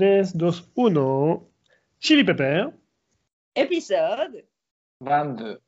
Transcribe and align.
3, 0.00 0.32
2, 0.34 0.50
1. 0.78 1.40
Chili 2.00 2.24
Pepper. 2.24 2.68
Épisode 3.54 4.46
22. 5.02 5.60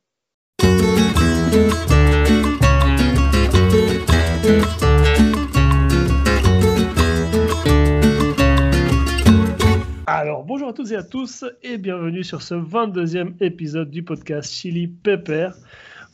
Alors, 10.07 10.43
bonjour 10.43 10.69
à 10.69 10.73
toutes 10.73 10.89
et 10.89 10.95
à 10.95 11.03
tous 11.03 11.45
et 11.61 11.77
bienvenue 11.77 12.23
sur 12.23 12.41
ce 12.41 12.55
22e 12.55 13.35
épisode 13.39 13.91
du 13.91 14.01
podcast 14.01 14.51
Chili 14.51 14.87
Pepper, 14.87 15.49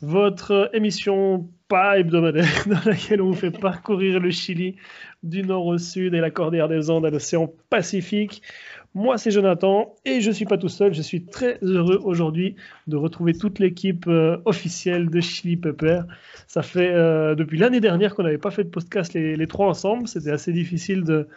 votre 0.02 0.70
émission 0.74 1.48
pas 1.68 2.00
hebdomadaire 2.00 2.64
dans 2.68 2.90
laquelle 2.90 3.22
on 3.22 3.28
vous 3.28 3.36
fait 3.36 3.52
parcourir 3.52 4.20
le 4.20 4.32
Chili 4.32 4.76
du 5.24 5.44
nord 5.44 5.66
au 5.66 5.78
sud 5.78 6.14
et 6.14 6.20
la 6.20 6.32
cordillère 6.32 6.68
des 6.68 6.90
Andes 6.90 7.06
à 7.06 7.10
l'océan 7.10 7.52
Pacifique. 7.70 8.42
Moi, 8.96 9.20
c'est 9.20 9.30
Jonathan 9.30 9.94
et 10.04 10.20
je 10.20 10.32
suis 10.32 10.46
pas 10.46 10.58
tout 10.58 10.68
seul. 10.68 10.96
Je 10.96 11.02
suis 11.04 11.24
très 11.26 11.60
heureux 11.62 12.00
aujourd'hui 12.04 12.56
de 12.88 12.96
retrouver 12.96 13.34
toute 13.34 13.60
l'équipe 13.60 14.08
euh, 14.08 14.38
officielle 14.46 15.12
de 15.12 15.22
Chili 15.22 15.58
Pepper. 15.58 16.02
Ça 16.48 16.64
fait 16.64 16.90
euh, 16.92 17.36
depuis 17.36 17.60
l'année 17.60 17.82
dernière 17.82 18.16
qu'on 18.16 18.24
n'avait 18.24 18.40
pas 18.40 18.50
fait 18.50 18.64
de 18.64 18.70
podcast 18.70 19.14
les, 19.14 19.48
trois 19.48 19.68
ensemble. 19.68 20.08
C'était 20.08 20.32
assez 20.32 20.52
difficile 20.52 21.04
de, 21.04 21.28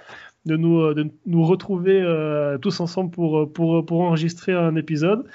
de, 0.47 0.57
nous, 0.57 0.81
euh, 0.81 0.95
de 0.95 1.11
nous 1.27 1.45
retrouver 1.45 2.03
tous 2.63 2.81
ensemble 2.81 3.11
pour, 3.11 3.53
pour, 3.53 3.85
pour 3.85 4.01
enregistrer 4.01 4.55
un 4.55 4.75
épisode. 4.77 5.27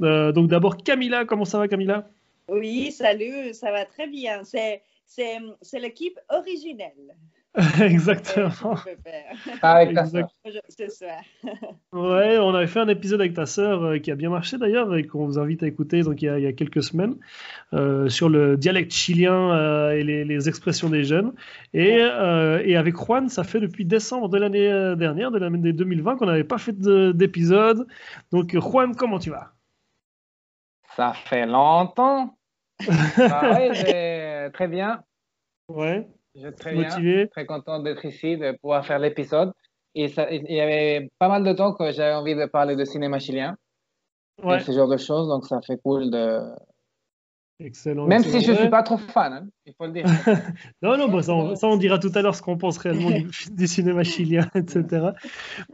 Donc 0.00 0.48
d'abord 0.48 0.78
Camilla, 0.78 1.26
comment 1.26 1.44
ça 1.44 1.58
va 1.58 1.68
Camilla? 1.68 2.08
Oui, 2.48 2.92
salut, 2.92 3.52
ça 3.54 3.70
va 3.72 3.84
très 3.84 4.06
bien. 4.06 4.44
C'est, 4.44 4.82
c'est, 5.06 5.38
c'est 5.62 5.80
l'équipe 5.80 6.18
originelle. 6.28 7.16
Exactement. 7.80 8.48
Euh, 8.48 8.76
Chili 8.76 8.96
Pepper. 9.02 9.58
Avec 9.62 9.94
ta 9.94 10.02
Exact. 10.02 10.28
ça. 10.90 11.06
Ouais, 11.92 12.36
on 12.36 12.54
avait 12.54 12.66
fait 12.66 12.80
un 12.80 12.88
épisode 12.88 13.20
avec 13.20 13.32
ta 13.32 13.46
sœur 13.46 13.82
euh, 13.82 13.98
qui 13.98 14.10
a 14.10 14.14
bien 14.14 14.28
marché 14.28 14.58
d'ailleurs 14.58 14.94
et 14.94 15.06
qu'on 15.06 15.24
vous 15.24 15.38
invite 15.38 15.62
à 15.62 15.66
écouter 15.66 16.02
donc 16.02 16.20
il 16.20 16.26
y 16.26 16.28
a, 16.28 16.38
il 16.38 16.44
y 16.44 16.46
a 16.46 16.52
quelques 16.52 16.82
semaines 16.82 17.16
euh, 17.72 18.10
sur 18.10 18.28
le 18.28 18.58
dialecte 18.58 18.92
chilien 18.92 19.54
euh, 19.54 19.92
et 19.92 20.04
les, 20.04 20.26
les 20.26 20.48
expressions 20.50 20.90
des 20.90 21.04
jeunes. 21.04 21.32
Et, 21.72 21.98
euh, 22.02 22.60
et 22.62 22.76
avec 22.76 22.94
Juan, 22.96 23.30
ça 23.30 23.42
fait 23.42 23.60
depuis 23.60 23.86
décembre 23.86 24.28
de 24.28 24.36
l'année 24.36 24.94
dernière, 24.96 25.30
de 25.30 25.38
l'année 25.38 25.72
2020, 25.72 26.16
qu'on 26.16 26.26
n'avait 26.26 26.44
pas 26.44 26.58
fait 26.58 26.78
de- 26.78 27.12
d'épisode. 27.12 27.86
Donc 28.32 28.52
Juan, 28.52 28.94
comment 28.94 29.18
tu 29.18 29.30
vas? 29.30 29.54
Ça 30.94 31.14
fait 31.14 31.46
longtemps. 31.46 32.35
Ah 33.18 33.72
j'ai- 33.72 34.50
très 34.52 34.68
bien. 34.68 35.02
Ouais, 35.68 36.06
Je 36.34 36.48
très 36.48 36.72
bien. 36.74 36.88
motivé. 36.88 37.28
Très 37.28 37.46
content 37.46 37.80
d'être 37.80 38.04
ici, 38.04 38.36
de 38.36 38.52
pouvoir 38.60 38.84
faire 38.86 38.98
l'épisode. 38.98 39.52
Et 39.94 40.08
ça- 40.08 40.30
il 40.30 40.50
y 40.52 40.60
avait 40.60 41.08
pas 41.18 41.28
mal 41.28 41.42
de 41.42 41.52
temps 41.52 41.72
que 41.74 41.90
j'avais 41.90 42.14
envie 42.14 42.34
de 42.34 42.46
parler 42.46 42.76
de 42.76 42.84
cinéma 42.84 43.18
chilien 43.18 43.56
Ouais, 44.42 44.58
et 44.58 44.60
ce 44.60 44.72
genre 44.72 44.88
de 44.88 44.98
choses. 44.98 45.28
Donc 45.28 45.46
ça 45.46 45.60
fait 45.66 45.78
cool 45.82 46.10
de. 46.10 46.40
Excellent. 47.60 48.06
Même 48.06 48.22
si 48.22 48.40
je 48.40 48.50
Ouais. 48.52 48.56
suis 48.58 48.68
pas 48.68 48.82
trop 48.82 48.98
fan, 48.98 49.32
hein, 49.32 49.46
il 49.66 49.72
faut 49.76 49.86
le 49.86 49.92
dire. 49.92 50.04
Non, 50.82 50.96
non, 50.98 51.08
bah, 51.08 51.22
ça, 51.22 51.32
on, 51.34 51.56
ça, 51.56 51.66
on 51.66 51.76
dira 51.76 51.98
tout 51.98 52.10
à 52.14 52.22
l'heure 52.22 52.34
ce 52.34 52.42
qu'on 52.42 52.56
pense 52.58 52.76
réellement 52.78 53.10
du, 53.10 53.26
du 53.50 53.66
cinéma 53.66 54.04
chilien, 54.04 54.46
etc. 54.54 55.06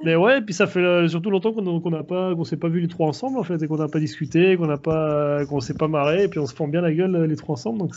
Mais 0.05 0.15
ouais, 0.17 0.41
puis 0.43 0.55
ça 0.55 0.67
fait 0.67 0.81
euh, 0.81 1.09
surtout 1.09 1.31
longtemps 1.31 1.53
qu'on 1.53 1.81
qu'on 1.81 1.91
n'a 1.91 2.03
pas, 2.05 2.35
qu'on 2.35 2.45
s'est 2.45 2.57
pas 2.57 2.69
vu 2.69 2.81
les 2.81 2.89
trois 2.89 3.09
ensemble 3.09 3.39
en 3.39 3.43
fait, 3.43 3.63
et 3.63 3.67
qu'on 3.67 3.77
n'a 3.79 3.89
pas 3.89 4.01
discuté, 4.01 4.57
qu'on 4.57 4.67
n'a 4.67 4.79
pas, 4.79 5.45
qu'on 5.47 5.61
s'est 5.61 5.75
pas 5.75 5.89
marré, 5.89 6.25
et 6.25 6.29
puis 6.29 6.39
on 6.39 6.47
se 6.47 6.55
fend 6.55 6.69
bien 6.69 6.81
la 6.81 6.93
gueule 6.93 7.15
euh, 7.17 7.27
les 7.27 7.37
trois 7.37 7.55
ensemble, 7.55 7.79
donc 7.79 7.95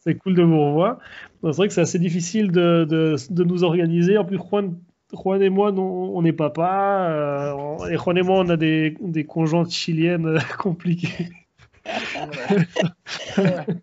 c'est 0.00 0.14
cool 0.16 0.34
de 0.34 0.42
vous 0.42 0.60
revoir. 0.60 0.98
C'est 1.42 1.50
vrai 1.56 1.68
que 1.68 1.74
c'est 1.74 1.80
assez 1.82 1.98
difficile 1.98 2.50
de, 2.50 2.84
de, 2.88 3.16
de 3.30 3.44
nous 3.44 3.64
organiser. 3.64 4.16
En 4.18 4.24
plus, 4.24 4.38
Juan, 4.38 4.76
Juan 5.12 5.40
et 5.42 5.48
moi, 5.50 5.72
non, 5.72 6.12
on 6.16 6.24
est 6.24 6.32
papa, 6.32 7.08
euh, 7.10 7.88
et 7.90 7.96
Juan 7.96 8.16
et 8.18 8.22
moi, 8.22 8.40
on 8.44 8.48
a 8.48 8.56
des, 8.56 8.96
des 9.00 9.24
conjointes 9.24 9.70
chiliennes 9.70 10.26
euh, 10.26 10.38
compliquées. 10.58 11.28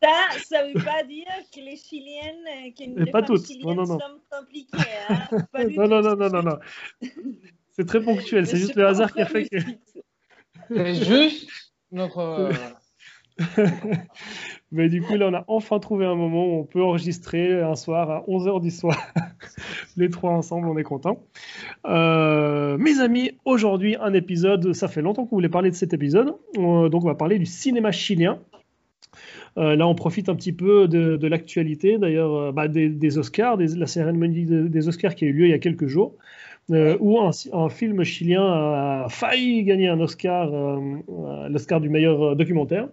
Ça, 0.02 0.30
ça 0.48 0.64
veut 0.68 0.84
pas 0.84 1.04
dire 1.04 1.26
que 1.54 1.60
les 1.60 1.78
Chiliennes, 1.78 2.46
euh, 2.48 2.72
que 2.78 2.90
Mais 2.90 3.06
les 3.06 3.12
pas 3.12 3.20
femmes 3.20 3.28
toutes. 3.28 3.46
chiliennes 3.48 3.76
Non, 3.76 3.84
non, 3.84 3.94
non. 3.94 4.00
sont 4.00 4.20
compliquées. 4.30 4.78
Hein? 5.10 5.28
Pas 5.52 5.64
Non, 5.66 5.88
non, 5.88 6.02
non, 6.02 6.16
non, 6.16 6.30
non, 6.30 6.44
non. 6.44 6.60
C'est 7.72 7.86
très 7.88 8.02
ponctuel, 8.02 8.48
c'est 8.48 8.58
juste 8.58 8.76
le 8.76 8.88
hasard 8.88 9.14
qui 9.14 9.22
a 9.22 9.26
fait 9.26 9.48
que. 9.50 9.58
C'est 10.70 10.96
juste 10.96 11.50
notre. 11.92 12.50
Mais 14.72 14.90
du 14.90 15.02
coup, 15.02 15.16
là, 15.16 15.28
on 15.30 15.34
a 15.34 15.44
enfin 15.48 15.80
trouvé 15.80 16.06
un 16.06 16.16
moment 16.16 16.46
où 16.46 16.60
on 16.60 16.64
peut 16.64 16.84
enregistrer 16.84 17.62
un 17.62 17.76
soir 17.76 18.10
à 18.10 18.24
11h 18.28 18.62
du 18.62 18.72
soir. 18.72 18.98
Les 19.98 20.10
trois 20.10 20.32
ensemble, 20.32 20.68
on 20.68 20.78
est 20.78 20.84
contents. 20.84 21.20
Euh, 21.86 22.78
mes 22.78 23.00
amis, 23.00 23.32
aujourd'hui, 23.46 23.96
un 24.00 24.14
épisode, 24.14 24.74
ça 24.74 24.88
fait 24.88 25.02
longtemps 25.02 25.26
qu'on 25.26 25.36
voulait 25.38 25.50
parler 25.50 25.70
de 25.70 25.76
cet 25.76 25.94
épisode. 25.94 26.36
Euh, 26.58 26.90
donc, 26.90 27.04
on 27.04 27.08
va 27.08 27.16
parler 27.16 27.40
du 27.40 27.46
cinéma 27.46 27.92
chilien. 27.92 28.40
Euh, 29.58 29.76
là, 29.78 29.88
on 29.88 29.96
profite 29.96 30.28
un 30.28 30.36
petit 30.36 30.52
peu 30.52 30.88
de, 30.90 31.16
de 31.16 31.28
l'actualité, 31.28 31.98
d'ailleurs, 31.98 32.34
euh, 32.36 32.52
bah, 32.52 32.68
des, 32.68 32.90
des 32.90 33.18
Oscars, 33.18 33.58
des- 33.58 33.76
la 33.76 33.88
cérémonie 33.88 34.46
de- 34.46 34.68
des 34.68 34.88
Oscars 34.90 35.16
qui 35.16 35.24
a 35.24 35.28
eu 35.30 35.34
lieu 35.34 35.46
il 35.46 35.52
y 35.52 35.54
a 35.54 35.60
quelques 35.60 35.88
jours, 35.88 36.16
euh, 36.72 36.98
où 37.00 37.20
un, 37.22 37.30
un 37.54 37.70
film 37.70 38.04
chilien 38.04 38.44
a 38.46 39.08
failli 39.10 39.64
gagner 39.64 39.88
un 39.88 40.00
Oscar, 40.02 40.54
euh, 40.54 40.80
l'Oscar 41.50 41.80
du 41.80 41.88
meilleur 41.90 42.36
documentaire. 42.36 42.90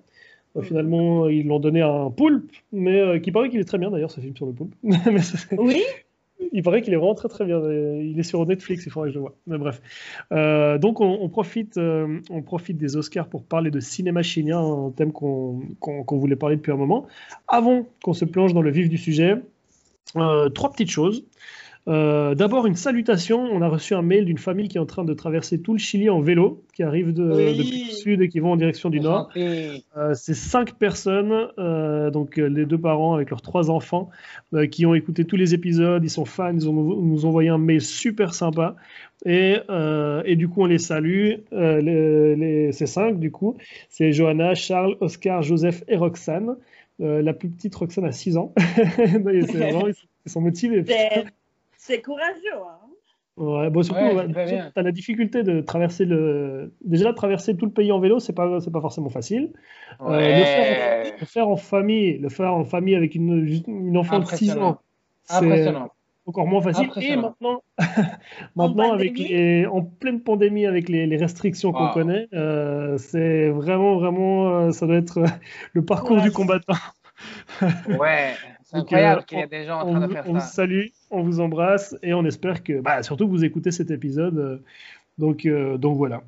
Euh, 0.57 0.63
finalement, 0.63 1.29
ils 1.29 1.47
l'ont 1.47 1.61
donné 1.61 1.81
à 1.81 1.91
un 1.91 2.11
poulpe, 2.11 2.53
mais 2.73 3.01
euh, 3.01 3.19
qui 3.19 3.33
paraît 3.33 3.49
qu'il 3.49 3.61
est 3.61 3.65
très 3.65 3.79
bien 3.79 3.91
d'ailleurs, 3.91 4.11
ce 4.11 4.21
film 4.21 4.37
sur 4.37 4.47
le 4.47 4.53
poulpe. 4.53 4.75
Mais 4.83 4.97
Oui, 5.57 5.83
il 6.53 6.63
paraît 6.63 6.83
qu'il 6.83 6.93
est 6.93 6.97
vraiment 6.97 7.15
très 7.15 7.29
très 7.29 7.45
bien. 7.45 7.59
Euh, 7.59 8.01
Il 8.03 8.19
est 8.19 8.25
sur 8.25 8.45
Netflix, 8.47 8.85
il 8.87 8.91
faudrait 8.91 9.09
que 9.09 9.15
je 9.15 9.19
le 9.19 9.23
vois. 9.23 9.35
Mais 9.47 9.59
bref. 9.59 9.81
Euh, 10.33 10.79
donc 10.79 11.01
on, 11.01 11.19
on 11.21 11.29
profite, 11.29 11.77
euh, 11.79 12.21
on 12.31 12.43
profite 12.43 12.77
des 12.77 12.97
Oscars 12.97 13.29
pour 13.29 13.45
parler 13.45 13.71
de 13.71 13.81
cinéma 13.81 14.23
chilien, 14.23 14.61
un 14.61 14.91
thème 14.91 15.13
qu'on 15.13 15.61
qu'on 15.81 16.19
voulait 16.19 16.37
parler 16.37 16.57
depuis 16.57 16.73
un 16.73 16.77
moment. 16.77 17.07
Avant 17.49 17.87
qu'on 18.03 18.13
se 18.13 18.25
plonge 18.25 18.55
dans 18.55 18.63
le 18.63 18.71
vif 18.71 18.89
du 18.89 18.99
sujet, 18.99 19.37
euh, 20.17 20.49
trois 20.49 20.71
petites 20.71 20.91
choses. 20.91 21.25
Euh, 21.89 22.35
D'abord, 22.37 22.67
une 22.67 22.77
salutation. 22.77 23.41
On 23.41 23.61
a 23.61 23.69
reçu 23.69 23.95
un 23.95 24.03
mail 24.03 24.25
d'une 24.25 24.39
famille 24.39 24.69
qui 24.69 24.77
est 24.77 24.81
en 24.81 24.87
train 24.87 25.05
de 25.05 25.13
traverser 25.15 25.61
tout 25.61 25.73
le 25.73 25.79
Chili 25.79 26.09
en 26.11 26.21
vélo, 26.21 26.63
qui 26.75 26.83
arrive 26.85 27.13
de, 27.13 27.25
Oui. 27.25 27.57
depuis 27.59 27.85
le 27.87 27.91
sud 27.93 28.21
et 28.23 28.29
qui 28.29 28.39
vont 28.39 28.53
en 28.53 28.57
direction 28.57 28.89
du 28.89 29.01
nord. 29.01 29.31
Euh, 29.37 30.15
c'est 30.15 30.35
cinq 30.35 30.75
personnes, 30.79 31.49
euh, 31.59 32.11
donc 32.11 32.37
les 32.37 32.67
deux 32.67 32.79
parents 32.79 33.15
avec 33.15 33.31
leurs 33.31 33.43
trois 33.43 33.69
enfants, 33.71 34.11
qui 34.71 34.87
ont 34.87 34.95
écouté 34.95 35.25
tous 35.25 35.37
les 35.37 35.55
épisodes, 35.55 36.05
ils 36.05 36.11
sont 36.11 36.25
fans, 36.25 36.55
ils 36.55 36.69
ont, 36.69 36.73
nous 36.73 37.27
ont 37.27 37.29
envoyé 37.31 37.49
un 37.49 37.59
mail 37.59 37.81
super 37.81 38.33
sympa. 38.35 38.77
Et, 39.27 39.57
et 40.25 40.37
du 40.37 40.49
coup, 40.49 40.63
on 40.63 40.67
les 40.67 40.79
salue. 40.79 41.33
Les, 41.53 42.37
les- 42.37 42.73
ces 42.73 42.87
cinq, 42.87 43.19
du 43.19 43.31
coup, 43.33 43.57
c'est 43.89 44.13
Johanna, 44.13 44.55
Charles, 44.55 44.97
Oscar, 45.01 45.43
Joseph 45.43 45.83
et 45.89 45.97
Roxane. 45.97 46.57
La 46.99 47.33
plus 47.33 47.49
petite, 47.49 47.75
Roxane, 47.75 48.05
a 48.05 48.13
6 48.13 48.37
ans. 48.37 48.53
C'est 48.97 49.21
ils, 49.35 49.47
sont- 49.49 49.89
ils 50.27 50.31
sont 50.31 50.41
motivés. 50.41 50.85
C'est, 51.85 52.01
courageux. 52.03 52.37
Hein? 52.55 52.79
Ouais, 53.39 53.71
bon, 53.71 53.83
surtout, 53.83 54.03
Ouais, 54.05 54.29
tu 54.73 54.79
as 54.79 54.83
la 54.83 54.93
difficulté 54.93 55.43
de 55.43 55.63
traverser 55.63 56.05
le. 56.05 56.75
Déjà, 56.85 57.13
traverser 57.15 57.57
tout 57.57 57.65
le 57.65 57.73
pays 57.73 57.91
en 57.91 57.99
vélo, 57.99 58.21
c'est 58.21 58.35
pas, 58.35 58.61
c'est 58.61 58.71
pas 58.71 58.83
forcément 58.83 59.09
facile. 59.09 59.53
Euh, 60.03 60.39
le, 60.39 60.45
faire, 60.45 61.03
Ouais. 61.03 61.15
le 61.19 61.27
faire 61.27 61.49
en 61.49 61.57
famille, 61.57 62.19
le 62.19 62.29
faire 62.29 62.53
en 62.53 62.65
famille 62.65 62.95
avec 62.95 63.15
une, 63.15 63.49
une 63.67 63.97
enfant 63.97 64.19
de 64.19 64.27
6 64.27 64.51
Impressionnant. 64.51 64.69
ans, 64.69 64.81
c'est 65.25 65.73
encore 66.27 66.47
moins 66.47 66.61
facile. 66.61 66.91
Et 67.01 67.17
maintenant, 67.17 67.63
maintenant 68.57 68.93
avec 68.93 69.19
les, 69.19 69.67
en 69.67 69.83
pleine 69.83 70.21
pandémie, 70.21 70.67
avec 70.67 70.91
les, 70.91 71.07
les 71.07 71.17
restrictions 71.17 71.73
qu'on 71.73 71.87
Wow. 71.87 71.93
connaît, 71.95 72.29
euh, 72.35 72.99
c'est 72.99 73.49
vraiment, 73.49 73.97
vraiment, 73.97 74.49
euh, 74.51 74.71
ça 74.73 74.87
doit 74.87 74.97
être 74.97 75.23
le 75.73 75.85
parcours 75.85 76.17
Ouais. 76.17 76.23
du 76.23 76.33
combattant. 76.33 76.75
Ouais, 77.89 78.35
c'est 78.73 78.79
incroyable 78.79 79.21
euh, 79.21 79.25
qu'il 79.25 79.39
y 79.39 79.43
ait 79.43 79.47
des 79.47 79.65
gens 79.65 79.81
en 79.83 79.89
On, 79.89 79.91
train 79.93 80.01
de 80.01 80.07
vous- 80.07 80.13
faire 80.13 80.25
on 80.29 80.33
vous 80.35 80.41
ça. 80.41 80.47
salue, 80.47 80.87
on 81.11 81.23
vous 81.23 81.41
embrasse 81.41 81.97
et 82.03 82.15
on 82.15 82.25
espère 82.25 82.63
que, 82.65 82.81
bah, 82.81 83.03
surtout 83.03 83.27
que 83.27 83.31
vous 83.31 83.45
écoutez 83.45 83.71
cet 83.71 83.91
épisode. 83.91 84.39
euh, 84.39 84.59
donc, 85.19 85.45
euh, 85.47 85.77
donc 85.77 85.97
voilà. 85.99 86.23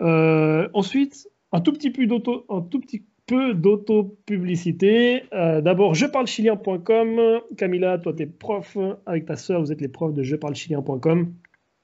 Euh, 0.00 0.68
ensuite, 0.72 1.28
un 1.52 1.60
tout 1.60 1.72
petit 1.72 1.90
peu 1.90 2.06
d'auto, 2.06 2.46
un 2.48 2.60
tout 2.62 2.80
petit 2.80 3.02
peu 3.26 3.54
d'auto-publicité. 3.54 5.24
Euh, 5.32 5.60
D'abord, 5.60 5.94
jeparlechilien.com. 5.94 7.40
Camilla, 7.56 7.98
toi, 7.98 8.12
tu 8.12 8.22
es 8.22 8.26
prof 8.26 8.76
avec 9.06 9.26
ta 9.26 9.36
sœur, 9.36 9.60
vous 9.60 9.72
êtes 9.72 9.80
les 9.80 9.88
profs 9.88 10.14
de 10.14 10.22
jeparlechilien.com. 10.22 11.32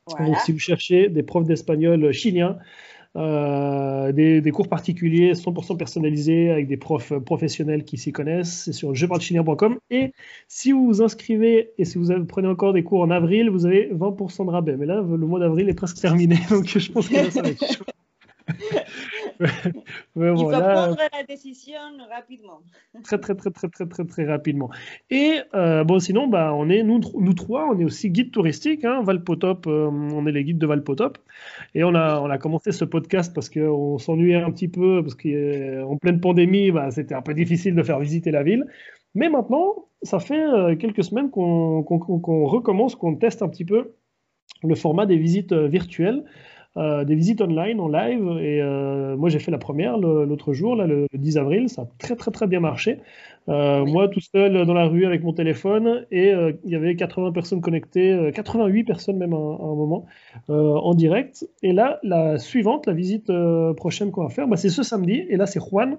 Voilà. 0.09 0.27
Donc, 0.27 0.37
si 0.39 0.53
vous 0.53 0.59
cherchez 0.59 1.09
des 1.09 1.23
profs 1.23 1.47
d'espagnol 1.47 2.13
chiliens, 2.13 2.59
euh, 3.17 4.13
des, 4.13 4.51
cours 4.53 4.69
particuliers 4.69 5.33
100% 5.33 5.77
personnalisés 5.77 6.51
avec 6.51 6.69
des 6.69 6.77
profs 6.77 7.15
professionnels 7.21 7.85
qui 7.85 7.97
s'y 7.97 8.13
connaissent, 8.13 8.65
c'est 8.65 8.73
sur 8.73 8.95
jeparlechilien.com. 8.95 9.79
Et 9.91 10.13
si 10.49 10.73
vous 10.73 10.87
vous 10.87 11.03
inscrivez 11.03 11.71
et 11.79 11.85
si 11.85 11.99
vous 11.99 12.09
prenez 12.27 12.49
encore 12.49 12.75
des 12.75 12.85
cours 12.85 13.01
en 13.01 13.11
avril, 13.11 13.49
vous 13.49 13.65
avez 13.65 13.91
20% 13.93 14.47
de 14.47 14.51
rabais. 14.51 14.77
Mais 14.77 14.87
là, 14.87 14.97
le 14.97 15.27
mois 15.27 15.41
d'avril 15.41 15.69
est 15.69 15.75
presque 15.75 15.99
terminé, 15.99 16.37
donc 16.51 16.67
je 16.67 16.93
pense 16.93 17.09
que 17.09 17.31
ça 17.31 17.43
va 17.43 17.49
être 17.49 17.65
chaud. 17.65 17.85
Il 20.17 20.37
faut 20.37 20.49
prendre 20.49 20.97
la 21.13 21.23
décision 21.25 21.79
rapidement. 22.11 22.61
Très, 23.05 23.19
très, 23.19 23.35
très, 23.35 23.51
très, 23.51 23.69
très, 23.69 23.87
très, 23.87 24.05
très 24.05 24.25
rapidement. 24.25 24.71
Et 25.11 25.41
euh, 25.55 25.85
bon, 25.85 25.99
sinon, 25.99 26.27
bah, 26.27 26.53
on 26.55 26.69
est, 26.69 26.83
nous, 26.83 27.01
nous 27.19 27.35
trois, 27.35 27.69
on 27.71 27.79
est 27.79 27.85
aussi 27.85 28.11
guides 28.11 28.33
touristiques. 28.33 28.85
Hein, 28.85 29.03
Valpotop, 29.03 29.67
euh, 29.67 29.87
on 29.91 30.27
est 30.27 30.33
les 30.33 30.45
guides 30.45 30.59
de 30.59 30.67
Valpotop. 30.67 31.19
Et 31.75 31.85
on 31.85 31.95
a, 31.95 32.21
on 32.21 32.31
a 32.31 32.39
commencé 32.39 32.73
ce 32.73 32.85
podcast 32.85 33.35
parce 33.35 33.51
qu'on 33.51 33.99
s'ennuyait 33.99 34.37
un 34.37 34.51
petit 34.51 34.69
peu, 34.69 35.03
parce 35.03 35.15
qu'en 35.15 35.97
pleine 35.97 36.21
pandémie, 36.21 36.71
bah, 36.71 36.91
c'était 36.91 37.15
un 37.15 37.23
peu 37.23 37.35
difficile 37.35 37.75
de 37.75 37.83
faire 37.83 37.99
visiter 37.99 38.31
la 38.31 38.43
ville. 38.43 38.67
Mais 39.15 39.29
maintenant, 39.29 39.87
ça 40.03 40.19
fait 40.19 40.41
euh, 40.41 40.77
quelques 40.77 41.05
semaines 41.05 41.31
qu'on 41.31 41.83
recommence, 41.83 42.95
qu'on 42.95 43.17
teste 43.17 43.43
un 43.43 43.49
petit 43.49 43.65
peu 43.65 43.95
le 44.63 44.75
format 44.75 45.07
des 45.07 45.17
visites 45.17 45.53
virtuelles. 45.53 46.25
Euh, 46.77 47.05
des 47.05 47.15
visites 47.15 47.41
online 47.41 47.81
en 47.81 47.89
live. 47.89 48.39
Et 48.41 48.61
euh, 48.61 49.17
moi, 49.17 49.31
j'ai 49.31 49.39
fait 49.39 49.51
la 49.51 49.59
première 49.59 49.97
l'autre 49.97 50.53
jour, 50.53 50.77
là, 50.77 50.87
le, 50.87 51.07
10 51.15 51.39
avril. 51.39 51.69
Ça 51.71 51.83
a 51.83 51.89
très, 51.99 52.17
très, 52.17 52.31
très 52.31 52.47
bien 52.47 52.61
marché. 52.61 53.01
Euh, 53.49 53.87
moi, 53.87 54.09
tout 54.09 54.21
seul 54.21 54.67
dans 54.67 54.75
la 54.75 54.85
rue 54.85 55.07
avec 55.07 55.23
mon 55.23 55.33
téléphone, 55.33 56.05
et 56.11 56.33
il 56.65 56.71
y 56.71 56.75
avait 56.75 56.95
80 56.97 57.33
personnes 57.33 57.61
connectées, 57.61 58.31
88 58.35 58.85
personnes 58.85 59.17
même 59.17 59.33
à, 59.33 59.37
un 59.37 59.75
moment, 59.75 60.07
en 60.49 60.95
direct. 60.95 61.47
Et 61.63 61.73
là, 61.73 61.99
la 62.03 62.39
suivante, 62.39 62.87
la 62.87 62.93
visite 62.93 63.33
prochaine 63.77 64.11
qu'on 64.11 64.25
va 64.25 64.31
faire, 64.31 64.47
bah, 64.47 64.57
c'est 64.57 64.69
ce 64.69 64.83
samedi. 64.83 65.25
Et 65.31 65.37
là, 65.37 65.47
c'est 65.47 65.61
Juan 65.61 65.97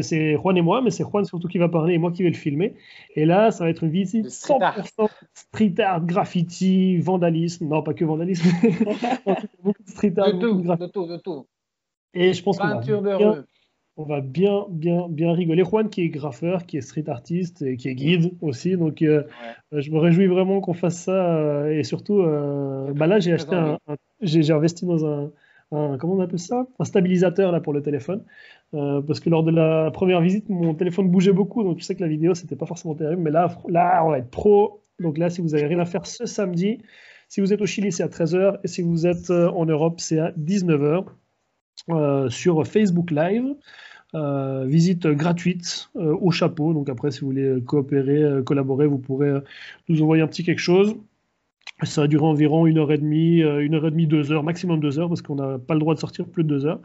c'est 0.00 0.34
Juan 0.34 0.56
et 0.56 0.62
moi, 0.62 0.82
mais 0.82 0.90
c'est 0.90 1.04
Juan 1.04 1.24
surtout 1.24 1.48
qui 1.48 1.58
va 1.58 1.68
parler 1.68 1.94
et 1.94 1.98
moi 1.98 2.10
qui 2.10 2.22
vais 2.22 2.30
le 2.30 2.34
filmer. 2.34 2.74
Et 3.16 3.24
là, 3.24 3.50
ça 3.50 3.64
va 3.64 3.70
être 3.70 3.84
une 3.84 3.90
visite 3.90 4.26
100% 4.26 5.08
street 5.34 5.74
art, 5.78 6.04
graffiti, 6.04 6.98
vandalisme. 6.98 7.68
Non, 7.68 7.82
pas 7.82 7.94
que 7.94 8.04
vandalisme. 8.04 8.48
beaucoup 9.62 9.82
de 9.82 9.90
street 9.90 10.14
art. 10.16 10.32
De 10.32 10.40
tout, 10.40 10.60
de, 10.62 10.86
tout, 10.86 11.06
de 11.06 11.16
tout. 11.18 11.46
Et 12.14 12.32
je 12.32 12.42
pense 12.42 12.58
qu'on 12.58 12.68
va, 12.68 12.78
bien, 12.78 13.44
on 13.96 14.04
va 14.04 14.20
bien, 14.20 14.66
bien, 14.70 15.08
bien 15.08 15.32
rigoler. 15.32 15.64
Juan 15.64 15.90
qui 15.90 16.02
est 16.02 16.08
graffeur, 16.08 16.64
qui 16.66 16.78
est 16.78 16.80
street 16.80 17.08
artiste 17.08 17.62
et 17.62 17.76
qui 17.76 17.88
est 17.88 17.94
guide 17.94 18.32
aussi. 18.40 18.76
Donc, 18.76 19.02
euh, 19.02 19.24
je 19.72 19.90
me 19.90 19.98
réjouis 19.98 20.26
vraiment 20.26 20.60
qu'on 20.60 20.74
fasse 20.74 20.98
ça. 20.98 21.36
Euh, 21.36 21.78
et 21.78 21.84
surtout, 21.84 22.22
bah 22.94 23.06
là, 23.06 23.20
j'ai 23.20 23.32
acheté 23.32 23.54
un 23.54 23.78
j'ai 24.24 24.52
investi 24.52 24.86
dans 24.86 25.04
un, 25.06 25.30
comment 25.70 26.14
on 26.14 26.20
appelle 26.20 26.38
ça? 26.38 26.66
Un 26.78 26.84
stabilisateur 26.84 27.52
là 27.52 27.60
pour 27.60 27.72
le 27.72 27.82
téléphone. 27.82 28.24
Euh, 28.74 29.00
parce 29.02 29.20
que 29.20 29.30
lors 29.30 29.44
de 29.44 29.52
la 29.52 29.90
première 29.92 30.20
visite, 30.20 30.48
mon 30.48 30.74
téléphone 30.74 31.08
bougeait 31.08 31.32
beaucoup, 31.32 31.62
donc 31.62 31.76
tu 31.76 31.84
sais 31.84 31.94
que 31.94 32.00
la 32.00 32.08
vidéo 32.08 32.34
c'était 32.34 32.56
pas 32.56 32.66
forcément 32.66 32.94
terrible. 32.94 33.22
Mais 33.22 33.30
là, 33.30 33.56
là, 33.68 34.02
on 34.04 34.10
va 34.10 34.18
être 34.18 34.30
pro. 34.30 34.82
Donc 35.00 35.18
là, 35.18 35.30
si 35.30 35.40
vous 35.40 35.54
avez 35.54 35.66
rien 35.66 35.78
à 35.78 35.84
faire 35.84 36.06
ce 36.06 36.26
samedi, 36.26 36.78
si 37.28 37.40
vous 37.40 37.52
êtes 37.52 37.60
au 37.60 37.66
Chili, 37.66 37.92
c'est 37.92 38.02
à 38.02 38.08
13h, 38.08 38.58
et 38.64 38.68
si 38.68 38.82
vous 38.82 39.06
êtes 39.06 39.30
euh, 39.30 39.48
en 39.50 39.66
Europe, 39.66 40.00
c'est 40.00 40.18
à 40.18 40.32
19h 40.32 41.04
euh, 41.90 42.28
sur 42.30 42.66
Facebook 42.66 43.10
Live. 43.10 43.54
visite 44.66 45.06
gratuite 45.08 45.90
au 45.94 46.30
chapeau. 46.30 46.72
Donc 46.72 46.88
après, 46.88 47.10
si 47.10 47.20
vous 47.20 47.26
voulez 47.28 47.62
coopérer, 47.64 48.42
collaborer, 48.44 48.86
vous 48.86 48.98
pourrez 48.98 49.32
nous 49.88 50.02
envoyer 50.02 50.22
un 50.22 50.28
petit 50.28 50.44
quelque 50.44 50.60
chose. 50.60 50.96
Ça 51.82 52.02
va 52.02 52.06
durer 52.06 52.24
environ 52.24 52.66
une 52.66 52.78
heure 52.78 52.92
et 52.92 52.98
demie, 52.98 53.40
une 53.40 53.74
heure 53.74 53.86
et 53.86 53.90
demie, 53.90 54.06
deux 54.06 54.30
heures, 54.30 54.44
maximum 54.44 54.80
deux 54.80 54.98
heures, 55.00 55.08
parce 55.08 55.22
qu'on 55.22 55.34
n'a 55.34 55.58
pas 55.58 55.74
le 55.74 55.80
droit 55.80 55.94
de 55.94 55.98
sortir 55.98 56.26
plus 56.26 56.44
de 56.44 56.48
deux 56.48 56.66
heures. 56.66 56.80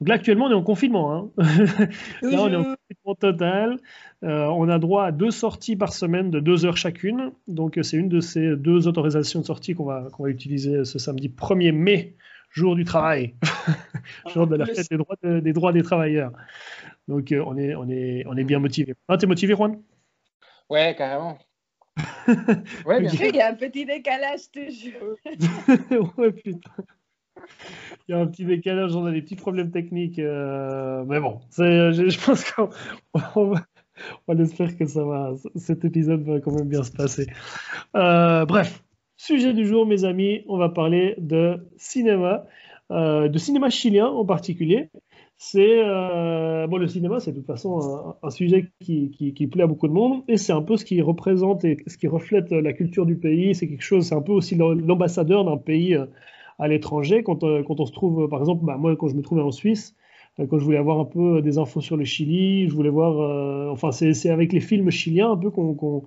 Donc 0.00 0.08
là, 0.08 0.16
actuellement, 0.16 0.46
on 0.46 0.50
est 0.50 0.54
en 0.54 0.62
confinement. 0.62 1.14
Hein. 1.14 1.30
là, 2.22 2.42
on 2.42 2.48
est 2.48 2.56
en 2.56 2.64
confinement 2.64 3.14
total. 3.18 3.78
Euh, 4.24 4.46
on 4.46 4.68
a 4.68 4.78
droit 4.78 5.04
à 5.04 5.12
deux 5.12 5.30
sorties 5.30 5.76
par 5.76 5.92
semaine 5.92 6.30
de 6.30 6.40
deux 6.40 6.64
heures 6.64 6.76
chacune. 6.76 7.32
Donc, 7.46 7.78
c'est 7.82 7.96
une 7.96 8.08
de 8.08 8.20
ces 8.20 8.56
deux 8.56 8.88
autorisations 8.88 9.40
de 9.40 9.44
sortie 9.44 9.74
qu'on 9.74 9.84
va, 9.84 10.08
utiliser 10.26 10.84
ce 10.84 10.98
samedi 10.98 11.28
1er 11.28 11.72
mai, 11.72 12.16
jour 12.50 12.74
du 12.74 12.84
travail, 12.84 13.34
jour 14.34 14.46
de 14.46 14.56
la 14.56 14.66
fête 14.66 14.90
des 14.90 14.96
droits, 14.96 15.16
des 15.22 15.52
droits 15.52 15.72
des 15.72 15.82
travailleurs. 15.82 16.32
Donc, 17.06 17.30
euh, 17.30 17.44
on, 17.46 17.56
est, 17.56 17.74
on, 17.74 17.88
est, 17.88 18.24
on 18.26 18.36
est 18.36 18.44
bien 18.44 18.58
motivé. 18.58 18.94
Ah, 19.08 19.16
t'es 19.16 19.26
motivé, 19.26 19.54
Juan? 19.54 19.80
Ouais, 20.70 20.94
carrément. 20.96 21.38
Ouais, 22.86 23.00
bien 23.00 23.10
sûr. 23.10 23.26
Il 23.26 23.36
y 23.36 23.40
a 23.40 23.48
un 23.48 23.54
petit 23.54 23.84
décalage 23.84 24.50
toujours. 24.50 25.16
ouais, 26.18 26.32
putain. 26.32 26.70
Il 28.08 28.12
y 28.12 28.14
a 28.14 28.20
un 28.20 28.26
petit 28.26 28.44
décalage, 28.44 28.94
on 28.94 29.06
a 29.06 29.12
des 29.12 29.22
petits 29.22 29.36
problèmes 29.36 29.70
techniques. 29.70 30.18
Euh, 30.18 31.04
mais 31.06 31.20
bon, 31.20 31.40
je, 31.56 31.92
je, 32.08 32.24
pense 32.24 32.50
qu'on 32.50 32.70
va, 33.14 33.66
on 34.26 34.38
espère 34.38 34.76
que 34.76 34.86
ça 34.86 35.04
va, 35.04 35.32
cet 35.56 35.84
épisode 35.84 36.22
va 36.22 36.40
quand 36.40 36.52
même 36.52 36.68
bien 36.68 36.82
se 36.82 36.92
passer. 36.92 37.26
Euh, 37.96 38.44
bref, 38.44 38.82
sujet 39.16 39.52
du 39.52 39.66
jour, 39.66 39.86
mes 39.86 40.04
amis, 40.04 40.44
on 40.48 40.58
va 40.58 40.68
parler 40.68 41.14
de 41.18 41.66
cinéma, 41.76 42.44
euh, 42.90 43.28
de 43.28 43.38
cinéma 43.38 43.70
chilien 43.70 44.06
en 44.06 44.24
particulier. 44.24 44.90
C'est 45.36 45.82
bon, 46.68 46.76
le 46.78 46.86
cinéma, 46.86 47.20
c'est 47.20 47.32
de 47.32 47.38
toute 47.38 47.46
façon 47.46 48.14
un, 48.22 48.30
sujet 48.30 48.70
qui, 48.80 49.10
qui, 49.10 49.34
qui, 49.34 49.46
plaît 49.46 49.64
à 49.64 49.66
beaucoup 49.66 49.88
de 49.88 49.92
monde 49.92 50.22
et 50.28 50.36
c'est 50.36 50.52
un 50.52 50.62
peu 50.62 50.76
ce 50.76 50.84
qui 50.84 51.02
représente 51.02 51.64
et 51.64 51.76
ce 51.86 51.98
qui 51.98 52.06
reflète 52.06 52.50
la 52.50 52.72
culture 52.72 53.04
du 53.04 53.16
pays. 53.16 53.54
C'est 53.54 53.68
quelque 53.68 53.82
chose, 53.82 54.06
c'est 54.06 54.14
un 54.14 54.22
peu 54.22 54.32
aussi 54.32 54.54
l'ambassadeur 54.54 55.44
d'un 55.44 55.56
pays 55.58 55.98
à 56.58 56.68
l'étranger. 56.68 57.22
Quand, 57.22 57.44
euh, 57.44 57.62
quand, 57.62 57.80
on 57.80 57.86
se 57.86 57.92
trouve, 57.92 58.28
par 58.28 58.40
exemple, 58.40 58.64
bah, 58.64 58.76
moi, 58.76 58.96
quand 58.96 59.08
je 59.08 59.14
me 59.14 59.22
trouvais 59.22 59.42
en 59.42 59.50
Suisse, 59.50 59.94
euh, 60.38 60.46
quand 60.46 60.58
je 60.58 60.64
voulais 60.64 60.78
avoir 60.78 61.00
un 61.00 61.04
peu 61.04 61.42
des 61.42 61.58
infos 61.58 61.80
sur 61.80 61.96
le 61.96 62.04
Chili, 62.04 62.68
je 62.68 62.74
voulais 62.74 62.90
voir. 62.90 63.20
Euh, 63.20 63.70
enfin, 63.70 63.92
c'est 63.92 64.30
avec 64.30 64.52
les 64.52 64.60
films 64.60 64.90
chiliens 64.90 65.32
un 65.32 65.36
peu 65.36 65.50
qu'on 65.50 66.04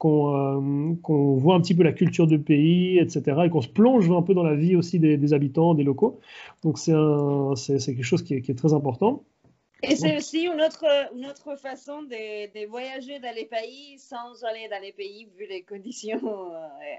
qu'on 0.00 1.36
voit 1.36 1.54
un 1.54 1.60
petit 1.60 1.74
peu 1.74 1.82
la 1.82 1.92
culture 1.92 2.26
du 2.26 2.38
pays, 2.38 2.98
etc. 2.98 3.42
Et 3.44 3.50
qu'on 3.50 3.60
se 3.60 3.68
plonge 3.68 4.10
un 4.10 4.22
peu 4.22 4.32
dans 4.32 4.42
la 4.42 4.54
vie 4.54 4.74
aussi 4.74 4.98
des, 4.98 5.32
habitants, 5.34 5.74
des 5.74 5.84
locaux. 5.84 6.18
Donc 6.62 6.78
c'est 6.78 6.92
quelque 6.92 8.02
chose 8.02 8.22
qui 8.22 8.34
est, 8.34 8.40
qui 8.40 8.50
est, 8.50 8.54
très 8.54 8.72
important. 8.72 9.22
Et 9.82 9.96
c'est 9.96 10.16
aussi 10.16 10.44
une 10.44 10.60
autre, 10.60 10.84
une 11.14 11.26
autre 11.26 11.56
façon 11.56 12.02
de, 12.02 12.46
de, 12.46 12.66
voyager 12.66 13.18
dans 13.18 13.34
les 13.34 13.46
pays 13.46 13.98
sans 13.98 14.42
aller 14.44 14.68
dans 14.70 14.80
les 14.82 14.92
pays 14.92 15.28
vu 15.36 15.46
les 15.48 15.62
conditions 15.62 16.52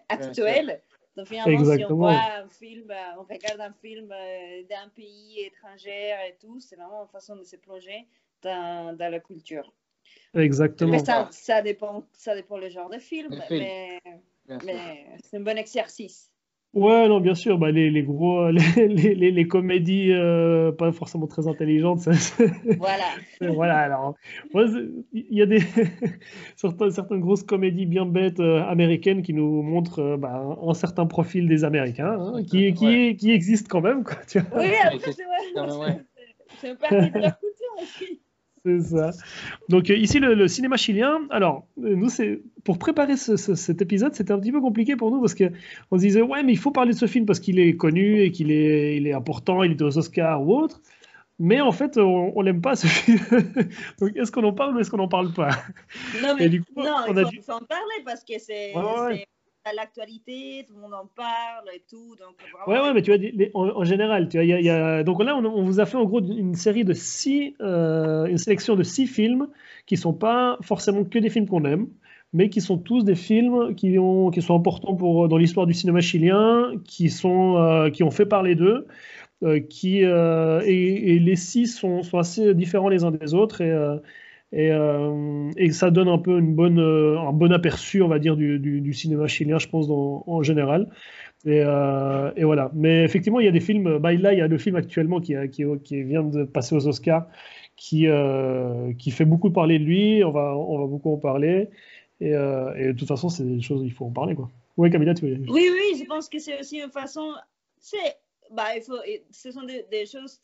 actuelles. 0.08 0.82
Donc 1.18 1.28
finalement, 1.28 1.76
si 1.76 1.86
on 1.86 1.96
voit 1.96 2.12
un 2.12 2.48
film, 2.48 2.90
euh, 2.90 3.20
on 3.20 3.24
regarde 3.24 3.60
un 3.60 3.74
film 3.74 4.12
euh, 4.12 4.64
d'un 4.70 4.88
pays 4.96 5.42
étranger 5.42 6.16
et 6.30 6.36
tout, 6.40 6.60
c'est 6.60 6.78
vraiment 6.78 7.04
une 7.04 7.10
façon 7.10 7.36
de 7.36 7.44
se 7.44 7.58
plonger 7.58 8.08
dans, 8.42 8.96
dans 8.96 9.12
la 9.12 9.20
culture. 9.20 9.74
Exactement. 10.34 10.92
Mais 10.92 11.00
ça, 11.00 11.28
ça, 11.32 11.62
dépend, 11.62 12.08
ça 12.14 12.36
dépend 12.36 12.58
le 12.58 12.70
genre 12.70 12.90
de 12.90 13.00
film, 13.00 13.30
mais, 13.50 14.00
mais 14.64 15.06
c'est 15.24 15.38
un 15.38 15.42
bon 15.42 15.58
exercice. 15.58 16.32
Ouais, 16.74 17.10
non, 17.10 17.20
bien 17.20 17.36
sûr, 17.36 17.58
bah, 17.58 17.70
les, 17.70 17.90
les 17.92 18.02
gros, 18.02 18.50
les, 18.78 18.88
les, 18.88 19.32
les 19.32 19.48
comédies 19.48 20.14
euh, 20.14 20.72
pas 20.72 20.94
forcément 20.94 21.28
très 21.28 21.48
intelligentes. 21.48 22.00
Ça, 22.00 22.12
voilà. 22.78 23.04
voilà, 23.54 23.78
alors, 23.78 24.16
il 24.54 25.04
y 25.12 25.42
a 25.42 25.46
des 25.46 25.60
certaines, 26.56 26.92
certaines 26.92 27.20
grosses 27.20 27.44
comédies 27.44 27.86
bien 27.86 28.06
bêtes 28.06 28.40
euh, 28.40 28.64
américaines 28.64 29.22
qui 29.22 29.34
nous 29.34 29.62
montrent 29.62 30.00
euh, 30.00 30.18
bah, 30.18 30.58
un, 30.66 30.74
certain 30.74 31.06
profil 31.08 31.50
des 31.50 31.66
Américains, 31.66 32.18
hein, 32.18 32.44
qui, 32.44 32.74
qui, 32.74 33.18
qui 33.18 33.32
existe 33.32 33.68
quand 33.68 33.82
même, 33.82 34.06
quoi. 34.06 34.16
Tu 34.30 34.40
vois. 34.40 34.60
Oui, 34.60 34.72
après, 34.82 35.12
c'est 35.12 35.26
vrai. 35.26 36.06
C'est 36.60 36.70
une 36.70 36.78
partie 36.78 36.96
de 36.96 37.20
la 37.20 37.32
culture 37.32 37.76
aussi. 37.82 38.22
C'est 38.66 38.80
ça. 38.82 39.12
Donc 39.70 39.90
euh, 39.90 39.96
ici, 39.96 40.20
le, 40.20 40.48
cinéma 40.48 40.78
chilien, 40.78 41.22
alors, 41.30 41.66
euh, 41.84 41.96
nous, 41.96 42.10
c'est 42.10 42.42
pour 42.64 42.78
préparer 42.78 43.18
cet 43.18 43.82
épisode, 43.82 44.14
c'était 44.14 44.32
un 44.32 44.40
petit 44.40 44.52
peu 44.52 44.62
compliqué 44.62 44.96
pour 44.96 45.12
nous 45.12 45.20
parce 45.20 45.34
qu'on 45.34 45.98
se 45.98 46.02
disait, 46.02 46.22
ouais, 46.22 46.44
mais 46.44 46.54
il 46.54 46.60
faut 46.60 46.72
parler 46.72 46.94
de 46.94 46.98
ce 46.98 47.08
film 47.08 47.26
parce 47.26 47.40
qu'il 47.40 47.60
est 47.60 47.76
connu 47.76 48.22
et 48.22 48.32
qu'il 48.32 48.52
est, 48.52 48.98
il 48.98 49.08
est 49.08 49.14
important, 49.14 49.64
il 49.64 49.72
est 49.72 49.82
aux 49.82 49.98
Oscars 49.98 50.42
ou 50.44 50.56
autre. 50.56 50.82
Mais 51.40 51.60
en 51.60 51.72
fait, 51.72 51.98
on, 51.98 52.34
on 52.36 52.42
l'aime 52.44 52.62
pas 52.62 52.76
ce 52.76 52.86
film. 52.88 53.20
Donc, 54.00 54.16
est-ce 54.16 54.32
qu'on 54.32 54.44
en 54.44 54.54
parle 54.54 54.76
ou 54.76 54.80
est-ce 54.80 54.92
qu'on 54.92 54.98
n'en 54.98 55.08
parle 55.08 55.34
pas? 55.34 55.50
Non, 56.22 56.36
mais 56.38 56.50
du 56.50 56.64
coup, 56.64 56.84
non, 56.84 56.98
on 57.08 57.16
il 57.16 57.42
faut, 57.42 57.54
en 57.54 57.60
parler 57.62 58.04
parce 58.06 58.24
que 58.24 58.34
c'est 58.38 58.74
à 59.66 59.74
l'actualité, 59.74 60.66
tout 60.68 60.74
le 60.76 60.82
monde 60.82 60.94
en 60.94 61.08
parle 61.16 61.70
et 61.74 61.84
tout. 61.90 62.16
Donc 62.16 62.36
ouais, 62.68 62.80
ouais, 62.80 62.94
mais 62.94 63.02
tu 63.02 63.16
vois, 63.16 63.50
en, 63.54 63.84
général, 63.84 64.28
tu 64.28 64.38
vois, 64.38 64.46
y 64.46 64.54
a, 64.54 64.60
y 64.60 64.70
a, 64.70 65.04
donc 65.04 65.24
là, 65.24 65.36
on, 65.36 65.64
vous 65.64 65.80
a 65.80 65.86
fait 65.86 65.98
en 65.98 66.06
gros 66.06 66.22
une 66.22 66.56
série 66.56 66.84
de 66.84 66.94
six, 66.94 67.56
euh, 67.62 68.26
une 68.26 68.38
sélection 68.38 68.76
de 68.76 68.84
six 68.84 69.08
films 69.08 69.48
qui 69.86 69.98
sont 69.98 70.14
pas 70.14 70.58
forcément 70.62 71.04
que 71.04 71.20
des 71.20 71.30
films 71.30 71.48
qu'on 71.48 71.66
aime, 71.66 71.88
mais 72.34 72.50
qui 72.50 72.62
sont 72.62 72.78
tous 72.78 73.04
des 73.04 73.16
films 73.16 73.76
qui, 73.76 74.00
ont, 74.00 74.32
qui 74.32 74.42
sont 74.42 74.56
importants 74.56 74.96
pour, 74.96 75.28
dans 75.28 75.38
l'histoire 75.38 75.68
du 75.68 75.74
cinéma 75.74 76.02
chilien, 76.02 76.74
qui, 76.86 77.10
sont, 77.10 77.58
euh, 77.58 77.90
qui 77.90 78.04
ont 78.04 78.12
fait 78.12 78.26
parler 78.26 78.56
d'eux. 78.56 78.88
Euh, 79.44 79.60
qui 79.60 80.02
et, 80.02 81.16
et, 81.16 81.20
les 81.20 81.36
six 81.36 81.66
sont, 81.66 82.04
sont, 82.04 82.20
assez 82.20 82.54
différents 82.54 82.90
les 82.90 83.04
uns 83.04 83.10
des 83.10 83.34
autres 83.34 83.62
et, 83.62 83.72
et, 84.54 84.70
euh, 84.72 85.50
et, 85.56 85.72
ça 85.72 85.92
donne 85.92 86.10
un 86.10 86.18
peu 86.18 86.38
une 86.38 86.54
bonne, 86.56 86.80
euh, 86.80 87.20
un 87.20 87.32
bon 87.32 87.54
aperçu, 87.54 88.02
on 88.02 88.10
va 88.10 88.20
dire, 88.20 88.36
du, 88.36 88.60
du, 88.60 88.94
cinéma 88.94 89.28
chilien, 89.28 89.60
je 89.60 89.68
pense, 89.68 89.88
en 89.90 90.44
général. 90.44 90.90
Et, 91.46 91.64
euh, 91.66 92.32
et, 92.36 92.44
voilà. 92.44 92.70
Mais 92.74 93.04
effectivement, 93.04 93.40
il 93.40 93.46
y 93.46 93.50
a 93.50 93.54
des 93.54 93.62
films. 93.62 93.98
Bah, 94.00 94.12
là, 94.14 94.34
il 94.34 94.40
y 94.40 94.42
a 94.42 94.48
le 94.48 94.58
film 94.58 94.76
actuellement 94.76 95.22
qui, 95.22 95.36
qui, 95.52 95.64
qui 95.84 96.04
vient 96.04 96.24
de 96.24 96.44
passer 96.44 96.76
aux 96.76 96.86
Oscars, 96.86 97.28
qui, 97.78 98.08
qui 98.98 99.12
fait 99.12 99.26
beaucoup 99.26 99.52
parler 99.52 99.80
de 99.80 99.86
lui. 99.86 100.24
On 100.24 100.32
va, 100.32 100.56
on 100.58 100.80
va 100.80 100.86
beaucoup 100.86 101.14
en 101.14 101.18
parler. 101.18 101.70
Et, 102.20 102.32
et 102.32 102.88
de 102.88 102.92
toute 102.92 103.08
façon, 103.08 103.30
c'est 103.30 103.44
des 103.44 103.62
choses, 103.62 103.82
il 103.86 103.92
faut 103.92 104.06
en 104.06 104.12
parler. 104.12 104.36
Quoi. 104.36 104.50
Oui, 104.76 104.92
Camilla, 104.92 105.14
tu 105.14 105.26
veux 105.26 105.38
Oui, 105.50 105.70
oui, 105.72 105.98
je 105.98 106.06
pense 106.06 106.28
que 106.28 106.40
c'est 106.40 106.60
aussi 106.60 106.80
une 106.80 106.92
façon. 106.92 107.34
C'est 107.80 108.18
bah, 108.52 108.76
il 108.76 108.82
faut, 108.82 108.98
ce 109.32 109.52
sont 109.52 109.64
des, 109.64 110.06
choses, 110.06 110.40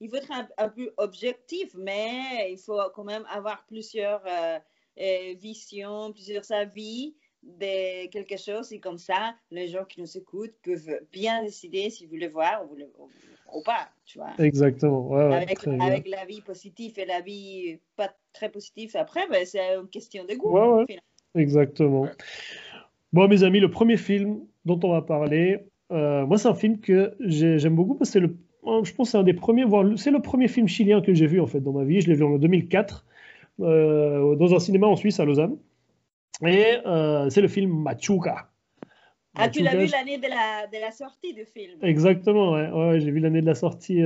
il 0.00 0.08
faut 0.08 0.16
être 0.16 0.32
un, 0.56 0.68
peu 0.68 0.92
objectif, 0.96 1.74
mais 1.74 2.50
il 2.50 2.58
faut 2.58 2.80
quand 2.94 3.04
même 3.04 3.24
avoir 3.30 3.64
plusieurs 3.66 4.22
euh, 4.26 4.58
euh, 5.00 5.34
visions, 5.36 6.12
plusieurs 6.12 6.50
avis 6.52 7.14
de 7.42 8.06
quelque 8.08 8.38
chose 8.38 8.72
et 8.72 8.80
comme 8.80 8.98
ça, 8.98 9.34
les 9.50 9.68
gens 9.68 9.84
qui 9.84 10.00
nous 10.00 10.16
écoutent 10.16 10.54
peuvent 10.62 11.00
bien 11.12 11.42
décider 11.42 11.90
s'ils 11.90 12.08
veulent 12.08 12.20
le 12.20 12.28
voir 12.28 12.64
ou, 13.52 13.62
pas, 13.62 13.88
tu 14.06 14.18
vois. 14.18 14.32
Exactement. 14.38 15.14
avec, 15.14 15.66
avec 15.66 16.08
la 16.08 16.24
vie 16.24 16.40
positive 16.40 16.98
et 16.98 17.04
la 17.04 17.20
vie 17.20 17.78
pas 17.96 18.14
très 18.32 18.48
positive 18.48 18.92
après, 18.94 19.28
ben, 19.28 19.44
c'est 19.44 19.76
une 19.76 19.88
question 19.88 20.24
de 20.24 20.34
goût. 20.34 20.86
Exactement. 21.34 22.08
Bon, 23.12 23.28
mes 23.28 23.42
amis, 23.44 23.60
le 23.60 23.70
premier 23.70 23.96
film 23.96 24.46
dont 24.64 24.80
on 24.82 24.92
va 24.92 25.02
parler, 25.02 25.66
euh, 25.92 26.26
moi, 26.26 26.38
c'est 26.38 26.48
un 26.48 26.54
film 26.54 26.80
que 26.80 27.14
j'aime 27.20 27.74
beaucoup 27.74 27.94
parce 27.94 28.10
que 28.10 28.18
le, 28.18 28.36
je 28.82 28.92
pense 28.94 29.10
c'est 29.10 29.18
un 29.18 29.22
des 29.22 29.34
premiers, 29.34 29.64
c'est 29.96 30.10
le 30.10 30.20
premier 30.20 30.48
film 30.48 30.66
chilien 30.66 31.00
que 31.00 31.12
j'ai 31.14 31.26
vu 31.26 31.40
en 31.40 31.46
fait 31.46 31.60
dans 31.60 31.72
ma 31.72 31.84
vie. 31.84 32.00
Je 32.00 32.08
l'ai 32.08 32.14
vu 32.14 32.24
en 32.24 32.38
2004 32.38 33.04
euh, 33.60 34.36
dans 34.36 34.54
un 34.54 34.58
cinéma 34.58 34.86
en 34.86 34.96
Suisse 34.96 35.20
à 35.20 35.24
Lausanne. 35.24 35.56
Et 36.44 36.78
euh, 36.86 37.28
c'est 37.30 37.40
le 37.40 37.48
film 37.48 37.70
Machuca. 37.70 38.48
Ah, 39.36 39.48
tu 39.48 39.62
l'as 39.62 39.76
vu 39.76 39.86
l'année 39.86 40.18
de 40.18 40.28
la, 40.28 40.66
de 40.72 40.80
la, 40.80 40.92
sortie 40.92 41.34
du 41.34 41.44
film 41.44 41.78
Exactement, 41.82 42.52
ouais. 42.52 42.70
ouais 42.70 43.00
j'ai 43.00 43.10
vu 43.10 43.18
l'année 43.18 43.40
de 43.40 43.46
la 43.46 43.56
sortie 43.56 44.00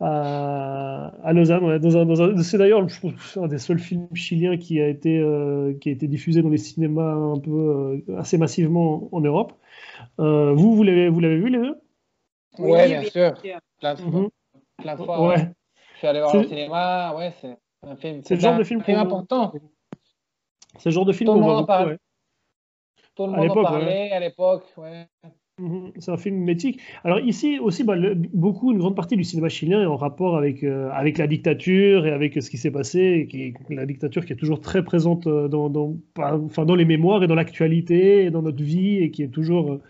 à, 0.00 1.12
à, 1.22 1.32
Lausanne. 1.34 1.62
Ouais. 1.64 1.78
Dans 1.78 2.42
c'est 2.42 2.56
d'ailleurs 2.56 2.86
un 3.36 3.48
des 3.48 3.58
seuls 3.58 3.78
films 3.78 4.08
chiliens 4.14 4.56
qui 4.56 4.80
a 4.80 4.88
été, 4.88 5.22
qui 5.80 5.90
a 5.90 5.92
été 5.92 6.08
diffusé 6.08 6.40
dans 6.40 6.48
les 6.48 6.56
cinémas 6.56 7.12
un 7.12 7.38
peu 7.38 8.02
assez 8.16 8.38
massivement 8.38 9.10
en 9.12 9.20
Europe. 9.20 9.52
Euh, 10.18 10.54
vous, 10.54 10.74
vous 10.74 10.82
l'avez, 10.82 11.08
vous 11.08 11.20
l'avez 11.20 11.38
vu 11.38 11.50
les 11.50 11.58
deux? 11.58 11.80
Oui, 12.58 12.86
bien, 12.86 13.02
sûr. 13.04 13.34
Plein 13.78 13.94
de, 13.94 14.02
mhm. 14.02 14.28
plein 14.78 14.96
de 14.96 15.04
fois. 15.04 15.28
Ouais. 15.28 15.52
Je 15.94 15.98
suis 15.98 16.06
allé 16.06 16.20
voir 16.20 16.34
au 16.34 16.42
cinéma. 16.42 17.14
Ouais, 17.16 17.32
c'est 17.40 17.56
un 17.86 17.96
film. 17.96 18.22
C'est 18.24 18.34
le 18.34 18.40
genre 18.40 18.56
de 18.56 18.64
film, 18.64 18.82
important. 18.86 19.52
C'est 20.78 20.88
le 20.88 20.94
genre 20.94 21.04
de 21.04 21.12
film 21.12 21.30
qu'on 21.30 21.40
voit 21.40 21.62
beaucoup. 21.62 21.96
Tout 23.14 23.26
le 23.26 23.32
monde 23.32 23.50
en 23.50 23.62
parlait 23.62 24.12
à 24.12 24.20
l'époque. 24.20 24.64
Ouais. 24.76 25.06
Mhm. 25.60 25.92
C'est 25.98 26.10
un 26.10 26.16
film 26.16 26.36
métique. 26.36 26.80
Alors 27.04 27.20
ici 27.20 27.58
aussi, 27.58 27.84
bah, 27.84 27.94
beaucoup, 28.32 28.72
une 28.72 28.78
grande 28.78 28.96
partie 28.96 29.16
du 29.16 29.24
cinéma 29.24 29.50
chilien 29.50 29.82
est 29.82 29.86
en 29.86 29.96
rapport 29.96 30.36
avec, 30.38 30.64
euh, 30.64 30.90
avec 30.92 31.18
la 31.18 31.26
dictature 31.26 32.06
et 32.06 32.12
avec 32.12 32.42
ce 32.42 32.48
qui 32.48 32.56
s'est 32.56 32.70
passé, 32.70 33.00
et 33.00 33.26
qui, 33.26 33.54
la 33.68 33.84
dictature 33.84 34.24
qui 34.24 34.32
est 34.32 34.36
toujours 34.36 34.60
très 34.60 34.82
présente 34.82 35.26
euh, 35.26 35.48
dans, 35.48 35.68
dans, 35.68 35.96
enfin, 36.16 36.64
dans 36.64 36.74
les 36.74 36.86
mémoires 36.86 37.22
et 37.22 37.26
dans 37.26 37.34
l'actualité 37.34 38.24
et 38.24 38.30
dans 38.30 38.40
notre 38.40 38.62
vie 38.62 38.98
et 38.98 39.10
qui 39.10 39.22
est 39.22 39.28
toujours, 39.28 39.72
euh, 39.72 39.82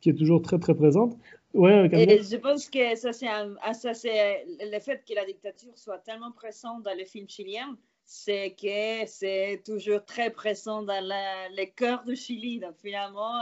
qui 0.00 0.10
est 0.10 0.14
toujours 0.14 0.42
très 0.42 0.60
très 0.60 0.74
présente. 0.74 1.16
Ouais, 1.54 1.88
et 1.92 2.22
je 2.22 2.36
pense 2.36 2.70
que 2.70 2.94
ça 2.94 3.12
c'est, 3.12 3.26
ah, 3.26 3.74
ça 3.74 3.92
c'est 3.92 4.44
le 4.60 4.78
fait 4.78 5.02
que 5.04 5.16
la 5.16 5.24
dictature 5.24 5.72
soit 5.74 5.98
tellement 5.98 6.30
présente 6.30 6.84
dans 6.84 6.96
les 6.96 7.04
films 7.04 7.28
chiliens, 7.28 7.76
c'est 8.04 8.50
que 8.50 9.08
c'est 9.08 9.60
toujours 9.66 10.04
très 10.04 10.30
présent 10.30 10.84
dans 10.84 11.04
les 11.52 11.70
cœurs 11.70 12.04
du 12.04 12.14
Chili. 12.14 12.60
Donc 12.60 12.76
finalement, 12.80 13.32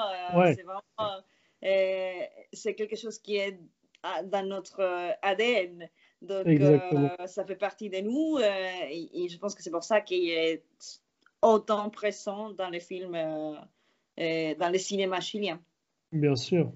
c'est 0.55 0.63
vraiment 0.63 1.21
c'est 1.63 2.75
quelque 2.75 2.97
chose 2.97 3.19
qui 3.19 3.37
est 3.37 3.59
ah, 4.03 4.23
dans 4.23 4.47
notre 4.47 4.81
euh, 4.81 5.11
ADN. 5.23 5.89
Donc, 6.23 6.47
euh, 6.47 7.09
ça 7.27 7.45
fait 7.45 7.57
partie 7.57 7.91
de 7.91 7.99
nous 7.99 8.39
euh, 8.39 8.71
et, 8.91 9.29
je 9.29 9.39
pense 9.39 9.55
que 9.55 9.63
c'est 9.63 9.71
pour 9.71 9.85
ça 9.85 10.01
qu'il 10.01 10.31
est 10.31 10.65
autant 11.43 11.91
présent 11.91 12.51
dans 12.51 12.71
les 12.71 12.81
films, 12.81 13.13
dans 13.13 14.69
les 14.73 14.79
cinémas 14.79 15.21
chiliens. 15.21 15.61
Bien 16.13 16.35
sûr. 16.35 16.73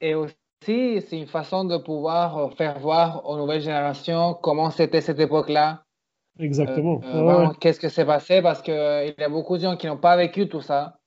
Et 0.00 0.14
aussi, 0.14 0.34
c'est 0.62 1.18
une 1.18 1.26
façon 1.26 1.64
de 1.64 1.78
pouvoir 1.78 2.54
faire 2.54 2.78
voir 2.78 3.26
aux 3.26 3.38
nouvelles 3.38 3.62
générations 3.62 4.34
comment 4.34 4.70
c'était 4.70 5.00
cette 5.00 5.20
époque-là. 5.20 5.84
Exactement. 6.38 7.00
Qu'est-ce 7.60 7.80
que 7.80 7.88
s'est 7.88 8.04
passé? 8.04 8.42
Parce 8.42 8.60
qu'il 8.60 9.14
y 9.18 9.22
a 9.22 9.28
beaucoup 9.28 9.56
de 9.56 9.62
gens 9.62 9.76
qui 9.76 9.86
n'ont 9.86 9.96
pas 9.96 10.16
vécu 10.16 10.48
tout 10.48 10.60
ça. 10.60 10.98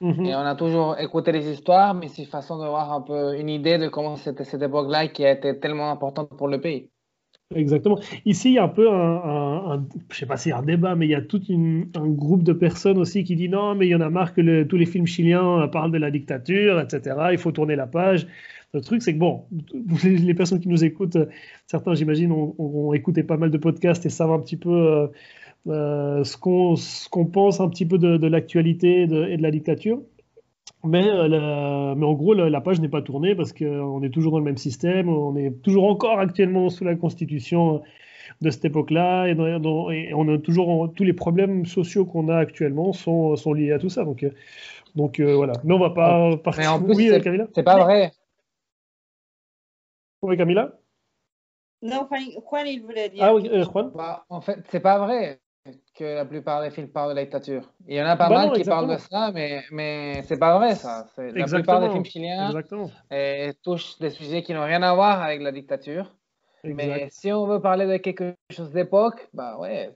Mhm. 0.00 0.24
Et 0.24 0.34
on 0.34 0.38
a 0.38 0.54
toujours 0.54 0.98
écouté 0.98 1.30
les 1.32 1.50
histoires, 1.50 1.94
mais 1.94 2.08
c'est 2.08 2.22
une 2.22 2.28
façon 2.28 2.58
d'avoir 2.58 2.92
un 2.92 3.02
peu 3.02 3.38
une 3.38 3.50
idée 3.50 3.76
de 3.76 3.88
comment 3.88 4.16
c'était 4.16 4.44
cette 4.44 4.62
époque-là 4.62 5.08
qui 5.08 5.24
a 5.24 5.32
été 5.32 5.58
tellement 5.58 5.90
importante 5.90 6.30
pour 6.36 6.48
le 6.48 6.60
pays. 6.60 6.88
Exactement. 7.54 7.98
Ici, 8.24 8.50
il 8.50 8.54
y 8.54 8.58
a 8.58 8.64
un 8.64 8.68
peu 8.68 8.88
un, 8.88 9.72
un 9.72 9.86
je 10.10 10.18
sais 10.18 10.26
pas 10.26 10.36
si 10.36 10.50
c'est 10.50 10.54
un 10.54 10.62
débat, 10.62 10.94
mais 10.94 11.06
il 11.06 11.10
y 11.10 11.16
a 11.16 11.20
tout 11.20 11.42
un 11.50 12.06
groupe 12.06 12.44
de 12.44 12.52
personnes 12.52 12.96
aussi 12.96 13.24
qui 13.24 13.34
dit 13.34 13.48
non, 13.48 13.74
mais 13.74 13.88
il 13.88 13.90
y 13.90 13.94
en 13.94 14.00
a 14.00 14.08
marre 14.08 14.34
que 14.34 14.62
tous 14.62 14.76
les 14.76 14.86
films 14.86 15.06
chiliens 15.06 15.66
parlent 15.68 15.90
de 15.90 15.98
la 15.98 16.12
dictature, 16.12 16.80
etc. 16.80 17.16
Il 17.32 17.38
faut 17.38 17.50
tourner 17.50 17.74
la 17.74 17.88
page. 17.88 18.28
Le 18.72 18.80
truc, 18.80 19.02
c'est 19.02 19.14
que 19.14 19.18
bon, 19.18 19.46
les 20.04 20.34
personnes 20.34 20.60
qui 20.60 20.68
nous 20.68 20.84
écoutent, 20.84 21.18
certains, 21.66 21.94
j'imagine, 21.94 22.30
ont, 22.30 22.92
écouté 22.94 23.24
pas 23.24 23.36
mal 23.36 23.50
de 23.50 23.58
podcasts 23.58 24.06
et 24.06 24.10
savent 24.10 24.30
un 24.30 24.38
petit 24.38 24.56
peu 24.56 24.70
euh, 24.70 25.06
euh, 25.68 26.24
ce 26.24 26.36
qu'on 27.08 27.26
pense 27.26 27.60
un 27.60 27.68
petit 27.68 27.86
peu 27.86 27.98
de, 27.98 28.26
l'actualité 28.26 29.02
et 29.02 29.06
de 29.06 29.42
la 29.42 29.50
dictature. 29.50 30.00
Mais, 30.82 31.06
euh, 31.06 31.94
mais 31.94 32.06
en 32.06 32.14
gros, 32.14 32.32
la, 32.32 32.60
page 32.60 32.80
n'est 32.80 32.88
pas 32.88 33.02
tournée 33.02 33.34
parce 33.34 33.52
qu'on 33.52 34.02
est 34.02 34.10
toujours 34.10 34.32
dans 34.32 34.38
le 34.38 34.44
même 34.44 34.56
système, 34.56 35.10
on 35.10 35.36
est 35.36 35.50
toujours 35.62 35.84
encore 35.84 36.18
actuellement 36.18 36.70
sous 36.70 36.84
la 36.84 36.94
constitution 36.94 37.82
de 38.40 38.50
cette 38.50 38.64
époque-là, 38.64 39.26
et, 39.26 39.34
on 40.14 40.34
a 40.34 40.38
toujours 40.38 40.90
tous 40.94 41.04
les 41.04 41.12
problèmes 41.12 41.66
sociaux 41.66 42.06
qu'on 42.06 42.28
a 42.30 42.38
actuellement 42.38 42.94
sont, 42.94 43.36
sont, 43.36 43.52
liés 43.52 43.72
à 43.72 43.78
tout 43.78 43.90
ça. 43.90 44.04
Donc, 44.04 44.22
euh, 44.22 44.30
donc 44.94 45.20
voilà. 45.20 45.52
Mais 45.64 45.74
on 45.74 45.78
va 45.78 45.90
pas 45.90 46.36
partir. 46.38 46.62
Mais 46.62 46.68
en 46.68 46.82
plus, 46.82 46.94
oui, 46.94 47.20
Camilla 47.20 47.46
C'est 47.54 47.62
pas 47.62 47.84
vrai. 47.84 48.12
Oui, 50.22 50.36
Camilla 50.38 50.78
Non, 51.82 52.08
Juan, 52.08 52.66
il 52.66 52.80
voulait 52.80 53.10
dire. 53.10 53.22
Ah 53.22 53.34
oui, 53.34 53.50
Juan 53.64 53.90
bah, 53.94 54.24
En 54.30 54.40
fait, 54.40 54.60
c'est 54.70 54.80
pas 54.80 54.98
vrai 54.98 55.40
que 55.94 56.04
la 56.04 56.24
plupart 56.24 56.62
des 56.62 56.70
films 56.70 56.88
parlent 56.88 57.10
de 57.10 57.16
la 57.16 57.24
dictature. 57.24 57.70
Il 57.86 57.94
y 57.94 58.02
en 58.02 58.06
a 58.06 58.16
pas 58.16 58.28
bah 58.28 58.46
mal 58.46 58.52
qui 58.52 58.64
parlent 58.64 58.90
de 58.90 58.96
ça, 58.96 59.30
mais, 59.32 59.62
mais 59.70 60.22
c'est 60.22 60.38
pas 60.38 60.58
vrai 60.58 60.74
ça. 60.74 61.06
La 61.18 61.44
plupart 61.44 61.80
des 61.80 61.90
films 61.90 62.04
chiliens 62.04 62.52
eh, 63.10 63.52
touchent 63.62 63.98
des 63.98 64.10
sujets 64.10 64.42
qui 64.42 64.54
n'ont 64.54 64.64
rien 64.64 64.82
à 64.82 64.94
voir 64.94 65.22
avec 65.22 65.42
la 65.42 65.52
dictature. 65.52 66.14
Mais 66.64 67.08
si 67.10 67.32
on 67.32 67.46
veut 67.46 67.60
parler 67.60 67.86
de 67.86 67.96
quelque 67.96 68.34
chose 68.50 68.70
d'époque, 68.70 69.28
bah 69.32 69.58
ouais. 69.58 69.94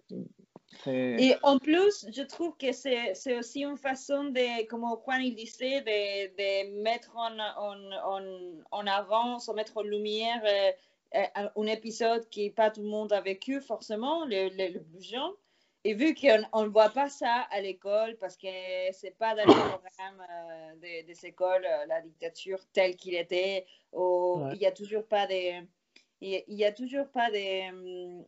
Et 0.86 1.34
en 1.42 1.58
plus, 1.58 2.06
je 2.12 2.22
trouve 2.22 2.56
que 2.56 2.72
c'est 2.72 3.38
aussi 3.38 3.62
une 3.62 3.76
façon 3.76 4.24
de, 4.24 4.66
comme 4.66 4.84
Juan 5.04 5.20
il 5.22 5.34
disait, 5.34 5.80
de, 5.82 6.28
de 6.36 6.82
mettre 6.82 7.16
en, 7.16 7.38
en, 7.38 8.24
en, 8.70 8.86
avance, 8.86 9.48
mettre 9.54 9.76
en 9.76 9.82
lumière 9.82 10.42
euh, 10.44 10.72
euh, 11.14 11.48
un 11.56 11.66
épisode 11.66 12.28
que 12.28 12.50
pas 12.50 12.70
tout 12.70 12.82
le 12.82 12.88
monde 12.88 13.12
a 13.12 13.20
vécu 13.20 13.60
forcément, 13.60 14.24
le, 14.24 14.48
le. 14.56 14.80
Et 15.86 15.92
vu 15.92 16.14
qu'on 16.14 16.62
ne 16.64 16.68
voit 16.68 16.88
pas 16.88 17.10
ça 17.10 17.46
à 17.50 17.60
l'école, 17.60 18.16
parce 18.16 18.38
que 18.38 18.48
c'est 18.92 19.16
pas 19.18 19.34
dans 19.34 19.44
le 19.44 19.52
programme 19.78 20.26
euh, 20.30 21.02
des, 21.06 21.26
écoles, 21.26 21.66
euh, 21.66 21.84
la 21.86 22.00
dictature 22.00 22.58
telle 22.72 22.96
qu'il 22.96 23.14
était, 23.14 23.66
il 23.92 24.58
n'y 24.58 24.66
a 24.66 24.72
toujours 24.72 25.06
pas 25.06 25.26
des... 25.26 25.60
Il 26.20 26.42
n'y 26.48 26.64
a 26.64 26.72
toujours 26.72 27.08
pas 27.08 27.30
des, 27.30 27.70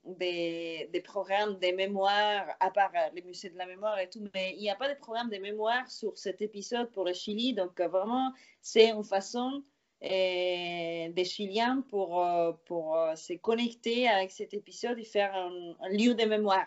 des, 0.04 0.90
des, 0.92 1.00
programmes 1.00 1.58
de 1.58 1.74
mémoire, 1.74 2.44
à 2.60 2.70
part 2.70 2.90
euh, 2.94 3.08
les 3.14 3.22
musées 3.22 3.48
de 3.48 3.56
la 3.56 3.64
mémoire 3.64 3.98
et 3.98 4.10
tout, 4.10 4.22
mais 4.34 4.52
il 4.54 4.60
n'y 4.60 4.68
a 4.68 4.74
pas 4.74 4.92
de 4.92 4.98
programme 4.98 5.30
de 5.30 5.38
mémoire 5.38 5.90
sur 5.90 6.18
cet 6.18 6.42
épisode 6.42 6.90
pour 6.90 7.04
le 7.04 7.14
Chili. 7.14 7.54
Donc, 7.54 7.80
vraiment, 7.80 8.34
c'est 8.60 8.90
une 8.90 9.04
façon 9.04 9.62
des 10.02 11.24
Chiliens 11.24 11.82
pour, 11.88 12.22
pour 12.66 12.98
se 13.14 13.32
connecter 13.34 14.08
avec 14.08 14.30
cet 14.30 14.52
épisode 14.52 14.98
et 14.98 15.04
faire 15.04 15.34
un 15.34 15.88
lieu 15.88 16.14
de 16.14 16.24
mémoire 16.26 16.66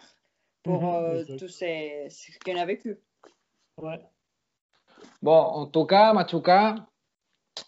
pour 0.64 0.82
mhm, 0.82 0.90
euh, 0.90 1.24
tout 1.38 1.48
ce 1.48 2.40
qu'on 2.44 2.58
a 2.58 2.66
vécu. 2.66 2.98
Ouais. 3.78 4.02
Bon, 5.22 5.38
en 5.38 5.68
tout 5.68 5.86
cas, 5.86 6.12
Machuca, 6.14 6.88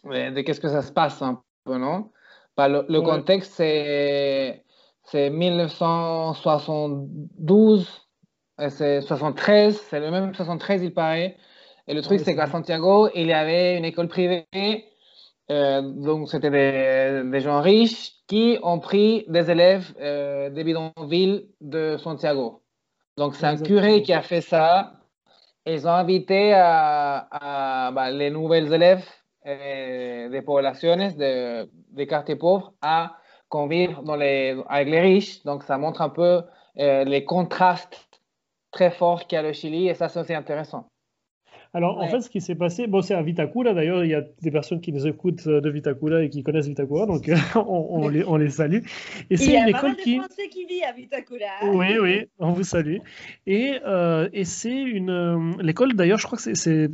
de 0.03 0.41
qu'est-ce 0.41 0.59
que 0.59 0.69
ça 0.69 0.81
se 0.81 0.91
passe 0.91 1.21
un 1.21 1.43
peu, 1.63 1.77
non? 1.77 2.09
Bah, 2.57 2.67
Le, 2.67 3.01
contexte, 3.01 3.53
c'est, 3.53 4.65
c'est 5.03 5.29
1972, 5.29 7.87
c'est 8.69 9.01
73, 9.01 9.75
c'est 9.89 9.99
le 9.99 10.09
même 10.11 10.33
73, 10.33 10.83
il 10.83 10.93
paraît. 10.93 11.35
Et 11.87 11.93
le 11.93 12.01
truc, 12.01 12.19
c'est 12.19 12.35
qu'à 12.35 12.47
Santiago, 12.47 13.09
il 13.15 13.27
y 13.27 13.33
avait 13.33 13.77
une 13.77 13.85
école 13.85 14.07
privée, 14.07 14.45
euh, 15.49 15.81
donc 15.81 16.29
c'était 16.29 16.51
des, 16.51 17.23
des, 17.29 17.39
gens 17.41 17.61
riches 17.61 18.13
qui 18.27 18.57
ont 18.63 18.79
pris 18.79 19.25
des 19.27 19.51
élèves 19.51 19.93
euh, 19.99 20.49
des 20.49 20.63
bidonvilles 20.63 21.49
de 21.59 21.97
Santiago. 21.97 22.61
Donc, 23.17 23.35
c'est 23.35 23.45
un 23.45 23.57
curé 23.57 24.01
qui 24.03 24.13
a 24.13 24.21
fait 24.21 24.41
ça. 24.41 24.93
Ils 25.65 25.87
ont 25.87 25.91
invité 25.91 26.53
à, 26.53 27.91
bah, 27.93 28.09
les 28.09 28.31
nouvelles 28.31 28.73
élèves 28.73 29.05
euh, 29.45 30.29
des 30.29 30.41
populations, 30.41 30.95
de, 30.95 31.69
des 31.91 32.07
quartiers 32.07 32.35
pauvres, 32.35 32.73
à 32.81 33.17
convivre 33.49 34.01
dans 34.03 34.15
les, 34.15 34.61
avec 34.69 34.89
les 34.89 35.01
riches. 35.01 35.43
Donc, 35.43 35.63
ça 35.63 35.77
montre 35.77 36.01
un 36.01 36.09
peu 36.09 36.41
euh, 36.79 37.03
les 37.03 37.25
contrastes 37.25 38.09
très 38.71 38.91
forts 38.91 39.27
qu'il 39.27 39.35
y 39.35 39.39
a 39.39 39.43
le 39.43 39.53
Chili 39.53 39.87
et 39.87 39.93
ça, 39.93 40.09
c'est 40.09 40.19
aussi 40.19 40.33
intéressant. 40.33 40.90
Alors, 41.73 41.99
en 41.99 42.07
fait, 42.09 42.19
ce 42.19 42.29
qui 42.29 42.41
s'est 42.41 42.55
passé, 42.55 42.85
bon, 42.85 43.01
c'est 43.01 43.13
à 43.13 43.21
Vitacula, 43.21 43.73
d'ailleurs, 43.73 44.03
il 44.03 44.09
y 44.09 44.13
a 44.13 44.23
des 44.41 44.51
personnes 44.51 44.81
qui 44.81 44.91
nous 44.91 45.07
écoutent 45.07 45.47
de 45.47 45.69
Vitacula 45.69 46.21
et 46.21 46.29
qui 46.29 46.43
connaissent 46.43 46.67
Vitacula, 46.67 47.05
donc 47.05 47.29
on, 47.55 48.09
les, 48.09 48.25
on, 48.25 48.35
les, 48.35 48.49
salue. 48.49 48.79
Et 49.29 49.37
c'est 49.37 49.57
une 49.57 49.69
école 49.69 49.95
qui. 49.95 50.17
Français 50.17 50.49
qui 50.49 50.65
vit 50.65 50.83
à 50.83 50.91
Vitacula. 50.91 51.47
Oui, 51.71 51.97
oui, 52.01 52.25
on 52.39 52.51
vous 52.51 52.63
salue. 52.63 52.97
Et, 53.47 53.79
euh, 53.85 54.27
et 54.33 54.43
c'est 54.43 54.81
une. 54.81 55.09
Euh, 55.09 55.53
l'école, 55.61 55.93
d'ailleurs, 55.93 56.17
je 56.17 56.25
crois 56.25 56.37
que 56.37 56.53
c'est 56.53 56.89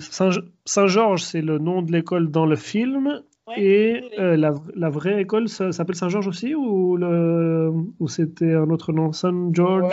Saint-Georges, 0.66 1.24
c'est 1.24 1.42
le 1.42 1.58
nom 1.58 1.82
de 1.82 1.92
l'école 1.92 2.30
dans 2.30 2.46
le 2.46 2.56
film. 2.56 3.24
et 3.56 4.04
euh, 4.20 4.36
la, 4.36 4.54
la, 4.76 4.90
vraie 4.90 5.22
école 5.22 5.48
s'appelle 5.48 5.96
Saint-Georges 5.96 6.28
aussi 6.28 6.54
ou, 6.54 6.98
le, 6.98 7.72
ou 7.98 8.08
c'était 8.10 8.54
un 8.54 8.70
autre 8.70 8.92
nom 8.92 9.14
Saint-Georges 9.14 9.90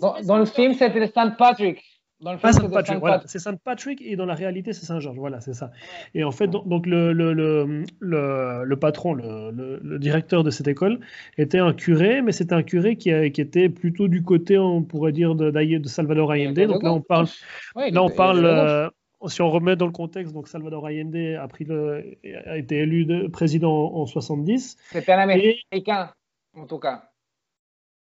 dans, 0.00 0.14
dans, 0.22 0.38
le 0.38 0.44
film, 0.44 0.74
c'était 0.74 1.08
Saint 1.08 1.30
Patrick. 1.30 1.97
Dans 2.20 2.32
le 2.32 2.38
Saint 2.38 2.68
Patrick, 2.68 2.98
voilà, 2.98 3.22
c'est 3.26 3.38
Saint 3.38 3.54
Patrick 3.54 4.02
et 4.02 4.16
dans 4.16 4.26
la 4.26 4.34
réalité 4.34 4.72
c'est 4.72 4.84
Saint 4.84 4.98
Georges, 4.98 5.18
voilà, 5.18 5.40
c'est 5.40 5.54
ça. 5.54 5.70
Et 6.14 6.24
en 6.24 6.32
fait, 6.32 6.48
donc, 6.48 6.84
le, 6.84 7.12
le, 7.12 7.32
le, 7.32 7.84
le, 8.00 8.76
patron, 8.76 9.14
le, 9.14 9.98
directeur 10.00 10.42
de 10.42 10.50
cette 10.50 10.66
école 10.66 10.98
était 11.36 11.60
un 11.60 11.72
curé, 11.72 12.20
mais 12.20 12.32
c'était 12.32 12.54
un 12.54 12.64
curé 12.64 12.96
qui, 12.96 13.10
qui, 13.30 13.40
était 13.40 13.68
plutôt 13.68 14.08
du 14.08 14.24
côté, 14.24 14.58
on 14.58 14.82
pourrait 14.82 15.12
dire, 15.12 15.36
de, 15.36 15.50
de 15.52 15.88
Salvador 15.88 16.32
Allende. 16.32 16.58
Donc 16.58 16.82
là, 16.82 16.92
on 16.92 17.00
parle, 17.00 17.28
là, 17.76 18.02
on 18.02 18.10
parle 18.10 18.44
euh, 18.44 18.88
si 19.28 19.40
on 19.40 19.50
remet 19.50 19.76
dans 19.76 19.86
le 19.86 19.92
contexte, 19.92 20.32
donc 20.32 20.48
Salvador 20.48 20.86
Allende 20.86 21.36
a, 21.40 21.46
pris 21.46 21.66
a 21.70 22.56
été 22.56 22.78
élu 22.78 23.04
de, 23.04 23.28
président 23.28 23.94
en, 23.94 24.06
70. 24.06 24.76
C'était 24.90 25.12
un 25.12 25.20
Américain, 25.20 26.12
en 26.56 26.66
tout 26.66 26.80
cas. 26.80 27.10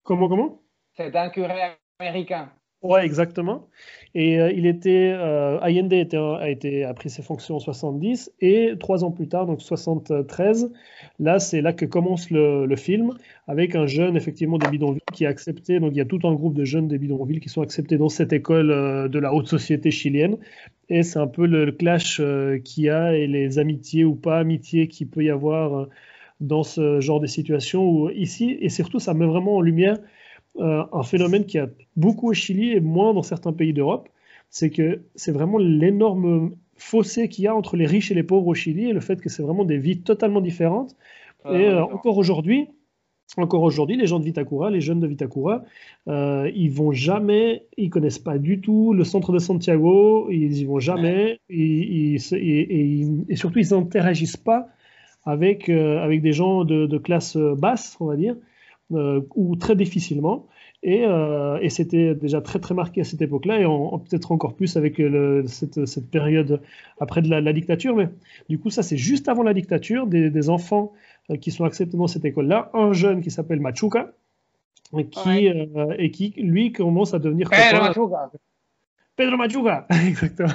Comment, 0.03 0.29
comment? 0.29 0.61
C'était 0.95 1.17
un 1.17 1.29
curé 1.29 1.77
américain. 1.99 2.49
Ouais, 2.85 3.03
exactement. 3.03 3.67
Et 4.13 4.39
euh, 4.39 4.51
il 4.51 4.67
était, 4.67 5.11
euh, 5.11 5.59
a, 5.59 5.69
été, 6.49 6.83
a 6.83 6.93
pris 6.93 7.09
ses 7.09 7.23
fonctions 7.23 7.55
en 7.55 7.59
70 7.59 8.31
et 8.41 8.73
trois 8.79 9.03
ans 9.03 9.09
plus 9.11 9.27
tard, 9.27 9.47
donc 9.47 9.59
73, 9.59 10.71
là 11.19 11.39
c'est 11.39 11.61
là 11.61 11.73
que 11.73 11.85
commence 11.85 12.29
le, 12.29 12.75
film 12.75 13.13
avec 13.47 13.75
un 13.75 13.87
jeune 13.87 14.15
effectivement 14.15 14.59
des 14.59 14.67
bidonvilles 14.67 15.01
qui 15.13 15.25
a 15.25 15.29
accepté. 15.29 15.79
Donc 15.79 15.93
il 15.93 15.97
y 15.97 16.01
a 16.01 16.05
tout 16.05 16.19
un 16.25 16.33
groupe 16.33 16.53
de 16.53 16.63
jeunes 16.63 16.87
des 16.87 16.99
bidonvilles 16.99 17.39
qui 17.39 17.49
sont 17.49 17.63
acceptés 17.63 17.97
dans 17.97 18.09
cette 18.09 18.33
école 18.33 18.69
euh, 18.69 19.07
de 19.07 19.17
la 19.17 19.33
haute 19.33 19.47
société 19.47 19.89
chilienne. 19.89 20.37
Et 20.89 21.01
c'est 21.01 21.19
un 21.19 21.27
peu 21.27 21.47
le, 21.47 21.71
clash 21.71 22.21
qu'il 22.63 22.83
y 22.83 22.89
a 22.89 23.15
et 23.15 23.25
les 23.25 23.57
amitiés 23.57 24.05
ou 24.05 24.13
pas 24.13 24.37
amitiés 24.37 24.87
qu'il 24.87 25.07
peut 25.07 25.23
y 25.23 25.31
avoir 25.31 25.87
dans 26.39 26.61
ce 26.61 26.99
genre 26.99 27.19
de 27.19 27.25
situation. 27.25 28.11
Ici 28.11 28.55
et 28.61 28.69
surtout 28.69 28.99
ça 28.99 29.15
met 29.15 29.25
vraiment 29.25 29.55
en 29.55 29.61
lumière 29.61 29.97
un 30.59 31.03
phénomène 31.03 31.45
qui 31.45 31.57
a 31.57 31.67
beaucoup 31.95 32.29
au 32.29 32.33
Chili 32.33 32.71
et 32.71 32.79
moins 32.79 33.13
dans 33.13 33.23
certains 33.23 33.53
pays 33.53 33.73
d'Europe, 33.73 34.09
c'est 34.49 34.69
que 34.69 35.01
c'est 35.15 35.31
vraiment 35.31 35.57
l'énorme 35.57 36.55
fossé 36.77 37.29
qu'il 37.29 37.45
y 37.45 37.47
a 37.47 37.55
entre 37.55 37.77
les 37.77 37.85
riches 37.85 38.11
et 38.11 38.13
les 38.13 38.23
pauvres 38.23 38.47
au 38.47 38.53
Chili 38.53 38.89
et 38.89 38.93
le 38.93 38.99
fait 38.99 39.21
que 39.21 39.29
c'est 39.29 39.43
vraiment 39.43 39.65
des 39.65 39.77
vies 39.77 40.01
totalement 40.01 40.41
différentes. 40.41 40.95
Ah, 41.43 41.53
et 41.53 41.67
euh, 41.67 41.83
encore 41.83 42.17
aujourd'hui, 42.17 42.67
encore 43.37 43.63
aujourd'hui, 43.63 43.97
les 43.97 44.07
gens 44.07 44.19
de 44.19 44.25
Vitacura, 44.25 44.69
les 44.69 44.81
jeunes 44.81 44.99
de 44.99 45.07
Vitacura, 45.07 45.63
euh, 46.07 46.49
ils 46.55 46.71
vont 46.71 46.91
jamais, 46.91 47.65
ils 47.77 47.89
connaissent 47.89 48.19
pas 48.19 48.37
du 48.37 48.61
tout 48.61 48.93
le 48.93 49.03
centre 49.03 49.31
de 49.31 49.39
Santiago, 49.39 50.29
ils 50.29 50.57
y 50.57 50.65
vont 50.65 50.79
jamais, 50.79 51.39
et, 51.49 52.15
et, 52.15 53.35
surtout 53.35 53.59
ils 53.59 53.71
n'interagissent 53.71 54.37
pas 54.37 54.67
avec, 55.25 55.69
euh, 55.69 56.03
avec 56.03 56.21
des 56.21 56.33
gens 56.33 56.65
de, 56.65 56.85
de, 56.85 56.97
classe 56.97 57.35
basse, 57.35 57.97
on 57.99 58.05
va 58.05 58.15
dire. 58.15 58.35
Euh, 58.93 59.21
ou 59.33 59.55
très 59.55 59.75
difficilement. 59.75 60.47
Et, 60.83 61.05
euh, 61.07 61.57
et 61.59 61.71
c'était 61.71 62.13
déjà 62.13 62.39
très 62.39 62.59
très 62.59 62.75
marqué 62.75 63.01
à 63.01 63.03
cette 63.03 63.19
époque-là, 63.19 63.59
et 63.59 63.63
peut-être 63.63 64.31
encore 64.31 64.53
plus 64.53 64.77
avec 64.77 64.99
le, 64.99 65.43
cette, 65.47 65.87
cette, 65.87 66.11
période 66.11 66.61
après 66.99 67.23
de 67.23 67.29
la, 67.29 67.51
dictature. 67.51 67.95
Mais 67.95 68.09
du 68.47 68.59
coup, 68.59 68.69
ça 68.69 68.83
c'est 68.83 68.97
juste 68.97 69.27
avant 69.27 69.41
la 69.41 69.55
dictature, 69.55 70.05
des, 70.05 70.29
des 70.29 70.49
enfants 70.51 70.93
euh, 71.31 71.37
qui 71.37 71.49
sont 71.49 71.63
acceptés 71.63 71.97
dans 71.97 72.05
cette 72.05 72.25
école-là, 72.25 72.69
un 72.75 72.93
jeune 72.93 73.21
qui 73.21 73.31
s'appelle 73.31 73.59
Machuca, 73.59 74.11
et 74.95 75.07
qui, 75.07 75.47
et 75.97 76.11
qui 76.11 76.35
lui 76.37 76.71
commence 76.71 77.15
à 77.15 77.19
devenir 77.19 77.49
Pedro 77.49 77.81
Machuca. 77.87 78.31
Pedro 79.15 79.37
Machuca, 79.37 79.87
exactement. 80.07 80.53